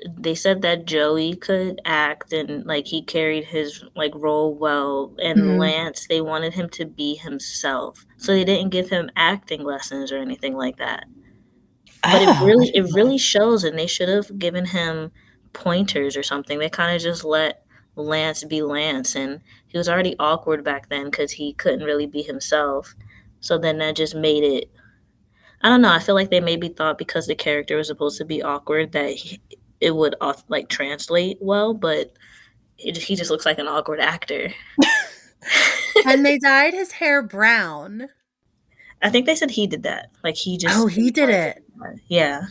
they 0.09 0.34
said 0.34 0.62
that 0.62 0.84
Joey 0.87 1.37
could 1.37 1.80
act 1.84 2.32
and 2.32 2.64
like 2.66 2.87
he 2.87 3.03
carried 3.03 3.45
his 3.45 3.84
like 3.95 4.12
role 4.14 4.55
well 4.55 5.14
and 5.18 5.39
Mhm. 5.41 5.59
Lance 5.59 6.07
they 6.09 6.20
wanted 6.20 6.55
him 6.55 6.68
to 6.70 6.84
be 6.87 7.14
himself. 7.16 8.05
So 8.16 8.32
they 8.32 8.45
didn't 8.45 8.70
give 8.70 8.91
him 8.91 9.11
acting 9.16 9.62
lessons 9.64 10.12
or 10.12 10.18
anything 10.18 10.55
like 10.57 10.76
that. 10.78 11.05
But 12.03 12.22
it 12.22 12.28
Oh, 12.28 12.47
really 12.47 12.68
it 12.74 12.86
really 12.94 13.18
shows 13.18 13.64
and 13.64 13.78
they 13.78 13.86
should 13.86 14.09
have 14.09 14.38
given 14.38 14.66
him 14.66 15.12
pointers 15.53 16.16
or 16.16 16.22
something. 16.22 16.59
They 16.59 16.68
kind 16.70 16.94
of 16.94 17.03
just 17.03 17.24
let 17.24 17.64
Lance 17.97 18.44
be 18.44 18.62
Lance 18.62 19.16
and 19.16 19.40
he 19.66 19.78
was 19.78 19.88
already 19.88 20.16
awkward 20.18 20.64
back 20.64 20.88
then 20.88 21.11
cuz 21.11 21.32
he 21.32 21.55
couldn't 21.55 21.84
really 21.84 22.07
be 22.07 22.22
himself. 22.22 22.94
So 23.40 23.59
then 23.59 23.78
that 23.78 23.97
just 23.97 24.14
made 24.14 24.44
it 24.44 24.70
I 25.62 25.68
don't 25.68 25.82
know. 25.82 25.90
I 25.92 25.99
feel 26.01 26.14
like 26.14 26.30
they 26.30 26.40
maybe 26.40 26.68
thought 26.68 26.99
because 26.99 27.26
the 27.26 27.34
character 27.34 27.76
was 27.76 27.88
supposed 27.88 28.18
to 28.18 28.24
be 28.24 28.42
awkward 28.42 28.92
that 28.92 29.11
he, 29.12 29.40
it 29.80 29.94
would 29.97 30.14
off, 30.20 30.44
like 30.49 30.68
translate 30.68 31.38
well, 31.40 31.74
but 31.74 32.12
it, 32.78 32.97
he 32.99 33.16
just 33.16 33.30
looks 33.30 33.47
like 33.47 33.59
an 33.59 33.68
awkward 33.68 34.01
actor. 34.01 34.53
and 36.05 36.24
they 36.24 36.38
dyed 36.42 36.74
his 36.74 36.92
hair 36.92 37.22
brown. 37.22 38.09
I 39.03 39.11
think 39.11 39.26
they 39.26 39.34
said 39.34 39.51
he 39.53 39.66
did 39.66 39.82
that. 39.84 40.11
Like 40.24 40.36
he 40.36 40.59
just 40.59 40.76
Oh, 40.76 40.86
he 40.86 41.11
did 41.11 41.28
it. 41.28 41.64
Yeah. 42.08 42.42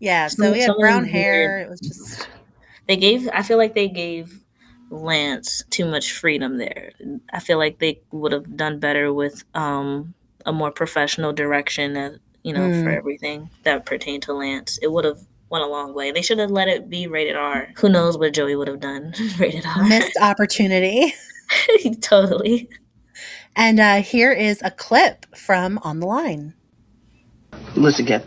Yeah, 0.00 0.26
so 0.28 0.52
he 0.52 0.60
had 0.60 0.72
brown 0.78 1.04
hair. 1.04 1.60
It 1.60 1.70
was 1.70 1.80
just 1.80 2.28
They 2.86 2.96
gave. 2.96 3.28
I 3.32 3.42
feel 3.42 3.56
like 3.56 3.74
they 3.74 3.88
gave 3.88 4.38
Lance 4.90 5.64
too 5.70 5.86
much 5.86 6.12
freedom 6.12 6.58
there. 6.58 6.92
I 7.32 7.40
feel 7.40 7.58
like 7.58 7.78
they 7.78 8.00
would 8.12 8.32
have 8.32 8.56
done 8.56 8.78
better 8.78 9.12
with 9.12 9.44
um, 9.54 10.12
a 10.44 10.52
more 10.52 10.70
professional 10.70 11.32
direction. 11.32 11.94
That 11.94 12.12
you 12.42 12.52
know 12.52 12.68
for 12.82 12.90
Mm. 12.90 12.96
everything 12.96 13.50
that 13.62 13.86
pertained 13.86 14.24
to 14.24 14.34
Lance, 14.34 14.78
it 14.82 14.92
would 14.92 15.04
have 15.06 15.20
went 15.48 15.64
a 15.64 15.68
long 15.68 15.94
way. 15.94 16.10
They 16.10 16.22
should 16.22 16.38
have 16.38 16.50
let 16.50 16.68
it 16.68 16.90
be 16.90 17.06
rated 17.06 17.36
R. 17.36 17.68
Who 17.76 17.88
knows 17.88 18.18
what 18.18 18.34
Joey 18.34 18.56
would 18.56 18.68
have 18.68 18.80
done 18.80 19.14
rated 19.38 19.64
R? 19.64 19.84
missed 19.84 20.16
opportunity. 20.20 21.14
totally. 22.02 22.68
And 23.56 23.78
uh, 23.80 24.02
here 24.02 24.32
is 24.32 24.60
a 24.62 24.70
clip 24.70 25.24
from 25.36 25.78
On 25.82 26.00
the 26.00 26.06
Line. 26.06 26.54
Listen, 27.76 28.06
Kev. 28.06 28.24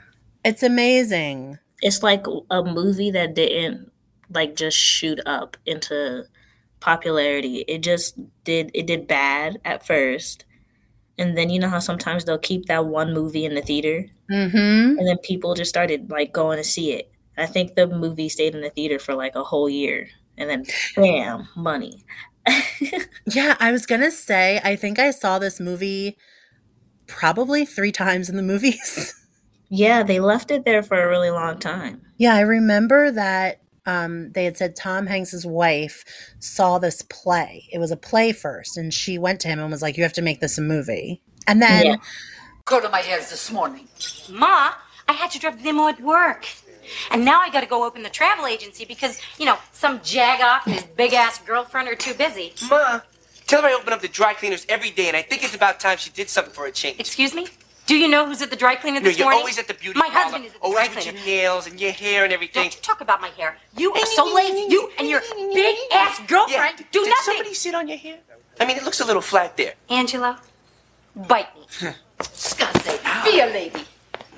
It's 0.45 0.63
amazing. 0.63 1.59
It's 1.83 2.03
like 2.03 2.25
a 2.51 2.63
movie 2.63 3.11
that 3.11 3.35
didn't 3.35 3.93
like 4.31 4.57
just 4.57 4.79
shoot 4.79 5.21
up 5.27 5.59
into 5.67 6.25
popularity. 6.81 7.65
It 7.69 7.83
just 7.83 8.19
did 8.45 8.71
it 8.73 8.87
did 8.87 9.07
bad 9.07 9.59
at 9.65 9.87
first. 9.87 10.46
And 11.19 11.37
then 11.37 11.49
you 11.51 11.59
know 11.59 11.69
how 11.69 11.79
sometimes 11.79 12.25
they'll 12.25 12.37
keep 12.39 12.67
that 12.67 12.87
one 12.87 13.13
movie 13.15 13.45
in 13.45 13.55
the 13.55 13.63
theater 13.63 14.07
Mm-hmm. 14.31 14.99
and 14.99 15.07
then 15.07 15.19
people 15.19 15.55
just 15.55 15.69
started 15.69 16.11
like 16.11 16.33
going 16.33 16.59
to 16.59 16.65
see 16.65 16.93
it. 16.93 17.11
I 17.39 17.47
think 17.47 17.75
the 17.75 17.87
movie 17.87 18.29
stayed 18.29 18.55
in 18.57 18.61
the 18.61 18.71
theater 18.71 18.99
for 18.99 19.15
like 19.15 19.37
a 19.37 19.45
whole 19.45 19.69
year 19.69 20.09
and 20.37 20.51
then 20.51 20.65
bam, 20.97 21.49
money. 21.57 22.05
Yeah, 23.27 23.57
I 23.61 23.73
was 23.73 23.87
gonna 23.87 24.11
say, 24.11 24.61
I 24.65 24.77
think 24.77 24.99
I 24.99 25.11
saw 25.11 25.39
this 25.39 25.59
movie 25.61 26.17
probably 27.07 27.65
three 27.65 27.93
times 27.93 28.29
in 28.29 28.37
the 28.37 28.43
movies. 28.43 29.15
Yeah, 29.69 30.05
they 30.05 30.21
left 30.21 30.53
it 30.53 30.65
there 30.65 30.81
for 30.85 30.97
a 31.03 31.09
really 31.09 31.31
long 31.31 31.59
time. 31.59 32.01
yeah, 32.19 32.37
I 32.37 32.43
remember 32.43 33.11
that 33.11 33.61
um, 33.87 34.33
they 34.33 34.45
had 34.45 34.57
said 34.57 34.77
Tom 34.77 35.07
Hanks's 35.07 35.47
wife 35.47 36.05
saw 36.41 36.79
this 36.79 37.03
play. 37.03 37.69
It 37.73 37.79
was 37.79 37.91
a 37.91 37.97
play 37.97 38.33
first, 38.33 38.77
and 38.77 38.93
she 38.93 39.19
went 39.19 39.41
to 39.41 39.49
him 39.49 39.59
and 39.59 39.71
was 39.71 39.83
like, 39.83 39.97
"You 39.97 40.03
have 40.03 40.13
to 40.15 40.23
make 40.23 40.41
this 40.41 40.59
a 40.59 40.63
movie." 40.63 41.23
And 41.47 41.63
then 41.63 41.87
Yeah. 41.87 41.97
Go 42.65 42.81
to 42.81 42.89
my 42.89 43.01
hairs 43.01 43.31
this 43.31 43.51
morning. 43.53 43.87
Ma, 44.29 44.73
I 45.09 45.13
had 45.13 45.31
to 45.31 45.39
drop 45.39 45.57
the 45.57 45.63
demo 45.63 45.87
at 45.87 46.01
work. 46.01 46.47
And 47.13 47.25
now 47.25 47.41
I 47.41 47.49
gotta 47.51 47.67
go 47.67 47.85
open 47.85 48.03
the 48.03 48.11
travel 48.11 48.47
agency 48.47 48.85
because, 48.85 49.21
you 49.39 49.47
know, 49.47 49.57
some 49.73 50.01
jag 50.03 50.41
off 50.41 50.67
and 50.67 50.75
his 50.75 50.85
big 50.85 51.15
ass 51.15 51.39
girlfriend 51.39 51.89
are 51.89 51.95
too 51.95 52.15
busy. 52.15 52.55
Ma, 52.69 53.01
tell 53.47 53.63
her 53.63 53.69
I 53.69 53.73
open 53.73 53.93
up 53.93 54.01
the 54.01 54.09
dry 54.09 54.35
cleaners 54.35 54.67
every 54.69 54.91
day, 54.91 55.09
and 55.09 55.17
I 55.17 55.23
think 55.23 55.45
it's 55.45 55.55
about 55.55 55.79
time 55.79 55.99
she 55.99 56.11
did 56.11 56.29
something 56.29 56.53
for 56.53 56.67
a 56.67 56.73
change. 56.73 56.99
Excuse 56.99 57.35
me? 57.35 57.47
Do 57.87 57.97
you 57.97 58.09
know 58.09 58.27
who's 58.27 58.43
at 58.43 58.51
the 58.51 58.57
dry 58.57 58.75
cleaner 58.75 59.01
No, 59.01 59.05
this 59.05 59.17
you're 59.19 59.27
morning? 59.27 59.41
always 59.41 59.59
at 59.59 59.69
the 59.69 59.75
beauty 59.75 59.99
My 59.99 60.09
parlor, 60.09 60.23
husband 60.25 60.45
is 60.47 60.51
at 60.51 60.55
the 60.55 60.59
cleaner. 60.61 60.77
always 60.77 60.89
dry 60.89 60.97
with 60.97 61.05
cleaner. 61.05 61.19
your 61.19 61.27
nails 61.27 61.67
and 61.69 61.81
your 61.81 61.93
hair 61.93 62.25
and 62.25 62.33
everything. 62.33 62.63
Don't 62.65 62.75
you 62.75 62.83
talk 62.83 63.01
about 63.01 63.21
my 63.21 63.29
hair. 63.29 63.57
You 63.77 63.93
are 63.95 64.07
so 64.07 64.25
lazy. 64.35 64.67
You 64.73 64.91
and 64.99 65.09
your 65.09 65.21
big 65.55 65.77
ass 65.93 66.21
girlfriend 66.27 66.79
do 66.79 66.85
Did 67.05 67.09
nothing. 67.11 67.15
somebody 67.25 67.55
sit 67.55 67.75
on 67.75 67.87
your 67.89 67.99
hair? 67.99 68.19
I 68.61 68.67
mean, 68.67 68.77
it 68.77 68.83
looks 68.85 69.01
a 69.01 69.05
little 69.05 69.23
flat 69.23 69.57
there. 69.57 69.75
Angela, 69.89 70.41
bite 71.15 71.49
me. 71.57 71.91
Be 73.25 73.41
a 73.41 73.47
lady. 73.47 73.81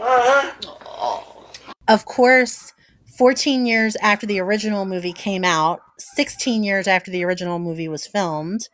Uh-huh. 0.01 0.53
Oh. 0.87 1.51
Of 1.89 2.05
course, 2.05 2.73
14 3.17 3.65
years 3.67 3.97
after 4.03 4.27
the 4.27 4.41
original 4.41 4.85
movie 4.85 5.13
came 5.13 5.45
out, 5.45 5.81
16 5.99 6.63
years 6.65 6.87
after 6.87 7.11
the 7.11 7.25
original 7.25 7.59
movie 7.59 7.89
was 7.89 8.07
filmed, 8.07 8.69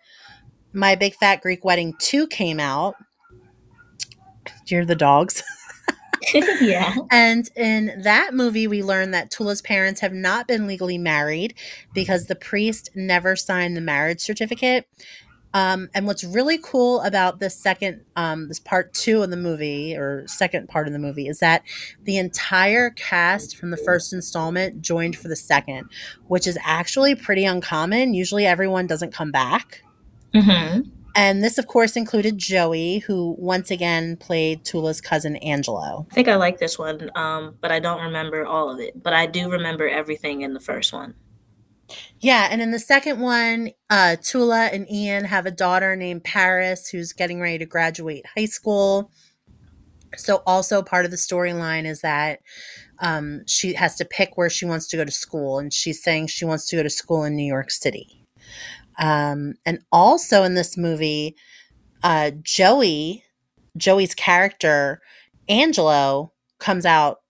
My 0.72 0.94
Big 0.96 1.14
Fat 1.14 1.40
Greek 1.42 1.64
Wedding 1.64 1.94
2 2.00 2.26
came 2.26 2.58
out. 2.58 2.94
You're 4.66 4.84
the 4.84 4.94
dogs. 4.94 5.42
yeah. 6.60 6.94
And 7.10 7.48
in 7.56 8.02
that 8.02 8.34
movie, 8.34 8.66
we 8.66 8.82
learn 8.82 9.10
that 9.12 9.30
Tula's 9.30 9.62
parents 9.62 10.00
have 10.00 10.12
not 10.12 10.48
been 10.48 10.66
legally 10.66 10.98
married 10.98 11.54
because 11.92 12.26
the 12.26 12.34
priest 12.34 12.90
never 12.94 13.36
signed 13.36 13.76
the 13.76 13.80
marriage 13.80 14.20
certificate. 14.20 14.88
Um, 15.52 15.88
and 15.94 16.04
what's 16.06 16.24
really 16.24 16.58
cool 16.58 17.00
about 17.02 17.38
this 17.38 17.56
second, 17.56 18.00
um, 18.16 18.48
this 18.48 18.58
part 18.58 18.92
two 18.92 19.22
of 19.22 19.30
the 19.30 19.36
movie, 19.36 19.96
or 19.96 20.26
second 20.26 20.68
part 20.68 20.88
of 20.88 20.92
the 20.92 20.98
movie, 20.98 21.28
is 21.28 21.38
that 21.38 21.62
the 22.02 22.18
entire 22.18 22.90
cast 22.90 23.56
from 23.56 23.70
the 23.70 23.76
first 23.76 24.12
installment 24.12 24.82
joined 24.82 25.16
for 25.16 25.28
the 25.28 25.36
second, 25.36 25.88
which 26.26 26.48
is 26.48 26.58
actually 26.64 27.14
pretty 27.14 27.44
uncommon. 27.44 28.14
Usually 28.14 28.44
everyone 28.44 28.88
doesn't 28.88 29.12
come 29.12 29.30
back. 29.30 29.84
Mm-hmm. 30.34 30.90
And 31.14 31.44
this, 31.44 31.58
of 31.58 31.66
course, 31.66 31.96
included 31.96 32.38
Joey, 32.38 32.98
who 32.98 33.36
once 33.38 33.70
again 33.70 34.16
played 34.16 34.64
Tula's 34.64 35.00
cousin 35.00 35.36
Angelo. 35.36 36.06
I 36.10 36.14
think 36.14 36.28
I 36.28 36.34
like 36.34 36.58
this 36.58 36.78
one, 36.78 37.10
um, 37.14 37.56
but 37.60 37.70
I 37.70 37.78
don't 37.78 38.02
remember 38.02 38.44
all 38.44 38.70
of 38.70 38.80
it. 38.80 39.00
But 39.00 39.12
I 39.12 39.26
do 39.26 39.48
remember 39.48 39.88
everything 39.88 40.40
in 40.40 40.54
the 40.54 40.60
first 40.60 40.92
one. 40.92 41.14
Yeah, 42.18 42.48
and 42.50 42.60
in 42.62 42.70
the 42.70 42.78
second 42.78 43.20
one, 43.20 43.70
uh, 43.90 44.16
Tula 44.22 44.70
and 44.72 44.90
Ian 44.90 45.24
have 45.24 45.46
a 45.46 45.50
daughter 45.50 45.94
named 45.94 46.24
Paris 46.24 46.88
who's 46.88 47.12
getting 47.12 47.40
ready 47.40 47.58
to 47.58 47.66
graduate 47.66 48.24
high 48.36 48.46
school. 48.46 49.10
So, 50.16 50.42
also 50.46 50.82
part 50.82 51.04
of 51.04 51.10
the 51.10 51.16
storyline 51.16 51.84
is 51.84 52.00
that 52.00 52.40
um, 53.00 53.42
she 53.46 53.74
has 53.74 53.96
to 53.96 54.04
pick 54.04 54.36
where 54.36 54.50
she 54.50 54.64
wants 54.64 54.86
to 54.88 54.96
go 54.96 55.04
to 55.04 55.10
school, 55.10 55.58
and 55.58 55.72
she's 55.72 56.02
saying 56.02 56.28
she 56.28 56.44
wants 56.44 56.66
to 56.68 56.76
go 56.76 56.82
to 56.82 56.90
school 56.90 57.24
in 57.24 57.36
New 57.36 57.46
York 57.46 57.70
City. 57.70 58.23
Um, 58.98 59.54
and 59.66 59.80
also 59.92 60.44
in 60.44 60.54
this 60.54 60.76
movie, 60.76 61.36
uh, 62.02 62.32
Joey, 62.42 63.24
Joey's 63.76 64.14
character, 64.14 65.00
Angelo, 65.48 66.32
comes 66.58 66.86
out 66.86 67.20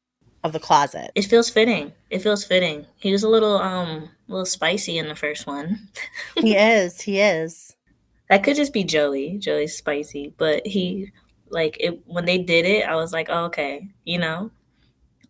of 0.43 0.53
the 0.53 0.61
closet. 0.61 1.11
It 1.15 1.23
feels 1.23 1.49
fitting. 1.49 1.93
It 2.11 2.21
feels 2.21 2.45
fitting. 2.45 2.87
He 2.97 3.13
was 3.13 3.23
a 3.23 3.29
little 3.29 3.57
um 3.57 4.11
a 4.29 4.33
little 4.33 4.47
spicy 4.47 4.99
in 4.99 5.09
the 5.09 5.15
first 5.15 5.47
one. 5.47 5.89
he 6.37 6.57
is. 6.57 7.01
He 7.01 7.19
is. 7.19 7.75
That 8.29 8.45
could 8.45 8.57
just 8.57 8.73
be 8.73 8.85
Joey. 8.85 9.39
Joey's 9.39 9.77
spicy, 9.77 10.35
but 10.37 10.67
he 10.67 11.11
like 11.51 11.77
it 11.81 12.01
when 12.07 12.27
they 12.27 12.39
did 12.39 12.67
it, 12.67 12.87
I 12.87 12.95
was 12.97 13.13
like, 13.13 13.29
oh, 13.31 13.45
okay, 13.47 13.89
you 14.05 14.19
know. 14.19 14.51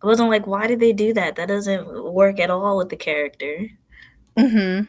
I 0.03 0.07
wasn't 0.07 0.29
like, 0.29 0.45
why 0.45 0.67
did 0.67 0.81
they 0.81 0.93
do 0.93 1.13
that? 1.13 1.35
That 1.35 1.47
doesn't 1.47 2.13
work 2.13 2.39
at 2.39 2.49
all 2.49 2.77
with 2.77 2.89
the 2.89 2.97
character. 2.97 3.69
Mm-hmm. 4.37 4.85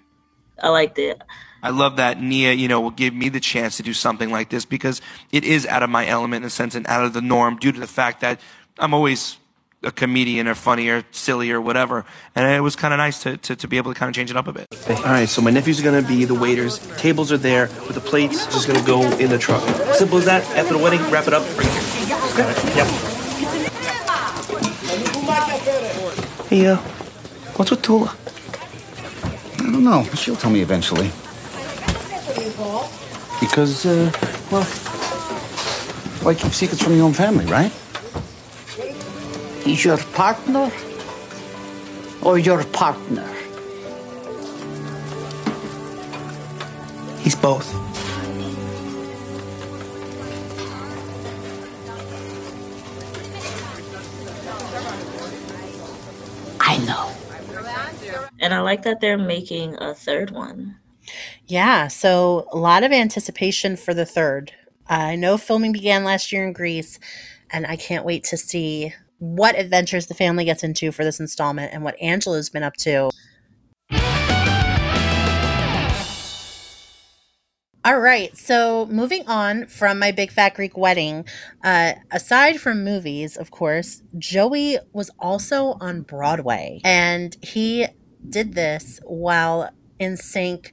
I 0.63 0.69
liked 0.71 0.99
it. 0.99 1.21
I 1.63 1.71
love 1.71 1.97
that 1.97 2.21
Nia, 2.21 2.53
you 2.53 2.69
know, 2.69 2.81
will 2.81 2.91
give 2.91 3.15
me 3.15 3.29
the 3.29 3.41
chance 3.41 3.79
to 3.79 3.83
do 3.83 3.93
something 3.93 4.31
like 4.31 4.51
this 4.51 4.65
because 4.65 5.01
it 5.33 5.45
is 5.45 5.67
out 5.67 5.83
of 5.83 5.91
my 5.91 6.07
element 6.07 6.43
in 6.43 6.47
a 6.47 6.51
sense 6.51 6.75
and 6.75 6.87
out 6.87 7.05
of 7.05 7.13
the 7.13 7.23
norm 7.23 7.57
due 7.57 7.73
to 7.73 7.81
the 7.81 7.87
fact 7.87 8.21
that 8.21 8.41
I'm 8.79 8.95
always 8.95 9.39
a 9.83 9.91
comedian 9.91 10.49
or 10.49 10.55
funny 10.55 10.89
or 10.89 11.05
silly 11.11 11.51
or 11.51 11.61
whatever. 11.61 12.05
And 12.35 12.51
it 12.51 12.61
was 12.61 12.77
kind 12.77 12.95
of 12.95 12.99
nice 12.99 13.23
to, 13.23 13.37
to, 13.37 13.57
to 13.57 13.69
be 13.69 13.77
able 13.77 13.93
to 13.93 13.99
kind 13.99 14.09
of 14.09 14.15
change 14.15 14.31
it 14.31 14.37
up 14.37 14.49
a 14.49 14.53
bit. 14.53 14.67
All 14.89 15.03
right, 15.05 15.29
so 15.29 15.43
my 15.43 15.51
nephews 15.51 15.81
are 15.81 15.85
gonna 15.85 16.07
be 16.07 16.25
the 16.25 16.35
waiters. 16.35 16.79
Tables 16.99 17.33
are 17.33 17.39
there 17.39 17.67
with 17.87 17.95
the 17.95 18.01
plates. 18.01 18.47
Just 18.47 18.67
gonna 18.67 18.85
go 18.87 19.03
in 19.19 19.31
the 19.31 19.39
truck. 19.39 19.63
Simple 19.95 20.19
as 20.19 20.25
that. 20.27 20.45
After 20.57 20.75
the 20.75 20.83
wedding, 20.83 21.01
wrap 21.11 21.27
it 21.27 21.35
up. 21.35 21.43
Bring 21.57 21.69
it. 21.69 22.37
Got 22.37 22.57
it. 22.57 22.77
Yep. 22.77 22.87
Hey, 26.49 26.67
uh, 26.67 26.77
what's 27.57 27.71
with 27.71 27.83
Tula? 27.83 28.17
I 29.67 29.71
don't 29.73 29.83
know. 29.83 30.05
She'll 30.15 30.37
tell 30.37 30.53
me 30.53 30.61
eventually. 30.61 31.11
Because, 33.41 33.85
uh, 33.85 34.13
well, 34.49 34.63
why 36.23 36.35
keep 36.35 36.53
secrets 36.53 36.81
from 36.85 36.95
your 36.95 37.05
own 37.05 37.13
family, 37.13 37.47
right? 37.47 37.73
He's 39.65 39.85
your 39.85 39.99
partner 40.15 40.71
or 42.23 42.39
your 42.39 42.63
partner? 42.63 43.29
He's 47.19 47.35
both. 47.35 47.67
I 56.61 56.79
know. 56.87 57.06
And 58.41 58.53
I 58.53 58.61
like 58.61 58.83
that 58.83 59.01
they're 59.01 59.19
making 59.19 59.77
a 59.81 59.95
third 59.95 60.31
one. 60.31 60.79
Yeah, 61.47 61.89
so 61.89 62.49
a 62.53 62.59
lot 62.59 62.85
of 62.85 62.93
anticipation 62.93 63.77
for 63.77 63.95
the 63.95 64.07
third. 64.07 64.53
I 64.89 65.17
know 65.17 65.39
filming 65.39 65.73
began 65.73 66.05
last 66.05 66.33
year 66.33 66.47
in 66.47 66.53
Greece, 66.53 66.99
and 67.51 67.67
I 67.67 67.77
can't 67.77 68.05
wait 68.05 68.25
to 68.25 68.37
see 68.37 68.95
what 69.19 69.59
adventures 69.59 70.07
the 70.07 70.15
family 70.15 70.45
gets 70.45 70.63
into 70.63 70.93
for 70.93 71.05
this 71.05 71.21
installment 71.21 71.73
and 71.73 71.83
what 71.83 72.01
Angela's 72.01 72.51
been 72.51 72.63
up 72.63 72.75
to. 72.79 73.11
All 77.85 78.01
right, 78.01 78.37
so 78.37 78.87
moving 78.87 79.29
on 79.29 79.69
from 79.69 80.01
my 80.01 80.11
big 80.11 80.33
fat 80.33 80.55
Greek 80.55 80.77
wedding, 80.77 81.25
uh, 81.63 81.93
aside 82.11 82.61
from 82.61 82.83
movies, 82.83 83.37
of 83.37 83.53
course, 83.53 84.03
Joey 84.19 84.79
was 84.93 85.09
also 85.21 85.77
on 85.81 86.03
Broadway, 86.03 86.81
and 86.83 87.37
he 87.43 87.87
did 88.31 88.55
this 88.55 89.01
while 89.05 89.71
NSYNC 90.01 90.73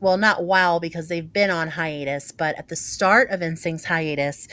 well, 0.00 0.16
not 0.16 0.44
while 0.44 0.80
because 0.80 1.08
they've 1.08 1.32
been 1.32 1.50
on 1.50 1.68
hiatus, 1.68 2.30
but 2.30 2.56
at 2.56 2.68
the 2.68 2.76
start 2.76 3.30
of 3.30 3.40
NSYNC's 3.40 3.84
hiatus, 3.84 4.48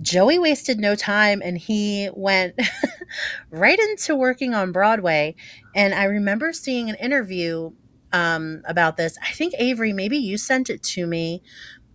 Joey 0.00 0.38
wasted 0.38 0.78
no 0.78 0.94
time 0.94 1.40
and 1.44 1.58
he 1.58 2.10
went 2.14 2.58
right 3.50 3.78
into 3.78 4.16
working 4.16 4.54
on 4.54 4.72
Broadway. 4.72 5.36
And 5.74 5.94
I 5.94 6.04
remember 6.04 6.52
seeing 6.52 6.88
an 6.88 6.96
interview 6.96 7.70
um, 8.12 8.62
about 8.66 8.96
this. 8.96 9.16
I 9.22 9.32
think 9.32 9.54
Avery, 9.58 9.92
maybe 9.92 10.16
you 10.16 10.38
sent 10.38 10.70
it 10.70 10.82
to 10.84 11.06
me, 11.06 11.42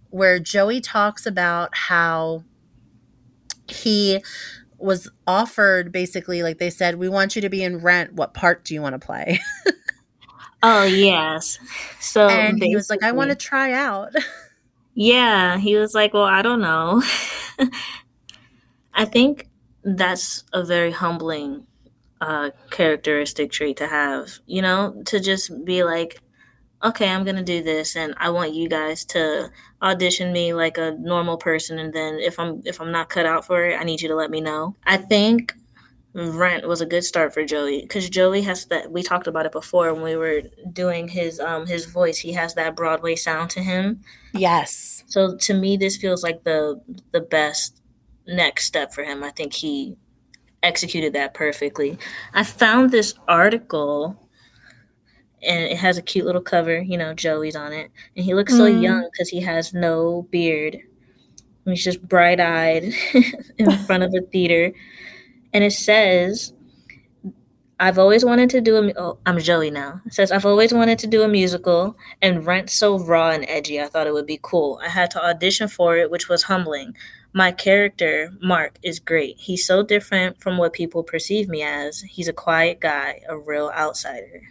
where 0.10 0.40
Joey 0.40 0.80
talks 0.80 1.26
about 1.26 1.76
how 1.76 2.44
he 3.68 4.24
was 4.78 5.10
offered 5.26 5.92
basically, 5.92 6.44
like 6.44 6.60
they 6.60 6.70
said, 6.70 6.96
we 6.96 7.10
want 7.10 7.36
you 7.36 7.42
to 7.42 7.50
be 7.50 7.64
in 7.64 7.80
Rent. 7.80 8.14
What 8.14 8.34
part 8.34 8.64
do 8.64 8.74
you 8.74 8.82
want 8.82 8.94
to 8.94 9.06
play? 9.06 9.40
Oh 10.64 10.84
yes. 10.84 11.60
So 12.00 12.28
and 12.30 12.62
he 12.62 12.76
was 12.76 12.90
like, 12.90 13.04
I 13.04 13.12
want 13.12 13.30
to 13.30 13.36
try 13.36 13.74
out. 13.74 14.14
Yeah, 14.96 15.58
he 15.58 15.76
was 15.76 15.96
like, 15.96 16.14
Well, 16.14 16.24
I 16.24 16.44
don't 16.44 16.62
know. 16.62 17.02
I 18.94 19.06
think 19.06 19.48
that's 19.84 20.44
a 20.54 20.64
very 20.64 20.92
humbling 20.92 21.66
uh, 22.22 22.52
characteristic 22.70 23.52
trait 23.52 23.78
to 23.78 23.88
have, 23.88 24.30
you 24.46 24.62
know, 24.62 25.02
to 25.06 25.20
just 25.20 25.66
be 25.66 25.84
like, 25.84 26.20
okay, 26.84 27.10
I'm 27.10 27.24
going 27.24 27.38
to 27.38 27.44
do 27.44 27.64
this 27.64 27.96
and 27.96 28.14
I 28.18 28.30
want 28.30 28.54
you 28.54 28.70
guys 28.70 29.04
to 29.06 29.50
audition 29.82 30.32
me 30.32 30.54
like 30.54 30.78
a 30.78 30.92
normal 31.00 31.38
person 31.38 31.80
and 31.80 31.94
then 31.94 32.20
if 32.20 32.40
I'm 32.40 32.62
if 32.66 32.80
I'm 32.80 32.92
not 32.92 33.10
cut 33.10 33.26
out 33.26 33.46
for 33.46 33.66
it, 33.66 33.80
I 33.80 33.84
need 33.84 34.02
you 34.02 34.10
to 34.10 34.16
let 34.16 34.32
me 34.32 34.42
know. 34.42 34.76
I 34.86 34.98
think 34.98 35.56
Rent 36.16 36.68
was 36.68 36.80
a 36.82 36.86
good 36.86 37.04
start 37.04 37.34
for 37.34 37.44
Joey 37.44 37.88
cuz 37.88 38.10
Joey 38.10 38.42
has 38.44 38.66
that 38.68 38.92
we 38.92 39.02
talked 39.02 39.26
about 39.28 39.46
it 39.48 39.52
before 39.52 39.94
when 39.94 40.04
we 40.04 40.16
were 40.16 40.44
doing 40.72 41.08
his 41.08 41.40
um 41.40 41.66
his 41.66 41.86
voice, 41.86 42.20
he 42.20 42.34
has 42.34 42.54
that 42.54 42.76
Broadway 42.76 43.16
sound 43.16 43.50
to 43.52 43.62
him. 43.62 44.02
Yes. 44.34 45.04
So 45.08 45.36
to 45.38 45.54
me 45.54 45.76
this 45.78 45.98
feels 45.98 46.22
like 46.24 46.44
the 46.44 46.80
the 47.12 47.22
best 47.22 47.82
next 48.28 48.66
step 48.66 48.94
for 48.94 49.04
him. 49.04 49.24
I 49.24 49.32
think 49.32 49.54
he 49.54 49.98
executed 50.62 51.14
that 51.14 51.34
perfectly. 51.34 51.98
I 52.34 52.44
found 52.44 52.92
this 52.92 53.16
article 53.28 54.20
and 55.42 55.64
it 55.64 55.78
has 55.78 55.98
a 55.98 56.02
cute 56.02 56.26
little 56.26 56.42
cover, 56.42 56.80
you 56.80 56.98
know, 56.98 57.14
Joey's 57.14 57.56
on 57.56 57.74
it. 57.74 57.92
And 58.16 58.24
he 58.24 58.34
looks 58.34 58.56
so 58.56 58.66
Mm. 58.66 58.82
young 58.82 59.10
because 59.12 59.30
he 59.30 59.42
has 59.42 59.74
no 59.74 60.28
beard. 60.32 60.76
And 60.76 61.76
he's 61.76 61.84
just 61.84 62.02
bright 62.08 62.40
eyed 62.40 62.94
in 63.58 63.72
front 63.80 64.04
of 64.04 64.14
a 64.14 64.22
theater. 64.28 64.72
And 65.54 65.64
it 65.64 65.72
says, 65.72 66.54
I've 67.80 68.00
always 68.00 68.24
wanted 68.24 68.50
to 68.52 68.62
do 68.62 68.78
a. 68.78 68.94
Oh, 68.98 69.18
I'm 69.26 69.40
Joey 69.40 69.70
now. 69.70 70.02
It 70.06 70.14
says, 70.14 70.32
I've 70.32 70.46
always 70.46 70.74
wanted 70.74 71.00
to 71.00 71.08
do 71.08 71.24
a 71.24 71.28
musical, 71.28 71.98
and 72.22 72.46
Rent's 72.46 72.74
so 72.74 72.98
raw 73.00 73.32
and 73.32 73.46
edgy, 73.48 73.82
I 73.82 73.88
thought 73.88 74.08
it 74.08 74.14
would 74.14 74.26
be 74.26 74.40
cool. 74.42 74.80
I 74.84 74.90
had 74.90 75.12
to 75.12 75.24
audition 75.24 75.68
for 75.68 75.98
it, 75.98 76.10
which 76.10 76.30
was 76.30 76.44
humbling. 76.44 76.96
My 77.34 77.52
character, 77.52 78.32
Mark, 78.42 78.78
is 78.84 79.00
great. 79.00 79.38
He's 79.38 79.66
so 79.66 79.84
different 79.84 80.40
from 80.42 80.58
what 80.58 80.74
people 80.74 81.04
perceive 81.04 81.50
me 81.50 81.64
as. 81.64 82.02
He's 82.02 82.28
a 82.28 82.34
quiet 82.34 82.80
guy, 82.80 83.22
a 83.28 83.38
real 83.38 83.72
outsider. 83.76 84.42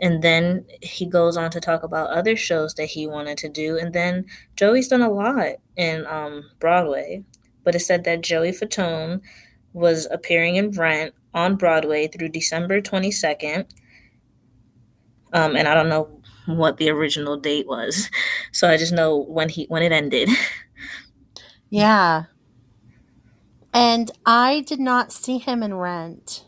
And 0.00 0.22
then 0.22 0.64
he 0.80 1.04
goes 1.04 1.36
on 1.36 1.50
to 1.50 1.60
talk 1.60 1.82
about 1.82 2.10
other 2.10 2.36
shows 2.36 2.74
that 2.74 2.86
he 2.86 3.06
wanted 3.06 3.38
to 3.38 3.48
do. 3.48 3.76
And 3.76 3.92
then 3.92 4.24
Joey's 4.56 4.88
done 4.88 5.02
a 5.02 5.10
lot 5.10 5.56
in 5.76 6.06
um, 6.06 6.48
Broadway. 6.58 7.24
But 7.64 7.74
it 7.74 7.80
said 7.80 8.04
that 8.04 8.22
Joey 8.22 8.52
Fatone 8.52 9.20
was 9.72 10.06
appearing 10.10 10.56
in 10.56 10.70
Rent 10.70 11.14
on 11.34 11.56
Broadway 11.56 12.08
through 12.08 12.30
December 12.30 12.80
22nd. 12.80 13.66
Um, 15.32 15.54
and 15.54 15.68
I 15.68 15.74
don't 15.74 15.88
know 15.88 16.20
what 16.46 16.78
the 16.78 16.90
original 16.90 17.36
date 17.36 17.66
was. 17.66 18.10
So 18.52 18.68
I 18.68 18.76
just 18.76 18.92
know 18.92 19.16
when 19.16 19.48
he 19.48 19.66
when 19.66 19.84
it 19.84 19.92
ended. 19.92 20.28
Yeah. 21.70 22.24
And 23.72 24.10
I 24.26 24.64
did 24.66 24.80
not 24.80 25.12
see 25.12 25.38
him 25.38 25.62
in 25.62 25.74
Rent. 25.74 26.44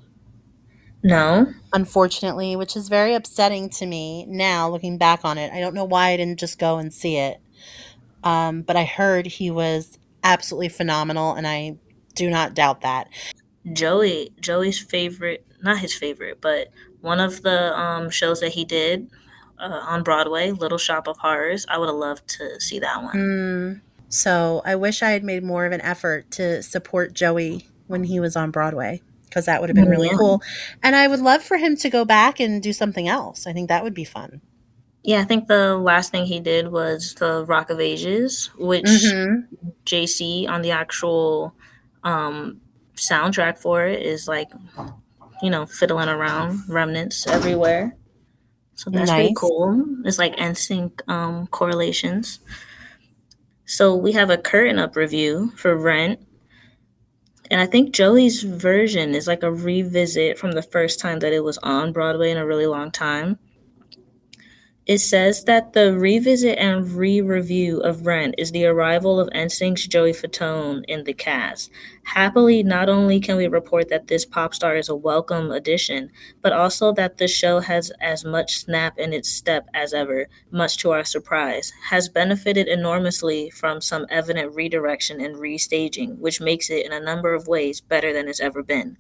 No. 1.04 1.52
Unfortunately, 1.72 2.56
which 2.56 2.76
is 2.76 2.88
very 2.88 3.14
upsetting 3.14 3.70
to 3.70 3.86
me 3.86 4.26
now 4.26 4.68
looking 4.68 4.98
back 4.98 5.20
on 5.24 5.38
it. 5.38 5.52
I 5.52 5.60
don't 5.60 5.74
know 5.74 5.84
why 5.84 6.10
I 6.10 6.16
didn't 6.16 6.40
just 6.40 6.58
go 6.58 6.78
and 6.78 6.92
see 6.92 7.16
it. 7.16 7.40
Um, 8.24 8.62
but 8.62 8.76
I 8.76 8.84
heard 8.84 9.26
he 9.26 9.50
was 9.50 9.98
absolutely 10.22 10.68
phenomenal, 10.68 11.34
and 11.34 11.46
I 11.46 11.76
do 12.14 12.28
not 12.30 12.54
doubt 12.54 12.80
that. 12.82 13.08
Joey 13.72 14.32
Joey's 14.40 14.78
favorite, 14.80 15.46
not 15.62 15.78
his 15.78 15.94
favorite, 15.94 16.40
but 16.40 16.68
one 17.00 17.20
of 17.20 17.42
the 17.42 17.76
um, 17.78 18.10
shows 18.10 18.40
that 18.40 18.52
he 18.52 18.64
did 18.64 19.10
uh, 19.58 19.80
on 19.86 20.02
Broadway, 20.02 20.50
Little 20.50 20.78
Shop 20.78 21.06
of 21.06 21.18
Horrors. 21.18 21.64
I 21.68 21.78
would 21.78 21.88
have 21.88 21.94
loved 21.96 22.28
to 22.38 22.60
see 22.60 22.78
that 22.80 23.02
one. 23.02 23.14
Mm, 23.16 23.80
so 24.08 24.62
I 24.64 24.74
wish 24.76 25.02
I 25.02 25.10
had 25.10 25.22
made 25.24 25.42
more 25.44 25.64
of 25.66 25.72
an 25.72 25.80
effort 25.80 26.30
to 26.32 26.62
support 26.62 27.12
Joey 27.14 27.68
when 27.86 28.04
he 28.04 28.18
was 28.20 28.36
on 28.36 28.50
Broadway 28.50 29.02
because 29.28 29.46
that 29.46 29.60
would 29.60 29.70
have 29.70 29.76
been 29.76 29.88
really 29.88 30.08
Yeah. 30.08 30.16
cool. 30.18 30.42
And 30.82 30.94
I 30.96 31.06
would 31.08 31.20
love 31.20 31.42
for 31.42 31.56
him 31.56 31.76
to 31.76 31.88
go 31.90 32.04
back 32.04 32.38
and 32.40 32.62
do 32.62 32.72
something 32.72 33.08
else. 33.08 33.46
I 33.46 33.52
think 33.52 33.68
that 33.68 33.82
would 33.84 33.94
be 33.94 34.04
fun. 34.04 34.40
Yeah, 35.04 35.20
I 35.20 35.24
think 35.24 35.48
the 35.48 35.76
last 35.76 36.10
thing 36.12 36.26
he 36.26 36.38
did 36.38 36.70
was 36.70 37.14
the 37.14 37.44
Rock 37.46 37.70
of 37.70 37.80
Ages, 37.80 38.50
which 38.58 38.84
Mhm. 38.84 39.46
JC 39.84 40.46
on 40.46 40.62
the 40.62 40.70
actual 40.70 41.54
um, 42.04 42.60
soundtrack 42.96 43.58
for 43.58 43.86
it 43.86 44.02
is 44.02 44.28
like, 44.28 44.50
you 45.42 45.50
know, 45.50 45.66
fiddling 45.66 46.08
around 46.08 46.60
remnants 46.68 47.26
everywhere. 47.26 47.96
So 48.74 48.90
that's 48.90 49.10
pretty 49.10 49.34
cool. 49.36 49.84
It's 50.04 50.18
like 50.18 50.34
NSYNC 50.36 51.08
um, 51.08 51.46
correlations. 51.48 52.40
So 53.64 53.94
we 53.94 54.12
have 54.12 54.30
a 54.30 54.36
curtain 54.36 54.78
up 54.78 54.96
review 54.96 55.52
for 55.56 55.76
Rent. 55.76 56.20
And 57.50 57.60
I 57.60 57.66
think 57.66 57.94
Joey's 57.94 58.42
version 58.42 59.14
is 59.14 59.26
like 59.26 59.42
a 59.42 59.52
revisit 59.52 60.38
from 60.38 60.52
the 60.52 60.62
first 60.62 61.00
time 61.00 61.20
that 61.20 61.32
it 61.32 61.44
was 61.44 61.58
on 61.58 61.92
Broadway 61.92 62.30
in 62.30 62.38
a 62.38 62.46
really 62.46 62.66
long 62.66 62.90
time. 62.90 63.38
It 64.84 64.98
says 64.98 65.44
that 65.44 65.74
the 65.74 65.96
revisit 65.96 66.58
and 66.58 66.90
re-review 66.90 67.78
of 67.82 68.04
Rent 68.04 68.34
is 68.36 68.50
the 68.50 68.66
arrival 68.66 69.20
of 69.20 69.28
NSYNC's 69.28 69.86
Joey 69.86 70.12
Fatone 70.12 70.84
in 70.88 71.04
the 71.04 71.12
cast. 71.12 71.70
Happily, 72.02 72.64
not 72.64 72.88
only 72.88 73.20
can 73.20 73.36
we 73.36 73.46
report 73.46 73.88
that 73.90 74.08
this 74.08 74.24
pop 74.26 74.56
star 74.56 74.74
is 74.74 74.88
a 74.88 74.96
welcome 74.96 75.52
addition, 75.52 76.10
but 76.40 76.52
also 76.52 76.92
that 76.94 77.18
the 77.18 77.28
show 77.28 77.60
has 77.60 77.92
as 78.00 78.24
much 78.24 78.56
snap 78.56 78.98
in 78.98 79.12
its 79.12 79.28
step 79.28 79.68
as 79.72 79.94
ever, 79.94 80.26
much 80.50 80.78
to 80.78 80.90
our 80.90 81.04
surprise, 81.04 81.72
has 81.84 82.08
benefited 82.08 82.66
enormously 82.66 83.50
from 83.50 83.80
some 83.80 84.04
evident 84.10 84.52
redirection 84.52 85.20
and 85.20 85.36
restaging, 85.36 86.18
which 86.18 86.40
makes 86.40 86.70
it 86.70 86.84
in 86.84 86.92
a 86.92 86.98
number 86.98 87.34
of 87.34 87.46
ways 87.46 87.80
better 87.80 88.12
than 88.12 88.26
it's 88.26 88.40
ever 88.40 88.64
been. 88.64 88.96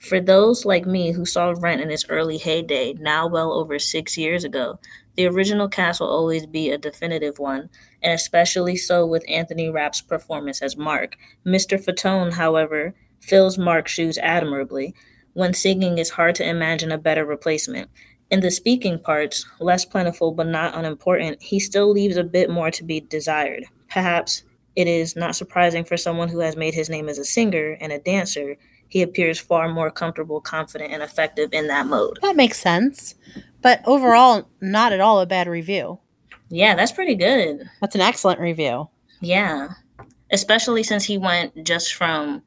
For 0.00 0.18
those 0.18 0.64
like 0.64 0.86
me 0.86 1.12
who 1.12 1.26
saw 1.26 1.54
Rent 1.54 1.82
in 1.82 1.90
its 1.90 2.06
early 2.08 2.38
heyday, 2.38 2.94
now 2.94 3.26
well 3.26 3.52
over 3.52 3.78
six 3.78 4.16
years 4.16 4.44
ago, 4.44 4.78
the 5.20 5.26
original 5.26 5.68
cast 5.68 6.00
will 6.00 6.08
always 6.08 6.46
be 6.46 6.70
a 6.70 6.78
definitive 6.78 7.38
one, 7.38 7.68
and 8.02 8.14
especially 8.14 8.74
so 8.74 9.04
with 9.04 9.22
Anthony 9.28 9.68
Rapp's 9.68 10.00
performance 10.00 10.62
as 10.62 10.78
Mark. 10.78 11.18
Mr. 11.44 11.78
Fatone, 11.78 12.32
however, 12.32 12.94
fills 13.20 13.58
Mark's 13.58 13.92
shoes 13.92 14.16
admirably. 14.16 14.94
When 15.34 15.52
singing, 15.52 15.98
it's 15.98 16.08
hard 16.08 16.36
to 16.36 16.48
imagine 16.48 16.90
a 16.90 16.96
better 16.96 17.26
replacement. 17.26 17.90
In 18.30 18.40
the 18.40 18.50
speaking 18.50 18.98
parts, 18.98 19.44
less 19.58 19.84
plentiful 19.84 20.32
but 20.32 20.46
not 20.46 20.74
unimportant, 20.74 21.42
he 21.42 21.60
still 21.60 21.90
leaves 21.90 22.16
a 22.16 22.24
bit 22.24 22.48
more 22.48 22.70
to 22.70 22.82
be 22.82 23.00
desired. 23.00 23.66
Perhaps 23.90 24.44
it 24.76 24.88
is 24.88 25.16
not 25.16 25.36
surprising 25.36 25.84
for 25.84 25.98
someone 25.98 26.30
who 26.30 26.38
has 26.38 26.56
made 26.56 26.72
his 26.72 26.88
name 26.88 27.10
as 27.10 27.18
a 27.18 27.26
singer 27.26 27.76
and 27.82 27.92
a 27.92 27.98
dancer. 27.98 28.56
He 28.88 29.02
appears 29.02 29.38
far 29.38 29.68
more 29.68 29.90
comfortable, 29.90 30.40
confident, 30.40 30.94
and 30.94 31.02
effective 31.02 31.52
in 31.52 31.66
that 31.66 31.84
mode. 31.84 32.18
That 32.22 32.36
makes 32.36 32.58
sense. 32.58 33.16
But 33.62 33.82
overall, 33.86 34.48
not 34.60 34.92
at 34.92 35.00
all 35.00 35.20
a 35.20 35.26
bad 35.26 35.46
review. 35.46 35.98
Yeah, 36.48 36.74
that's 36.74 36.92
pretty 36.92 37.14
good. 37.14 37.68
That's 37.80 37.94
an 37.94 38.00
excellent 38.00 38.40
review. 38.40 38.88
Yeah. 39.20 39.68
Especially 40.32 40.82
since 40.82 41.04
he 41.04 41.18
went 41.18 41.64
just 41.64 41.94
from 41.94 42.42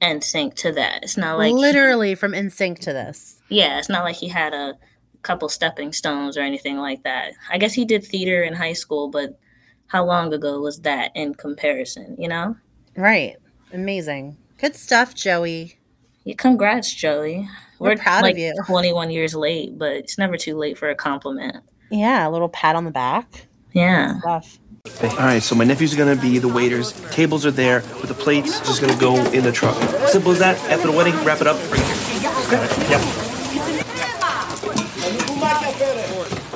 NSYNC 0.00 0.54
to 0.56 0.72
that. 0.72 1.02
It's 1.02 1.16
not 1.16 1.38
like 1.38 1.52
Literally 1.54 2.14
from 2.14 2.32
NSYNC 2.32 2.78
to 2.80 2.92
this. 2.92 3.40
yeah, 3.48 3.78
it's 3.78 3.88
not 3.88 4.04
like 4.04 4.16
he 4.16 4.28
had 4.28 4.52
a 4.52 4.76
couple 5.22 5.48
stepping 5.48 5.92
stones 5.92 6.36
or 6.36 6.40
anything 6.40 6.76
like 6.78 7.02
that. 7.04 7.32
I 7.50 7.58
guess 7.58 7.72
he 7.74 7.84
did 7.84 8.04
theater 8.04 8.42
in 8.42 8.54
high 8.54 8.72
school, 8.72 9.08
but 9.08 9.38
how 9.86 10.04
long 10.04 10.32
ago 10.32 10.60
was 10.60 10.80
that 10.80 11.12
in 11.14 11.34
comparison, 11.34 12.16
you 12.18 12.26
know? 12.28 12.56
Right. 12.96 13.36
Amazing. 13.72 14.36
Good 14.58 14.74
stuff, 14.74 15.14
Joey. 15.14 15.78
Yeah, 16.24 16.34
congrats, 16.36 16.92
Joey. 16.92 17.48
We're 17.78 17.96
proud 17.96 18.18
of 18.18 18.22
like 18.22 18.36
you. 18.36 18.54
21 18.66 19.10
years 19.10 19.34
late, 19.34 19.76
but 19.76 19.92
it's 19.92 20.16
never 20.18 20.36
too 20.36 20.56
late 20.56 20.78
for 20.78 20.88
a 20.88 20.94
compliment. 20.94 21.56
Yeah, 21.90 22.28
a 22.28 22.30
little 22.30 22.48
pat 22.48 22.76
on 22.76 22.84
the 22.84 22.90
back. 22.92 23.46
Yeah. 23.72 24.18
Stuff. 24.20 24.58
All 25.02 25.16
right, 25.18 25.42
so 25.42 25.54
my 25.54 25.64
nephew's 25.64 25.94
gonna 25.94 26.16
be 26.16 26.38
the 26.38 26.48
waiters. 26.48 26.92
Tables 27.10 27.46
are 27.46 27.50
there 27.50 27.80
with 28.00 28.08
the 28.08 28.14
plates. 28.14 28.60
Just 28.60 28.80
gonna 28.80 28.98
go 28.98 29.16
in 29.32 29.44
the 29.44 29.52
truck. 29.52 29.76
Simple 30.08 30.32
as 30.32 30.38
that. 30.40 30.58
After 30.70 30.88
the 30.90 30.96
wedding, 30.96 31.14
wrap 31.24 31.40
it 31.40 31.46
up. 31.46 31.56
Bring 31.68 31.82
it. 31.82 32.22
Got 32.50 32.70
it. 32.70 32.90
Yep. 32.90 33.00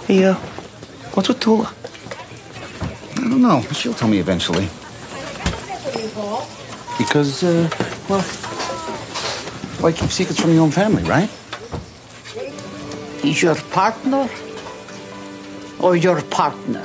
Hey, 0.07 0.25
uh, 0.25 0.35
what's 1.15 1.29
with 1.29 1.41
Tula? 1.41 1.73
I 3.17 3.29
don't 3.29 3.43
know. 3.43 3.61
She'll 3.73 3.95
tell 3.95 4.09
me 4.09 4.19
eventually. 4.19 4.69
Because, 6.99 7.43
uh, 7.43 7.69
well, 8.09 8.23
why 9.81 9.93
keep 9.93 10.11
secrets 10.11 10.41
from 10.41 10.53
your 10.53 10.63
own 10.63 10.71
family, 10.71 11.03
right? 11.05 11.31
He's 13.21 13.43
your 13.43 13.55
partner 13.55 14.29
or 15.81 15.97
your 15.97 16.23
partner? 16.23 16.85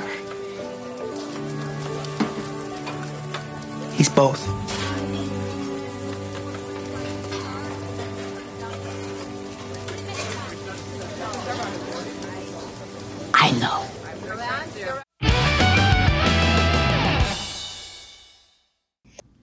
He's 3.92 4.08
both. 4.08 4.48
I 13.34 13.50
know. 13.60 13.88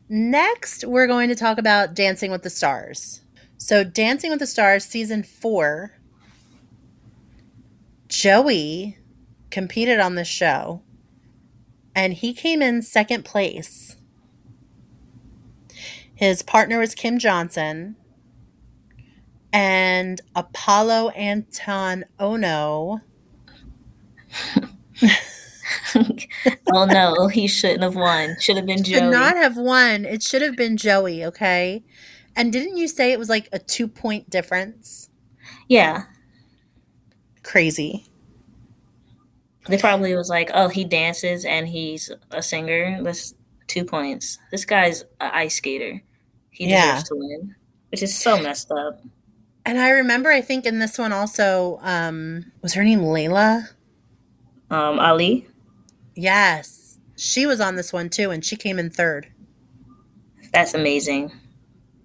Next, 0.10 0.84
we're 0.86 1.08
going 1.08 1.30
to 1.30 1.36
talk 1.36 1.58
about 1.58 1.94
Dancing 1.94 2.32
with 2.32 2.44
the 2.44 2.50
Stars. 2.50 3.22
So, 3.60 3.84
Dancing 3.84 4.32
with 4.32 4.40
the 4.40 4.48
Stars 4.48 4.86
season 4.86 5.22
four, 5.22 5.92
Joey 8.08 8.98
competed 9.52 10.00
on 10.00 10.16
this 10.16 10.28
show 10.28 10.82
and 11.94 12.14
he 12.14 12.34
came 12.34 12.62
in 12.62 12.82
second 12.82 13.26
place. 13.26 13.98
His 16.16 16.42
partner 16.42 16.80
was 16.80 16.96
Kym 16.96 17.18
Johnson 17.20 17.98
and 19.52 20.22
Apollo 20.36 21.10
Anton 21.10 22.06
Ohno. 22.20 23.02
oh 26.74 26.86
no, 26.86 27.28
he 27.28 27.48
shouldn't 27.48 27.84
have 27.84 27.96
won. 27.96 28.36
Should 28.40 28.56
have 28.56 28.66
been 28.66 28.84
Joey. 28.84 29.00
Should 29.00 29.12
not 29.12 29.36
have 29.36 29.58
won. 29.58 30.06
It 30.06 30.24
should 30.24 30.42
have 30.42 30.56
been 30.56 30.78
Joey, 30.78 31.26
okay? 31.26 31.84
And 32.40 32.52
didn't 32.54 32.78
you 32.78 32.88
say 32.88 33.12
it 33.12 33.20
was 33.20 33.30
like 33.30 33.50
a 33.52 33.60
two 33.60 33.88
point 33.88 34.30
difference? 34.30 35.10
yeah. 35.68 36.04
Crazy. 37.44 38.06
They 39.68 39.78
probably 39.78 40.16
was 40.16 40.30
like, 40.30 40.50
oh, 40.54 40.68
he 40.68 40.84
dances 40.84 41.46
and 41.46 41.68
he's 41.68 42.12
a 42.32 42.42
singer. 42.42 43.02
That's 43.04 43.34
two 43.68 43.86
points. 43.86 44.38
This 44.52 44.66
guy's 44.66 45.02
an 45.20 45.32
ice 45.34 45.56
skater. 45.56 46.02
He 46.50 46.68
Yeah. 46.70 46.94
deserves 46.94 47.10
to 47.10 47.16
win, 47.16 47.56
which 47.92 48.04
is 48.04 48.16
so 48.16 48.40
messed 48.42 48.72
up. 48.72 49.02
And 49.66 49.80
I 49.80 49.90
remember, 49.92 50.32
I 50.32 50.42
think 50.42 50.66
in 50.66 50.80
this 50.80 50.98
one 50.98 51.12
also, 51.14 51.80
um, 51.82 52.52
was 52.62 52.74
her 52.74 52.84
name 52.84 53.04
Laila? 53.04 53.70
Um, 54.70 55.00
Ali. 55.00 55.48
Yes. 56.16 56.98
She 57.16 57.46
was 57.46 57.60
on 57.62 57.76
this 57.76 57.92
one 57.94 58.10
too, 58.10 58.32
and 58.32 58.44
she 58.44 58.56
came 58.56 58.80
in 58.80 58.90
third. 58.90 59.28
That's 60.52 60.74
amazing. 60.74 61.32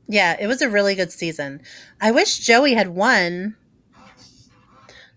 Yeah, 0.09 0.37
it 0.39 0.47
was 0.47 0.61
a 0.63 0.69
really 0.69 0.95
good 0.95 1.11
season. 1.13 1.63
I 2.01 2.11
wish 2.11 2.39
Joey 2.39 2.75
had 2.75 2.89
won. 2.91 3.57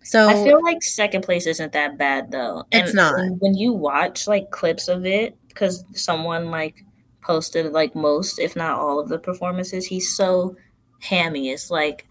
So 0.03 0.29
I 0.29 0.33
feel 0.43 0.63
like 0.63 0.81
second 0.83 1.23
place 1.23 1.45
isn't 1.45 1.73
that 1.73 1.97
bad 1.97 2.31
though. 2.31 2.65
It's 2.71 2.93
not. 2.93 3.15
when- 3.15 3.37
When 3.39 3.53
you 3.55 3.73
watch 3.73 4.27
like 4.27 4.51
clips 4.51 4.87
of 4.87 5.05
it, 5.05 5.35
because 5.49 5.83
someone 5.93 6.49
like 6.49 6.83
posted 7.21 7.73
like 7.73 7.93
most, 7.95 8.39
if 8.39 8.55
not 8.55 8.79
all, 8.79 8.99
of 8.99 9.09
the 9.09 9.19
performances, 9.19 9.85
he's 9.85 10.15
so 10.15 10.55
hammy. 11.01 11.49
It's 11.49 11.69
like 11.69 12.07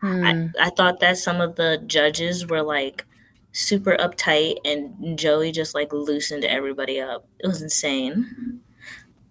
hmm, 0.00 0.24
I, 0.24 0.66
I 0.66 0.70
thought 0.70 0.98
that 1.00 1.16
some 1.18 1.40
of 1.40 1.54
the 1.54 1.80
judges 1.86 2.46
were 2.46 2.62
like 2.62 3.06
super 3.52 3.96
uptight, 3.96 4.56
and 4.64 5.16
Joey 5.16 5.52
just 5.52 5.74
like 5.76 5.92
loosened 5.92 6.44
everybody 6.44 7.00
up. 7.00 7.28
It 7.38 7.46
was 7.46 7.62
insane. 7.62 8.60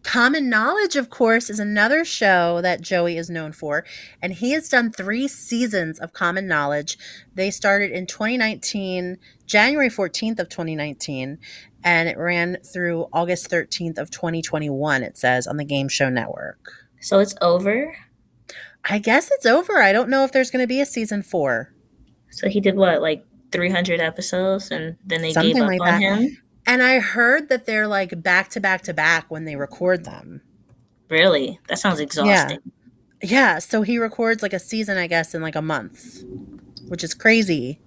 Common 0.08 0.50
Knowledge, 0.50 0.96
of 0.96 1.10
course, 1.10 1.50
is 1.50 1.60
another 1.60 2.06
show 2.06 2.62
that 2.62 2.80
Joey 2.80 3.18
is 3.18 3.30
known 3.30 3.52
for, 3.52 3.84
and 4.22 4.32
he 4.32 4.52
has 4.52 4.70
done 4.70 4.90
three 4.90 5.28
seasons 5.28 6.00
of 6.00 6.14
Common 6.14 6.48
Knowledge. 6.48 6.98
They 7.36 7.52
started 7.52 7.92
in 7.92 8.08
2019, 8.08 9.18
January 9.46 9.90
14th 9.90 10.40
of 10.40 10.48
2019, 10.48 11.40
and 11.84 12.08
it 12.08 12.18
ran 12.18 12.56
through 12.64 13.08
August 13.12 13.52
13th 13.52 13.98
of 13.98 14.10
2021. 14.10 15.04
It 15.04 15.18
says 15.18 15.46
on 15.46 15.58
the 15.58 15.66
Game 15.66 15.90
Show 15.90 16.08
Network. 16.08 16.72
So 17.02 17.20
it's 17.20 17.36
over. 17.42 17.94
I 18.86 19.00
guess 19.00 19.30
it's 19.30 19.46
over. 19.46 19.82
I 19.82 19.92
don't 19.92 20.08
know 20.10 20.24
if 20.24 20.32
there's 20.32 20.52
going 20.52 20.64
to 20.64 20.68
be 20.68 20.80
a 20.80 20.86
season 20.86 21.22
four. 21.22 21.74
So 22.30 22.48
he 22.48 22.62
did 22.62 22.78
what, 22.78 23.02
like 23.02 23.26
300 23.52 24.00
episodes, 24.00 24.72
and 24.72 24.96
then 25.06 25.22
they 25.22 25.34
Something 25.34 25.56
gave 25.56 25.64
up 25.64 25.68
like 25.70 25.82
on 25.82 25.88
that. 25.88 26.02
him. 26.02 26.38
And 26.68 26.84
I 26.84 27.00
heard 27.00 27.48
that 27.48 27.66
they're 27.66 27.88
like 27.88 28.22
back 28.22 28.50
to 28.50 28.60
back 28.60 28.82
to 28.84 28.94
back 28.94 29.32
when 29.32 29.46
they 29.46 29.56
record 29.56 30.04
them. 30.04 30.42
Really? 31.10 31.60
That 31.70 31.80
sounds 31.80 32.02
exhausting. 32.02 32.60
Yeah, 33.22 33.30
yeah. 33.30 33.60
so 33.60 33.82
he 33.82 33.98
records 33.98 34.44
like 34.44 34.52
a 34.52 34.60
season, 34.60 34.98
I 34.98 35.08
guess, 35.08 35.34
in 35.34 35.42
like 35.42 35.56
a 35.56 35.62
month, 35.62 36.24
which 36.90 37.06
is 37.06 37.14
crazy. 37.14 37.80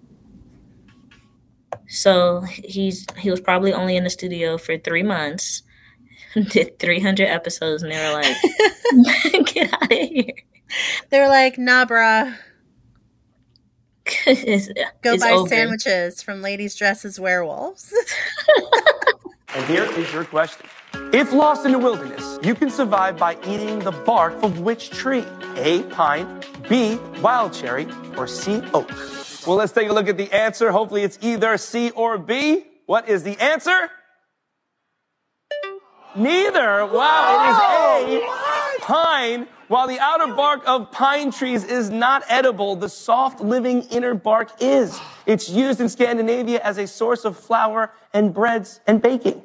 So 1.88 2.40
he's 2.40 3.06
he 3.18 3.30
was 3.30 3.40
probably 3.40 3.74
only 3.74 3.96
in 3.96 4.04
the 4.04 4.10
studio 4.10 4.56
for 4.56 4.78
three 4.78 5.02
months, 5.02 5.62
did 6.34 6.78
300 6.78 7.26
episodes, 7.28 7.82
and 7.82 7.92
they 7.92 7.98
were 7.98 8.14
like, 8.14 9.46
"Get 9.54 9.74
out 9.74 9.92
of 9.92 9.98
here." 9.98 10.32
They're 11.10 11.28
like, 11.28 11.58
nah, 11.58 11.84
bruh, 11.84 12.34
it's, 14.26 14.68
go 15.02 15.14
it's 15.14 15.22
buy 15.22 15.30
over. 15.32 15.48
sandwiches 15.48 16.22
from 16.22 16.42
Ladies 16.42 16.74
Dress 16.74 17.04
as 17.04 17.18
Werewolves. 17.20 17.92
And 19.52 19.64
here 19.66 19.82
is 19.82 20.12
your 20.12 20.24
question. 20.24 20.64
If 21.12 21.32
lost 21.32 21.66
in 21.66 21.72
the 21.72 21.78
wilderness, 21.78 22.38
you 22.40 22.54
can 22.54 22.70
survive 22.70 23.16
by 23.16 23.36
eating 23.48 23.80
the 23.80 23.90
bark 23.90 24.40
of 24.44 24.60
which 24.60 24.90
tree? 24.90 25.24
A, 25.56 25.82
pine, 25.84 26.40
B, 26.68 26.98
wild 27.20 27.52
cherry, 27.52 27.88
or 28.16 28.28
C, 28.28 28.62
oak? 28.72 28.88
Well, 29.46 29.56
let's 29.56 29.72
take 29.72 29.88
a 29.88 29.92
look 29.92 30.06
at 30.06 30.16
the 30.16 30.32
answer. 30.32 30.70
Hopefully 30.70 31.02
it's 31.02 31.18
either 31.20 31.56
C 31.58 31.90
or 31.90 32.16
B. 32.16 32.64
What 32.86 33.08
is 33.08 33.24
the 33.24 33.36
answer? 33.42 33.90
Neither. 36.14 36.86
Wow, 36.86 38.06
it 38.06 38.12
is 38.12 38.22
A, 38.22 38.82
pine. 38.82 39.48
While 39.70 39.86
the 39.86 40.00
outer 40.00 40.34
bark 40.34 40.62
of 40.66 40.90
pine 40.90 41.30
trees 41.30 41.62
is 41.62 41.90
not 41.90 42.24
edible, 42.28 42.74
the 42.74 42.88
soft 42.88 43.40
living 43.40 43.82
inner 43.82 44.14
bark 44.14 44.50
is. 44.58 44.98
It's 45.26 45.48
used 45.48 45.80
in 45.80 45.88
Scandinavia 45.88 46.60
as 46.64 46.76
a 46.76 46.88
source 46.88 47.24
of 47.24 47.38
flour 47.38 47.92
and 48.12 48.34
breads 48.34 48.80
and 48.88 49.00
baking. 49.00 49.44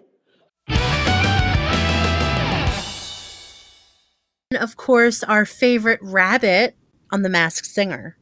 and 4.50 4.58
of 4.60 4.76
course, 4.78 5.22
our 5.22 5.46
favorite 5.46 6.00
rabbit 6.02 6.76
on 7.12 7.22
The 7.22 7.30
Masked 7.30 7.68
Singer. 7.68 8.18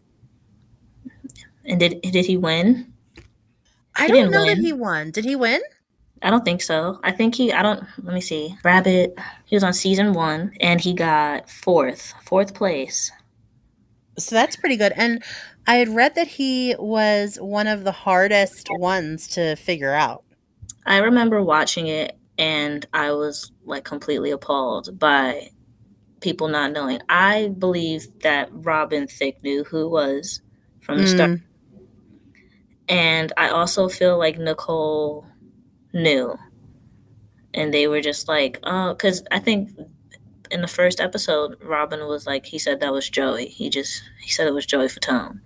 And 1.63 1.79
did 1.79 2.01
did 2.01 2.25
he 2.25 2.35
win? 2.35 2.91
I 3.95 4.01
He 4.01 4.07
don't 4.09 4.17
didn't 4.17 4.31
know 4.31 4.45
that 4.45 4.57
he 4.57 4.73
won. 4.73 5.11
Did 5.11 5.23
he 5.23 5.37
win? 5.37 5.61
I 6.23 6.29
don't 6.29 6.45
think 6.45 6.61
so. 6.61 6.99
I 7.03 7.11
think 7.11 7.35
he. 7.35 7.51
I 7.51 7.61
don't. 7.61 7.83
Let 8.01 8.13
me 8.13 8.21
see. 8.21 8.55
Rabbit. 8.63 9.15
He 9.45 9.55
was 9.55 9.63
on 9.63 9.73
season 9.73 10.13
one, 10.13 10.53
and 10.61 10.79
he 10.79 10.93
got 10.93 11.49
fourth, 11.49 12.13
fourth 12.23 12.53
place. 12.53 13.11
So 14.17 14.35
that's 14.35 14.55
pretty 14.55 14.77
good. 14.77 14.93
And 14.95 15.23
I 15.67 15.75
had 15.75 15.89
read 15.89 16.15
that 16.15 16.27
he 16.27 16.75
was 16.79 17.37
one 17.41 17.67
of 17.67 17.83
the 17.83 17.91
hardest 17.91 18.67
ones 18.71 19.27
to 19.29 19.55
figure 19.57 19.93
out. 19.93 20.23
I 20.85 20.97
remember 20.97 21.43
watching 21.43 21.87
it, 21.87 22.17
and 22.37 22.85
I 22.93 23.11
was 23.11 23.51
like 23.65 23.83
completely 23.83 24.31
appalled 24.31 24.97
by 24.97 25.49
people 26.21 26.47
not 26.47 26.71
knowing. 26.71 26.99
I 27.09 27.49
believe 27.57 28.07
that 28.21 28.47
Robin 28.51 29.07
Thicke 29.07 29.43
knew 29.43 29.65
who 29.65 29.89
was 29.89 30.41
from 30.79 30.99
the 30.99 31.07
start. 31.07 31.31
Mm. 31.31 31.41
And 32.89 33.33
I 33.37 33.49
also 33.49 33.89
feel 33.89 34.17
like 34.17 34.37
Nicole 34.37 35.25
knew. 35.93 36.37
And 37.53 37.73
they 37.73 37.87
were 37.87 38.01
just 38.01 38.27
like, 38.27 38.59
oh, 38.63 38.93
because 38.93 39.23
I 39.31 39.39
think 39.39 39.69
in 40.51 40.61
the 40.61 40.67
first 40.67 40.99
episode, 40.99 41.57
Robin 41.63 42.07
was 42.07 42.25
like, 42.25 42.45
he 42.45 42.57
said 42.57 42.79
that 42.79 42.93
was 42.93 43.09
Joey. 43.09 43.47
He 43.47 43.69
just, 43.69 44.03
he 44.21 44.31
said 44.31 44.47
it 44.47 44.53
was 44.53 44.65
Joey 44.65 44.87
Fatone. 44.87 45.39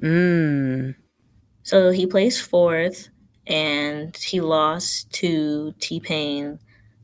Mm. 0.00 0.94
So 1.62 1.90
he 1.90 2.06
placed 2.06 2.42
fourth 2.42 3.08
and 3.46 4.16
he 4.16 4.40
lost 4.40 5.12
to 5.14 5.74
T-Pain, 5.80 6.58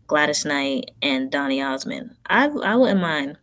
Gladys 0.06 0.44
Knight, 0.44 0.90
and 1.02 1.30
Donny 1.30 1.62
Osmond. 1.62 2.14
I, 2.26 2.46
I 2.48 2.76
wouldn't 2.76 3.00
mind 3.00 3.38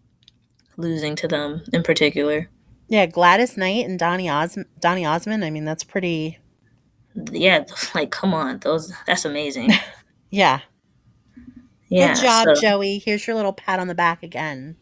losing 0.77 1.15
to 1.17 1.27
them 1.27 1.63
in 1.73 1.84
particular. 1.84 2.49
Yeah, 2.88 3.05
Gladys 3.05 3.55
Knight 3.55 3.86
and 3.86 3.97
Donny 3.97 4.29
Os- 4.29 4.57
Donny 4.79 5.05
Osmond. 5.05 5.45
I 5.45 5.49
mean, 5.49 5.63
that's 5.63 5.84
pretty. 5.84 6.39
Yeah, 7.16 7.66
like 7.95 8.12
come 8.12 8.34
on, 8.34 8.59
those 8.59 8.93
that's 9.07 9.26
amazing. 9.26 9.72
Yeah. 10.30 10.62
Yeah. 11.89 12.14
Good 12.14 12.22
job, 12.22 12.45
so- 12.45 12.62
Joey. 12.62 12.99
Here's 12.99 13.28
your 13.28 13.36
little 13.36 13.51
pat 13.51 13.82
on 13.82 13.88
the 13.89 13.93
back 13.95 14.24
again. 14.24 14.78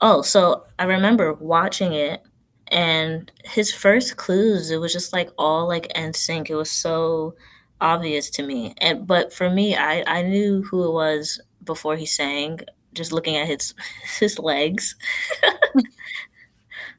Oh, 0.00 0.22
so 0.22 0.64
I 0.76 0.82
remember 0.84 1.34
watching 1.34 1.92
it 1.92 2.20
and 2.66 3.30
his 3.44 3.72
first 3.72 4.16
clues, 4.16 4.72
it 4.72 4.78
was 4.78 4.92
just 4.92 5.12
like 5.12 5.30
all 5.38 5.68
like 5.68 5.86
NSYNC. 5.94 6.50
It 6.50 6.56
was 6.56 6.68
so 6.70 7.36
obvious 7.80 8.28
to 8.30 8.42
me. 8.42 8.74
And 8.78 9.06
but 9.06 9.32
for 9.32 9.50
me, 9.50 9.76
I, 9.76 10.02
I 10.06 10.22
knew 10.22 10.62
who 10.62 10.84
it 10.84 10.92
was 10.92 11.40
before 11.62 11.94
he 11.94 12.06
sang, 12.06 12.58
just 12.92 13.12
looking 13.12 13.36
at 13.36 13.46
his 13.46 13.72
his 14.18 14.36
legs. 14.40 14.96
I 15.44 15.82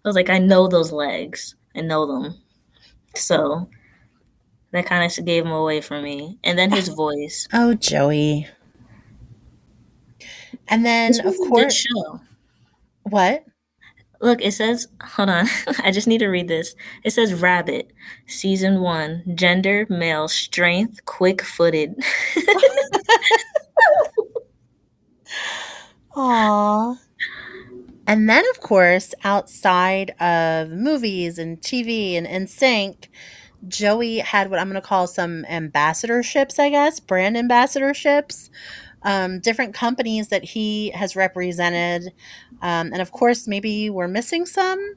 was 0.05 0.15
like, 0.15 0.29
I 0.29 0.37
know 0.37 0.69
those 0.69 0.93
legs. 0.93 1.55
I 1.75 1.81
know 1.81 2.05
them. 2.05 2.35
So 3.15 3.69
that 4.71 4.85
kind 4.85 5.05
of 5.05 5.25
gave 5.25 5.45
him 5.45 5.51
away 5.51 5.81
for 5.81 6.01
me. 6.01 6.37
And 6.43 6.57
then 6.57 6.71
his 6.71 6.87
voice. 6.87 7.47
Oh, 7.53 7.73
Joey. 7.73 8.47
And 10.67 10.85
then, 10.85 11.11
of 11.19 11.25
was 11.25 11.35
a 11.35 11.37
good 11.39 11.49
course, 11.49 11.75
show. 11.75 12.21
what? 13.03 13.43
Look, 14.21 14.41
it 14.41 14.53
says, 14.53 14.87
hold 15.01 15.29
on. 15.29 15.47
I 15.83 15.91
just 15.91 16.07
need 16.07 16.19
to 16.19 16.27
read 16.27 16.47
this. 16.47 16.75
It 17.03 17.11
says 17.11 17.33
Rabbit, 17.33 17.91
season 18.27 18.81
one, 18.81 19.23
gender, 19.35 19.85
male, 19.89 20.27
strength, 20.27 21.03
quick 21.05 21.41
footed. 21.41 21.95
Aww. 26.15 26.97
And 28.07 28.29
then, 28.29 28.43
of 28.51 28.59
course, 28.61 29.13
outside 29.23 30.11
of 30.19 30.69
movies 30.69 31.37
and 31.37 31.59
TV 31.61 32.15
and 32.17 32.27
NSYNC, 32.27 33.07
Joey 33.67 34.19
had 34.19 34.49
what 34.49 34.59
I'm 34.59 34.69
going 34.69 34.81
to 34.81 34.87
call 34.87 35.07
some 35.07 35.45
ambassadorships, 35.49 36.59
I 36.59 36.69
guess, 36.69 36.99
brand 36.99 37.35
ambassadorships, 37.35 38.49
um, 39.03 39.39
different 39.39 39.73
companies 39.73 40.29
that 40.29 40.43
he 40.43 40.91
has 40.91 41.15
represented. 41.15 42.13
Um, 42.61 42.91
and 42.93 43.01
of 43.01 43.11
course, 43.11 43.47
maybe 43.47 43.89
we're 43.89 44.07
missing 44.07 44.45
some, 44.45 44.95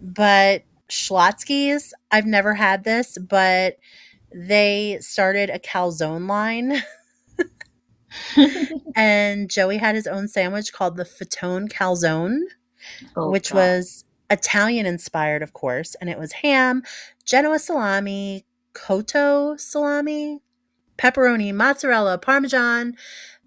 but 0.00 0.62
Schlotzsky's, 0.90 1.92
I've 2.10 2.26
never 2.26 2.54
had 2.54 2.84
this, 2.84 3.18
but 3.18 3.78
they 4.34 4.98
started 5.00 5.50
a 5.50 5.58
calzone 5.58 6.28
line. 6.28 6.82
and 8.96 9.50
Joey 9.50 9.78
had 9.78 9.94
his 9.94 10.06
own 10.06 10.28
sandwich 10.28 10.72
called 10.72 10.96
the 10.96 11.04
Fatone 11.04 11.70
Calzone, 11.70 12.40
Oh, 13.16 13.30
which 13.30 13.50
God. 13.52 13.58
was 13.58 14.04
Italian 14.30 14.86
inspired, 14.86 15.42
of 15.42 15.52
course, 15.52 15.94
and 16.00 16.10
it 16.10 16.18
was 16.18 16.32
ham, 16.32 16.82
Genoa 17.24 17.58
salami, 17.58 18.44
cotto 18.74 19.58
salami, 19.58 20.40
pepperoni, 20.98 21.54
mozzarella, 21.54 22.18
parmesan, 22.18 22.96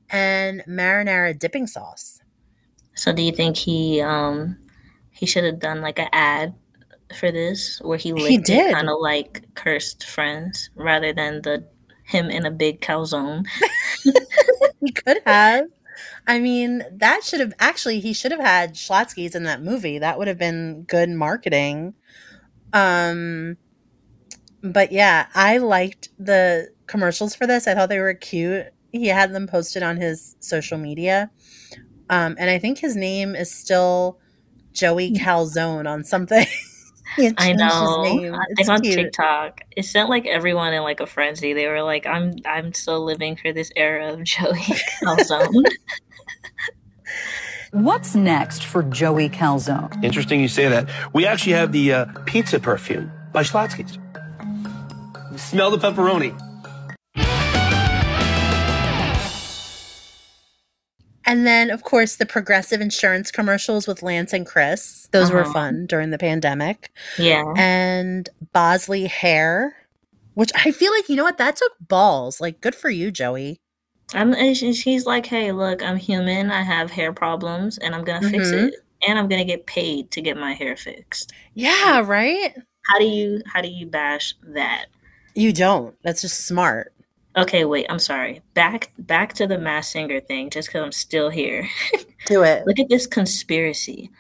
and 0.10 0.64
marinara 0.68 1.38
dipping 1.38 1.68
sauce. 1.68 2.22
So 2.96 3.14
do 3.14 3.22
you 3.22 3.32
think 3.32 3.56
he 3.58 4.02
um 4.02 4.58
he 5.12 5.26
should 5.26 5.44
have 5.44 5.60
done 5.60 5.82
like 5.82 6.00
an 6.00 6.10
ad 6.12 6.54
for 7.16 7.32
this 7.32 7.80
where 7.82 7.98
he 7.98 8.14
licked 8.14 8.46
did. 8.46 8.74
kind 8.74 8.90
of 8.90 8.98
like 9.00 9.44
cursed 9.56 10.06
friends 10.06 10.70
rather 10.76 11.14
than 11.14 11.42
the 11.42 11.66
him 12.06 12.30
in 12.30 12.46
a 12.46 12.52
big 12.52 12.82
calzone? 12.82 13.46
He 14.82 14.92
could 14.92 15.22
have. 15.26 15.68
I 16.28 16.40
mean, 16.40 16.84
that 16.92 17.24
should 17.24 17.40
have 17.40 17.54
actually 17.60 18.00
he 18.00 18.14
should 18.14 18.32
have 18.32 18.42
had 18.42 18.74
Schlotzsky's 18.74 19.36
in 19.36 19.44
that 19.44 19.62
movie. 19.62 20.00
That 20.00 20.18
would 20.18 20.28
have 20.28 20.38
been 20.38 20.84
good 20.84 21.10
marketing. 21.10 21.94
Um 22.74 23.58
but 24.62 24.92
yeah, 24.92 25.28
I 25.34 25.58
liked 25.58 26.10
the 26.20 26.70
commercials 26.88 27.34
for 27.34 27.48
this. 27.48 27.68
I 27.68 27.74
thought 27.74 27.90
they 27.90 28.00
were 28.00 28.14
cute. 28.14 28.68
He 28.92 29.08
had 29.08 29.34
them 29.34 29.48
posted 29.48 29.84
on 29.84 29.98
his 29.98 30.36
social 30.40 30.78
media. 30.78 31.32
Um 32.10 32.36
and 32.40 32.50
I 32.50 32.60
think 32.60 32.80
his 32.80 32.96
name 32.96 33.36
is 33.36 33.52
still 33.52 34.20
Joey 34.74 35.12
Calzone 35.12 35.88
on 35.90 36.04
something. 36.04 36.46
He 37.16 37.26
had 37.26 37.36
I 37.38 37.54
know. 37.54 38.04
I 38.06 38.44
It's 38.50 38.58
think 38.58 38.70
on 38.70 38.82
cute. 38.82 38.96
TikTok, 38.96 39.62
it 39.76 39.84
sent 39.86 40.10
like 40.10 40.26
everyone 40.26 40.74
in 40.74 40.84
like 40.84 41.00
a 41.00 41.06
frenzy. 41.08 41.54
They 41.54 41.68
were 41.68 41.82
like, 41.82 42.06
"I'm 42.06 42.36
I'm 42.46 42.74
still 42.74 43.04
living 43.04 43.36
for 43.36 43.52
this 43.52 43.72
era 43.76 44.14
of 44.14 44.24
Joey 44.24 44.54
Calzone." 45.04 45.64
What's 47.72 48.16
next 48.16 48.64
for 48.66 48.82
Joey 48.84 49.30
Calzone? 49.30 50.04
Interesting 50.04 50.42
you 50.42 50.48
say 50.48 50.68
that. 50.70 50.90
We 51.14 51.26
actually 51.26 51.54
have 51.54 51.72
the 51.72 51.94
uh, 51.94 52.06
pizza 52.26 52.60
perfume 52.60 53.12
by 53.32 53.44
Schlotzsky's. 53.44 53.98
Smell 55.40 55.70
the 55.72 55.78
pepperoni. 55.78 56.34
And 61.30 61.46
then, 61.46 61.70
of 61.70 61.84
course, 61.84 62.16
the 62.16 62.26
progressive 62.26 62.82
insurance 62.82 63.30
commercials 63.30 63.88
with 63.88 64.02
Lance 64.02 64.34
and 64.34 64.46
Chris. 64.48 65.08
Those 65.12 65.32
were 65.32 65.42
Uh-huh. 65.42 65.54
fun 65.54 65.86
during 65.86 66.10
the 66.10 66.18
pandemic. 66.18 66.90
yeah. 67.18 67.44
And 67.56 68.28
Bosley 68.52 69.06
Hair, 69.06 69.76
which 70.34 70.50
I 70.56 70.72
feel 70.72 70.92
like, 70.92 71.08
you 71.08 71.16
know 71.16 71.24
what? 71.24 71.38
That 71.38 71.56
took 71.56 71.74
balls. 71.88 72.42
Like, 72.42 72.62
good 72.62 72.74
for 72.74 72.90
you, 72.90 73.12
Joey. 73.12 73.62
I'm 74.16 74.34
she's 74.56 75.06
like, 75.06 75.28
"Hey, 75.28 75.52
look, 75.52 75.84
I'm 75.84 75.98
human. 75.98 76.50
I 76.50 76.64
have 76.64 76.90
hair 76.90 77.14
problems 77.14 77.78
and 77.78 77.94
I'm 77.94 78.04
going 78.04 78.24
to 78.24 78.30
fix 78.30 78.50
Mhm. 78.50 78.70
it. 78.70 78.74
And 79.08 79.20
I'm 79.20 79.28
going 79.28 79.40
to 79.40 79.46
get 79.46 79.68
paid 79.68 80.10
to 80.12 80.22
get 80.22 80.36
my 80.36 80.54
hair 80.54 80.76
fixed." 80.76 81.32
Yeah, 81.54 82.02
right? 82.04 82.56
How 82.88 82.98
do 82.98 83.06
you 83.06 83.44
how 83.46 83.62
do 83.62 83.68
you 83.68 83.86
bash 83.86 84.34
that? 84.56 84.86
You 85.36 85.54
don't. 85.54 85.96
That's 86.04 86.22
just 86.24 86.48
smart. 86.48 86.92
Okay, 87.40 87.64
wait, 87.64 87.86
I'm 87.90 88.00
sorry. 88.00 88.42
Back 88.54 88.92
back 88.98 89.34
to 89.36 89.48
the 89.48 89.58
Masked 89.58 89.94
Singer 89.94 90.20
thing 90.20 90.50
just 90.50 90.72
cuz 90.72 90.82
I'm 90.82 90.92
still 90.92 91.30
here. 91.30 91.68
Do 92.26 92.44
it. 92.44 92.66
Look 92.68 92.80
at 92.80 92.90
this 92.90 93.08
conspiracy. 93.08 94.12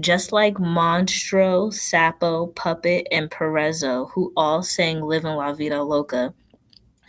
Just 0.00 0.32
like 0.32 0.54
Monstro, 0.54 1.72
Sapo, 1.72 2.52
Puppet, 2.54 3.06
and 3.12 3.30
Perezzo, 3.30 4.06
who 4.06 4.32
all 4.36 4.62
sang 4.62 5.02
Livin' 5.02 5.36
La 5.36 5.52
Vida 5.52 5.82
Loca 5.82 6.34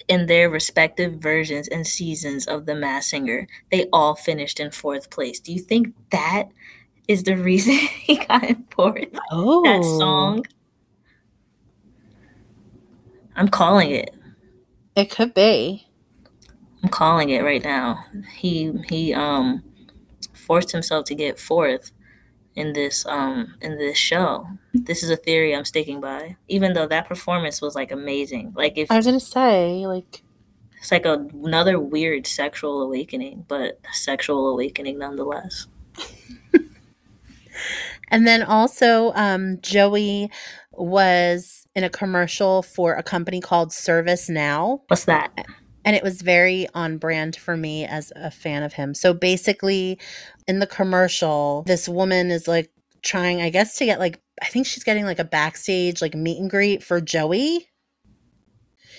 in 0.08 0.28
their 0.28 0.50
respective 0.50 1.14
versions 1.14 1.68
and 1.70 1.88
seasons 1.88 2.46
of 2.46 2.66
The 2.66 2.76
Masked 2.76 3.10
Singer, 3.10 3.48
they 3.72 3.88
all 3.92 4.14
finished 4.14 4.60
in 4.60 4.70
fourth 4.70 5.10
place. 5.10 5.40
Do 5.40 5.52
you 5.52 5.60
think 5.60 5.96
that 6.12 6.50
is 7.08 7.24
the 7.24 7.38
reason 7.38 7.74
he 8.02 8.18
got 8.18 8.44
in 8.44 8.66
fourth? 8.70 9.08
Oh. 9.32 9.64
That 9.64 9.84
song? 9.84 10.46
I'm 13.36 13.48
calling 13.48 13.92
it. 13.92 14.14
It 14.96 15.10
could 15.10 15.34
be. 15.34 15.88
I'm 16.84 16.90
calling 16.90 17.30
it 17.30 17.44
right 17.44 17.64
now. 17.64 18.06
He 18.36 18.72
he 18.88 19.14
um 19.14 19.64
forced 20.34 20.72
himself 20.72 21.06
to 21.06 21.16
get 21.16 21.40
fourth 21.40 21.92
in 22.56 22.74
this 22.74 23.06
um 23.06 23.56
in 23.62 23.78
this 23.78 23.98
show. 23.98 24.48
This 24.74 25.04
is 25.04 25.10
a 25.10 25.18
theory 25.18 25.56
I'm 25.56 25.66
sticking 25.66 26.00
by. 26.00 26.38
Even 26.48 26.74
though 26.74 26.88
that 26.88 27.08
performance 27.08 27.62
was 27.62 27.76
like 27.76 27.92
amazing. 27.92 28.54
Like 28.56 28.78
if 28.78 28.92
I 28.92 28.98
was 28.98 29.06
going 29.06 29.20
to 29.20 29.26
say, 29.26 29.88
like, 29.88 30.22
it's 30.78 30.92
like 30.92 31.06
a, 31.06 31.28
another 31.34 31.80
weird 31.80 32.28
sexual 32.28 32.82
awakening, 32.82 33.46
but 33.48 33.80
sexual 33.94 34.50
awakening 34.50 35.00
nonetheless. 35.00 35.68
And 38.10 38.28
then 38.28 38.44
also, 38.44 39.12
um, 39.14 39.60
Joey 39.62 40.30
was 40.72 41.65
in 41.76 41.84
a 41.84 41.90
commercial 41.90 42.64
for 42.64 42.94
a 42.94 43.04
company 43.04 43.42
called 43.42 43.70
ServiceNow. 43.70 44.82
What's 44.88 45.06
that? 45.06 45.46
And 45.84 45.96
it 45.96 46.04
was 46.04 46.22
very 46.22 46.68
on 46.74 46.98
brand 46.98 47.36
for 47.36 47.56
me 47.56 47.86
as 47.86 48.12
a 48.16 48.32
fan 48.32 48.64
of 48.64 48.74
him. 48.74 48.96
So 48.96 49.14
basically, 49.14 50.00
in 50.48 50.60
the 50.60 50.68
commercial, 50.68 51.64
this 51.68 51.88
woman 51.88 52.32
is 52.32 52.48
like 52.48 52.72
trying, 53.04 53.42
I 53.42 53.50
guess, 53.50 53.78
to 53.78 53.86
get 53.86 54.00
like, 54.00 54.20
I 54.42 54.48
think 54.48 54.66
she's 54.66 54.84
getting 54.84 55.06
like 55.06 55.20
a 55.20 55.24
backstage 55.24 56.02
like 56.02 56.16
meet 56.16 56.40
and 56.40 56.50
greet 56.50 56.84
for 56.84 57.00
Joey. 57.02 57.68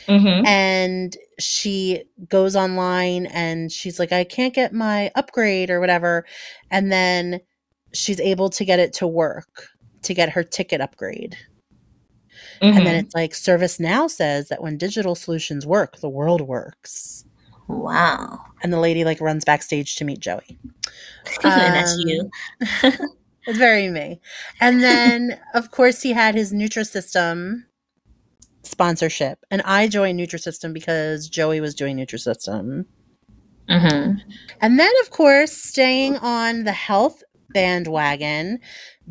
Mm-hmm. 0.06 0.46
And 0.46 1.16
she 1.40 2.04
goes 2.28 2.54
online 2.54 3.26
and 3.26 3.72
she's 3.72 3.98
like, 3.98 4.12
I 4.12 4.22
can't 4.22 4.54
get 4.54 4.72
my 4.72 5.10
upgrade 5.16 5.70
or 5.70 5.80
whatever. 5.80 6.24
And 6.70 6.92
then 6.92 7.40
she's 7.92 8.20
able 8.20 8.50
to 8.50 8.64
get 8.64 8.78
it 8.78 8.92
to 8.94 9.08
work 9.08 9.66
to 10.02 10.14
get 10.14 10.30
her 10.30 10.44
ticket 10.44 10.80
upgrade. 10.80 11.36
And 12.60 12.86
then 12.86 12.94
Mhm. 12.94 13.04
it's 13.04 13.14
like 13.14 13.32
ServiceNow 13.32 14.10
says 14.10 14.48
that 14.48 14.62
when 14.62 14.76
digital 14.78 15.14
solutions 15.14 15.66
work, 15.66 16.00
the 16.00 16.08
world 16.08 16.40
works. 16.42 17.24
Wow. 17.68 18.40
And 18.62 18.72
the 18.72 18.78
lady 18.80 19.04
like 19.04 19.20
runs 19.20 19.44
backstage 19.44 19.96
to 19.96 20.04
meet 20.04 20.20
Joey. 20.20 20.58
and 21.42 21.74
that's 21.74 21.96
you. 21.98 22.30
Um, 22.82 22.92
It's 23.48 23.58
very 23.58 23.88
me. 23.90 24.20
And 24.60 24.82
then 24.82 25.38
of 25.54 25.70
course 25.70 26.02
he 26.02 26.12
had 26.12 26.34
his 26.34 26.52
Nutrisystem 26.52 27.62
sponsorship. 28.64 29.38
And 29.50 29.62
I 29.62 29.86
joined 29.86 30.18
Nutrisystem 30.18 30.72
because 30.72 31.28
Joey 31.28 31.60
was 31.60 31.74
doing 31.74 31.96
Nutrisystem. 31.96 32.86
Mm-hmm. 33.68 34.18
And 34.60 34.78
then, 34.78 34.92
of 35.02 35.10
course, 35.10 35.52
staying 35.52 36.16
on 36.18 36.64
the 36.64 36.72
health 36.72 37.22
bandwagon, 37.50 38.58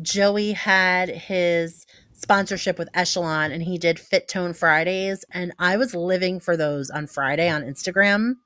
Joey 0.02 0.52
had 0.52 1.08
his 1.08 1.86
sponsorship 2.30 2.76
with 2.76 2.88
Echelon 2.92 3.52
and 3.52 3.62
he 3.62 3.78
did 3.78 4.00
Fit 4.00 4.26
Tone 4.26 4.52
Fridays. 4.52 5.24
And 5.30 5.52
I 5.60 5.76
was 5.76 5.94
living 5.94 6.40
for 6.40 6.56
those 6.56 6.90
on 6.90 7.06
Friday 7.06 7.48
on 7.48 7.62
Instagram. 7.62 8.38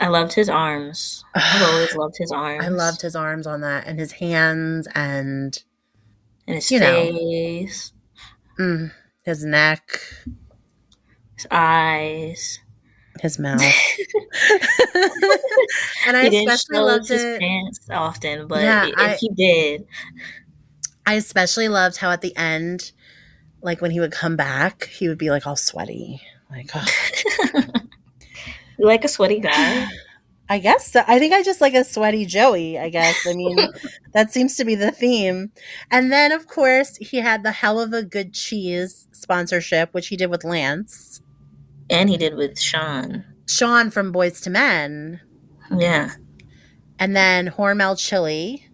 I 0.00 0.08
loved 0.08 0.32
his 0.32 0.48
arms. 0.48 1.22
I've 1.34 1.62
always 1.68 1.94
loved 1.96 2.14
his 2.18 2.32
arms. 2.32 2.64
I 2.64 2.68
loved 2.68 3.02
his 3.02 3.14
arms 3.14 3.46
on 3.46 3.60
that 3.60 3.86
and 3.86 3.98
his 4.00 4.12
hands 4.12 4.88
and 4.94 5.62
and 6.46 6.54
his 6.56 6.70
you 6.70 6.80
know. 6.80 6.92
face, 7.12 7.92
mm, 8.58 8.90
his 9.22 9.44
neck, 9.44 10.00
his 11.36 11.46
eyes. 11.50 12.58
his 13.20 13.38
mouth. 13.44 13.60
and 16.06 16.16
I 16.16 16.22
especially 16.24 16.78
loved 16.78 17.08
his 17.08 17.22
it. 17.22 17.38
pants 17.40 17.80
often, 17.90 18.46
but 18.46 18.62
Yeah, 18.62 18.88
I- 18.96 19.16
he 19.20 19.28
did, 19.28 19.84
I 21.06 21.14
especially 21.14 21.68
loved 21.68 21.98
how 21.98 22.10
at 22.10 22.20
the 22.20 22.36
end, 22.36 22.92
like 23.62 23.80
when 23.80 23.90
he 23.90 24.00
would 24.00 24.12
come 24.12 24.36
back, 24.36 24.88
he 24.88 25.08
would 25.08 25.18
be 25.18 25.30
like 25.30 25.46
all 25.46 25.56
sweaty. 25.56 26.20
Like, 26.50 26.70
oh. 26.74 26.86
you 28.78 28.86
like 28.86 29.04
a 29.04 29.08
sweaty 29.08 29.40
guy. 29.40 29.88
I 30.48 30.58
guess 30.58 30.92
so. 30.92 31.02
I 31.06 31.18
think 31.18 31.32
I 31.32 31.42
just 31.42 31.60
like 31.60 31.74
a 31.74 31.84
sweaty 31.84 32.26
Joey, 32.26 32.78
I 32.78 32.90
guess. 32.90 33.26
I 33.26 33.32
mean, 33.32 33.58
that 34.12 34.32
seems 34.32 34.56
to 34.56 34.64
be 34.64 34.74
the 34.74 34.90
theme. 34.90 35.52
And 35.90 36.12
then, 36.12 36.32
of 36.32 36.46
course, 36.46 36.96
he 36.96 37.18
had 37.18 37.42
the 37.42 37.50
Helluva 37.50 38.08
Good 38.08 38.34
Cheese 38.34 39.08
sponsorship, 39.12 39.94
which 39.94 40.08
he 40.08 40.16
did 40.16 40.30
with 40.30 40.44
Lance. 40.44 41.22
And 41.88 42.10
he 42.10 42.16
did 42.16 42.34
with 42.34 42.58
Sean. 42.58 43.24
Sean 43.46 43.90
from 43.90 44.12
Boyz 44.12 44.46
II 44.46 44.52
Men. 44.52 45.20
Yeah. 45.74 46.12
And 46.98 47.16
then 47.16 47.48
Hormel 47.48 47.98
Chili 47.98 48.68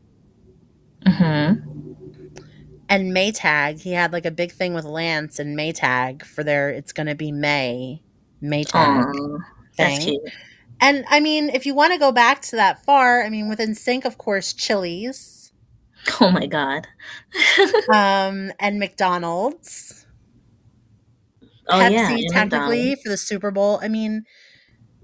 Mm-hmm. 1.06 1.69
And 2.90 3.16
Maytag. 3.16 3.80
He 3.80 3.92
had 3.92 4.12
like 4.12 4.26
a 4.26 4.30
big 4.30 4.52
thing 4.52 4.74
with 4.74 4.84
Lance 4.84 5.38
and 5.38 5.56
Maytag 5.56 6.24
for 6.24 6.44
their 6.44 6.68
it's 6.68 6.92
gonna 6.92 7.14
be 7.14 7.32
May 7.32 8.02
Maytag 8.42 9.38
thing. 9.74 10.00
cute. 10.00 10.22
And 10.82 11.04
I 11.08 11.20
mean, 11.20 11.48
if 11.48 11.64
you 11.64 11.74
want 11.74 11.92
to 11.92 11.98
go 11.98 12.12
back 12.12 12.42
to 12.42 12.56
that 12.56 12.84
far, 12.84 13.22
I 13.22 13.28
mean, 13.28 13.48
with 13.48 13.58
NSYNC, 13.58 14.06
of 14.06 14.16
course, 14.16 14.54
Chili's, 14.54 15.40
Oh 16.20 16.30
my 16.30 16.46
god. 16.46 16.86
um, 17.92 18.52
and 18.58 18.78
McDonald's. 18.78 20.06
Oh 21.68 21.78
Pepsi, 21.78 21.92
yeah, 21.92 22.32
technically 22.32 22.76
McDonald's. 22.78 23.02
for 23.02 23.08
the 23.10 23.16
Super 23.16 23.50
Bowl. 23.50 23.78
I 23.82 23.88
mean, 23.88 24.24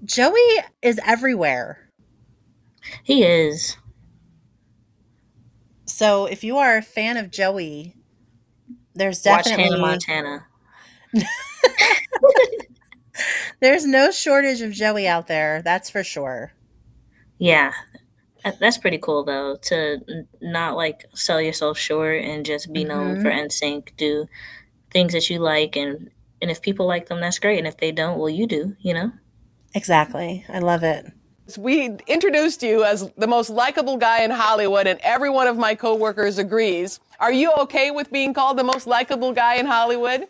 Joey 0.03 0.59
is 0.81 0.99
everywhere. 1.05 1.89
He 3.03 3.23
is. 3.23 3.77
So 5.97 6.27
if 6.27 6.43
you 6.43 6.57
are 6.57 6.77
a 6.77 6.83
fan 6.83 7.17
of 7.17 7.31
Joey, 7.31 7.95
there's 8.93 9.23
definitely 9.23 9.81
Watch 9.81 10.05
Hannah 10.05 10.45
Montana. 11.15 11.23
there's 13.61 13.83
no 13.83 14.11
shortage 14.11 14.61
of 14.61 14.71
Joey 14.73 15.07
out 15.07 15.25
there. 15.25 15.63
That's 15.63 15.89
for 15.89 16.03
sure. 16.03 16.51
Yeah. 17.39 17.71
That's 18.59 18.77
pretty 18.77 18.99
cool 18.99 19.25
though 19.25 19.57
to 19.63 19.97
not 20.39 20.75
like 20.75 21.05
sell 21.15 21.41
yourself 21.41 21.79
short 21.79 22.23
and 22.23 22.45
just 22.45 22.71
be 22.71 22.83
known 22.83 23.15
Mhm. 23.17 23.21
for 23.23 23.31
NSYNC. 23.31 23.97
Do 23.97 24.27
things 24.91 25.13
that 25.13 25.31
you 25.31 25.39
like 25.39 25.75
and 25.75 26.11
and 26.43 26.51
if 26.51 26.61
people 26.61 26.85
like 26.85 27.07
them, 27.09 27.21
that's 27.21 27.39
great. 27.39 27.57
And 27.57 27.67
if 27.67 27.77
they 27.77 27.91
don't, 27.91 28.19
well, 28.19 28.29
you 28.29 28.45
do. 28.45 28.75
You 28.81 28.93
know. 28.93 29.11
Exactly. 29.73 30.45
I 30.47 30.59
love 30.59 30.83
it. 30.83 31.07
We 31.55 31.97
introduced 32.07 32.63
you 32.63 32.83
as 32.83 33.09
the 33.17 33.27
most 33.27 33.49
likable 33.49 33.95
guy 33.95 34.23
in 34.23 34.31
Hollywood, 34.31 34.87
and 34.87 34.99
every 35.01 35.29
one 35.29 35.47
of 35.47 35.55
my 35.57 35.75
coworkers 35.75 36.39
agrees. 36.39 36.99
Are 37.19 37.31
you 37.31 37.53
okay 37.59 37.91
with 37.91 38.11
being 38.11 38.33
called 38.33 38.57
the 38.57 38.63
most 38.63 38.87
likable 38.87 39.31
guy 39.31 39.55
in 39.55 39.65
Hollywood? 39.65 40.27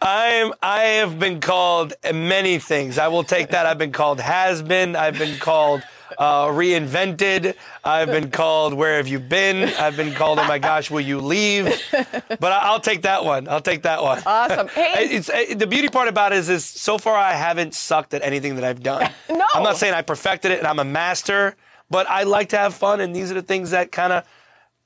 I'm. 0.00 0.52
I 0.62 0.82
have 1.00 1.18
been 1.18 1.40
called 1.40 1.94
many 2.12 2.58
things. 2.58 2.98
I 2.98 3.08
will 3.08 3.24
take 3.24 3.50
that. 3.50 3.66
I've 3.66 3.78
been 3.78 3.92
called 3.92 4.20
has 4.20 4.62
been. 4.62 4.94
I've 4.94 5.18
been 5.18 5.38
called 5.38 5.82
uh, 6.18 6.46
reinvented. 6.46 7.54
I've 7.84 8.08
been 8.08 8.30
called 8.30 8.74
where 8.74 8.96
have 8.96 9.08
you 9.08 9.18
been? 9.18 9.68
I've 9.78 9.96
been 9.96 10.14
called 10.14 10.38
oh 10.38 10.46
my 10.48 10.58
gosh, 10.58 10.90
will 10.90 11.00
you 11.00 11.20
leave? 11.20 11.80
But 11.92 12.52
I'll 12.52 12.80
take 12.80 13.02
that 13.02 13.24
one. 13.24 13.48
I'll 13.48 13.60
take 13.60 13.82
that 13.82 14.02
one. 14.02 14.22
Awesome. 14.26 14.68
Hey, 14.74 15.06
It's 15.10 15.28
uh, 15.28 15.54
the 15.56 15.66
beauty 15.66 15.88
part 15.88 16.08
about 16.08 16.32
it 16.32 16.38
is, 16.38 16.48
is 16.48 16.64
so 16.64 16.98
far 16.98 17.16
I 17.16 17.32
haven't 17.32 17.74
sucked 17.74 18.14
at 18.14 18.22
anything 18.22 18.54
that 18.56 18.64
I've 18.64 18.82
done. 18.82 19.10
No. 19.30 19.46
I'm 19.54 19.62
not 19.62 19.76
saying 19.76 19.94
I 19.94 20.02
perfected 20.02 20.50
it 20.52 20.58
and 20.58 20.66
I'm 20.66 20.78
a 20.78 20.84
master, 20.84 21.56
but 21.90 22.08
I 22.08 22.22
like 22.24 22.50
to 22.50 22.58
have 22.58 22.74
fun, 22.74 23.00
and 23.00 23.14
these 23.14 23.30
are 23.30 23.34
the 23.34 23.42
things 23.42 23.70
that 23.70 23.90
kind 23.92 24.12
of, 24.12 24.24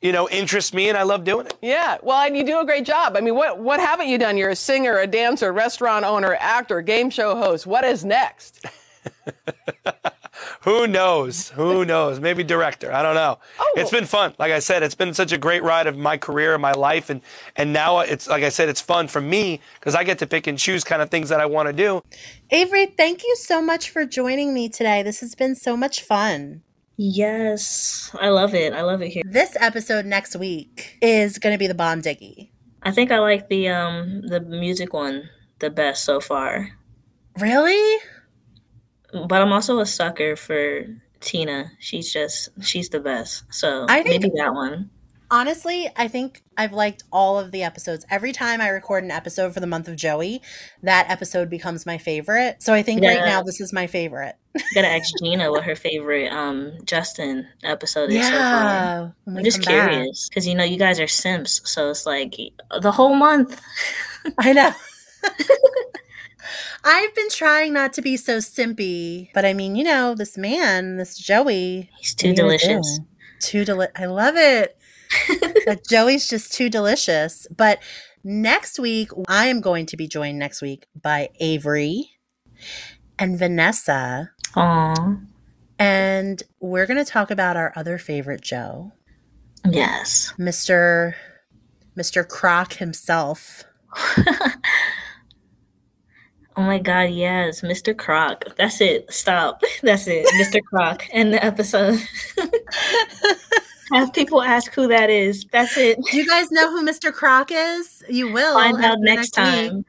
you 0.01 0.12
know, 0.12 0.29
interest 0.29 0.72
me, 0.74 0.89
and 0.89 0.97
I 0.97 1.03
love 1.03 1.24
doing 1.24 1.47
it. 1.47 1.57
Yeah, 1.62 1.99
well, 2.03 2.20
and 2.24 2.37
you 2.37 2.45
do 2.45 2.61
a 2.61 2.64
great 2.64 2.85
job. 2.85 3.16
I 3.16 3.20
mean, 3.20 3.35
what 3.35 3.59
what 3.59 3.81
haven't 3.81 4.09
you 4.09 4.18
done? 4.18 4.37
You're 4.37 4.51
a 4.51 4.57
singer, 4.57 4.99
a 4.99 5.07
dancer, 5.07 5.53
restaurant 5.53 6.05
owner, 6.05 6.37
actor, 6.39 6.81
game 6.81 7.11
show 7.11 7.37
host. 7.37 7.66
What 7.66 7.85
is 7.85 8.05
next? 8.05 8.64
Who 10.67 10.89
knows? 10.89 11.51
Who 11.51 11.85
knows? 11.85 12.19
Maybe 12.19 12.43
director. 12.43 12.93
I 12.93 13.01
don't 13.01 13.14
know. 13.14 13.39
Oh. 13.61 13.75
It's 13.77 13.93
been 13.93 14.05
fun. 14.05 14.35
Like 14.37 14.51
I 14.51 14.59
said, 14.59 14.83
it's 14.83 14.97
been 14.97 15.14
such 15.14 15.31
a 15.31 15.39
great 15.39 15.62
ride 15.62 15.87
of 15.87 15.97
my 15.97 16.19
career 16.19 16.55
and 16.55 16.61
my 16.61 16.73
life, 16.73 17.09
and 17.09 17.21
and 17.55 17.73
now 17.73 18.01
it's 18.01 18.27
like 18.27 18.43
I 18.43 18.49
said, 18.49 18.69
it's 18.69 18.81
fun 18.81 19.07
for 19.07 19.21
me 19.21 19.61
because 19.79 19.95
I 19.95 20.03
get 20.03 20.19
to 20.19 20.27
pick 20.27 20.49
and 20.49 20.59
choose 20.59 20.83
kind 20.83 21.01
of 21.01 21.09
things 21.09 21.29
that 21.29 21.39
I 21.39 21.47
want 21.47 21.69
to 21.69 21.73
do. 21.73 22.03
Avery, 22.51 22.87
thank 22.87 23.23
you 23.23 23.37
so 23.37 23.62
much 23.62 23.91
for 23.91 24.05
joining 24.05 24.53
me 24.53 24.69
today. 24.69 25.05
This 25.05 25.21
has 25.21 25.37
been 25.37 25.55
so 25.55 25.77
much 25.77 26.03
fun. 26.03 26.62
Yes, 26.97 28.11
I 28.21 28.31
love 28.31 28.53
it. 28.53 28.73
I 28.73 28.83
love 28.83 29.03
it 29.03 29.11
here. 29.11 29.23
This 29.25 29.57
episode 29.61 30.05
next 30.05 30.35
week 30.35 30.99
is 31.01 31.39
going 31.39 31.55
to 31.55 31.59
be 31.59 31.69
the 31.69 31.75
Bomb 31.75 32.03
Diggy. 32.03 32.51
I 32.83 32.91
think 32.91 33.12
I 33.12 33.21
like 33.21 33.49
the 33.49 33.69
um 33.69 34.23
the 34.23 34.41
music 34.41 34.93
one 34.93 35.31
the 35.61 35.71
best 35.71 36.03
so 36.03 36.19
far. 36.19 36.71
Really? 37.39 38.01
But 39.13 39.41
I'm 39.43 39.53
also 39.53 39.79
a 39.79 39.87
sucker 39.87 40.37
for 40.37 40.85
Tina. 41.21 41.71
She's 41.79 42.13
just 42.13 42.49
she's 42.63 42.89
the 42.89 43.01
best. 43.01 43.45
So 43.51 43.87
I 43.89 44.03
think- 44.03 44.23
maybe 44.23 44.33
that 44.37 44.55
one. 44.55 44.91
Honestly, 45.29 45.91
I 45.97 46.07
think 46.07 46.45
I've 46.57 46.73
liked 46.73 47.03
all 47.11 47.37
of 47.41 47.51
the 47.51 47.65
episodes. 47.65 48.07
Every 48.09 48.31
time 48.33 48.61
I 48.61 48.69
record 48.69 49.03
an 49.03 49.11
episode 49.11 49.53
for 49.53 49.59
the 49.59 49.67
month 49.67 49.89
of 49.89 49.97
Joey, 49.97 50.41
that 50.85 51.11
episode 51.11 51.51
becomes 51.51 51.85
my 51.85 51.99
favorite. 51.99 52.63
So 52.63 52.73
I 52.73 52.85
think 52.85 53.03
right 53.03 53.19
now 53.25 53.43
this 53.43 53.61
is 53.61 53.73
my 53.73 53.89
favorite. 53.89 54.37
Gotta 54.73 54.87
ask 54.87 55.13
Gina 55.21 55.51
what 55.51 55.65
her 55.65 55.75
favorite 55.75 56.31
um 56.33 56.75
Justin 56.85 57.45
episode 57.65 58.11
is 58.11 58.25
so 58.25 58.33
Yeah, 58.35 58.99
far. 59.01 59.37
I'm 59.37 59.43
just 59.43 59.63
curious 59.63 60.29
because 60.29 60.47
you 60.47 60.55
know 60.55 60.63
you 60.63 60.79
guys 60.79 61.01
are 61.01 61.09
simps, 61.09 61.61
so 61.65 61.91
it's 61.91 62.07
like 62.07 62.37
the 62.81 62.93
whole 62.93 63.17
month. 63.17 63.61
I 64.39 64.53
know. 64.53 64.71
I've 66.89 67.12
been 67.16 67.28
trying 67.30 67.72
not 67.72 67.93
to 67.95 68.03
be 68.03 68.16
so 68.16 68.39
simpy, 68.39 69.28
but 69.34 69.45
I 69.45 69.55
mean, 69.55 69.74
you 69.74 69.82
know, 69.82 70.14
this 70.14 70.39
man, 70.39 70.99
this 70.99 71.18
Joey, 71.18 71.91
He's 71.99 72.14
too 72.14 72.28
what 72.28 72.39
are 72.39 72.43
you 72.43 72.49
gonna 72.49 72.59
delicious. 72.59 73.01
Too 73.41 73.64
deli- 73.64 73.89
I 73.97 74.07
love 74.07 74.37
it. 74.37 74.78
Joey's 75.91 76.28
just 76.28 76.53
too 76.53 76.70
delicious. 76.70 77.49
But 77.55 77.80
next 78.22 78.78
week, 78.78 79.11
I 79.26 79.47
am 79.47 79.61
going 79.61 79.87
to 79.87 79.97
be 79.97 80.07
joined 80.07 80.39
next 80.39 80.62
week 80.62 80.87
by 81.03 81.30
Avery 81.41 82.12
and 83.18 83.36
Vanessa, 83.36 84.31
Aw, 84.55 85.16
and 85.81 86.43
we're 86.61 86.86
going 86.86 87.05
to 87.05 87.11
talk 87.11 87.32
about 87.32 87.56
our 87.56 87.73
other 87.74 87.98
favorite 87.98 88.43
Joe, 88.43 88.93
yes. 89.69 90.32
Mr. 90.39 91.15
Mr. 91.98 92.27
Croc 92.27 92.74
himself. 92.74 93.65
Oh 96.59 96.62
my 96.62 96.78
god, 96.78 97.11
yes, 97.11 97.61
Mr. 97.61 97.97
Croc. 97.97 98.45
That's 98.57 98.81
it. 98.81 99.12
Stop. 99.12 99.62
That's 99.83 100.07
it. 100.07 100.27
Mr. 100.41 100.62
Croc. 100.62 101.05
End 101.11 101.33
the 101.35 101.45
episode. 101.45 102.01
Have 103.93 104.12
people 104.12 104.43
ask 104.43 104.73
who 104.73 104.89
that 104.89 105.11
is. 105.11 105.45
That's 105.53 105.77
it. 105.77 105.99
Do 106.11 106.16
you 106.16 106.27
guys 106.27 106.51
know 106.51 106.70
who 106.70 106.85
Mr. 106.85 107.12
Croc 107.12 107.51
is? 107.53 108.03
You 108.09 108.33
will 108.33 108.55
Find 108.55 108.77
out 108.78 108.85
after 108.85 109.05
next 109.05 109.31
time. 109.31 109.85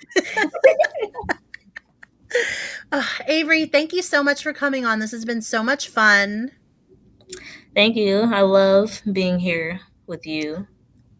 Ugh, 2.91 3.05
Avery, 3.27 3.65
thank 3.65 3.93
you 3.93 4.03
so 4.03 4.21
much 4.21 4.43
for 4.43 4.53
coming 4.53 4.85
on. 4.85 4.99
This 4.99 5.11
has 5.11 5.25
been 5.25 5.41
so 5.41 5.63
much 5.63 5.87
fun. 5.87 6.51
Thank 7.73 7.95
you. 7.95 8.21
I 8.21 8.41
love 8.41 9.01
being 9.11 9.39
here 9.39 9.79
with 10.05 10.27
you. 10.27 10.67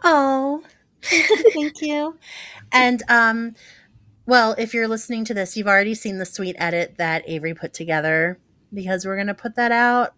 Oh, 0.04 0.62
thank 1.02 1.82
you. 1.82 2.18
And 2.72 3.02
um, 3.10 3.56
well, 4.28 4.54
if 4.58 4.74
you're 4.74 4.88
listening 4.88 5.26
to 5.26 5.34
this, 5.34 5.58
you've 5.58 5.68
already 5.68 5.96
seen 5.96 6.20
the 6.20 6.26
sweet 6.26 6.56
edit 6.60 6.96
that 6.98 7.24
Avery 7.28 7.56
put 7.56 7.74
together 7.74 8.40
because 8.74 9.06
we're 9.06 9.18
gonna 9.18 9.34
put 9.34 9.56
that 9.56 9.72
out 9.72 10.14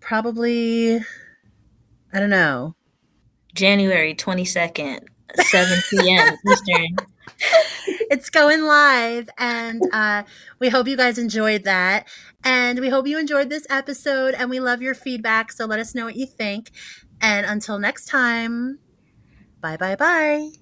probably. 0.00 1.00
I 2.12 2.20
don't 2.20 2.30
know. 2.30 2.74
January 3.54 4.14
22nd, 4.14 5.00
7 5.34 5.82
p.m. 5.90 6.36
Eastern. 6.48 6.96
it's 8.10 8.30
going 8.30 8.62
live 8.62 9.28
and 9.36 9.82
uh, 9.92 10.22
we 10.58 10.68
hope 10.68 10.86
you 10.86 10.96
guys 10.96 11.18
enjoyed 11.18 11.64
that 11.64 12.06
and 12.44 12.80
we 12.80 12.88
hope 12.88 13.06
you 13.06 13.18
enjoyed 13.18 13.50
this 13.50 13.66
episode 13.68 14.34
and 14.34 14.48
we 14.48 14.60
love 14.60 14.80
your 14.80 14.94
feedback 14.94 15.52
so 15.52 15.66
let 15.66 15.78
us 15.78 15.94
know 15.94 16.06
what 16.06 16.16
you 16.16 16.24
think 16.24 16.70
and 17.20 17.44
until 17.44 17.78
next 17.78 18.06
time 18.06 18.78
bye 19.60 19.76
bye 19.76 19.96
bye 19.96 20.56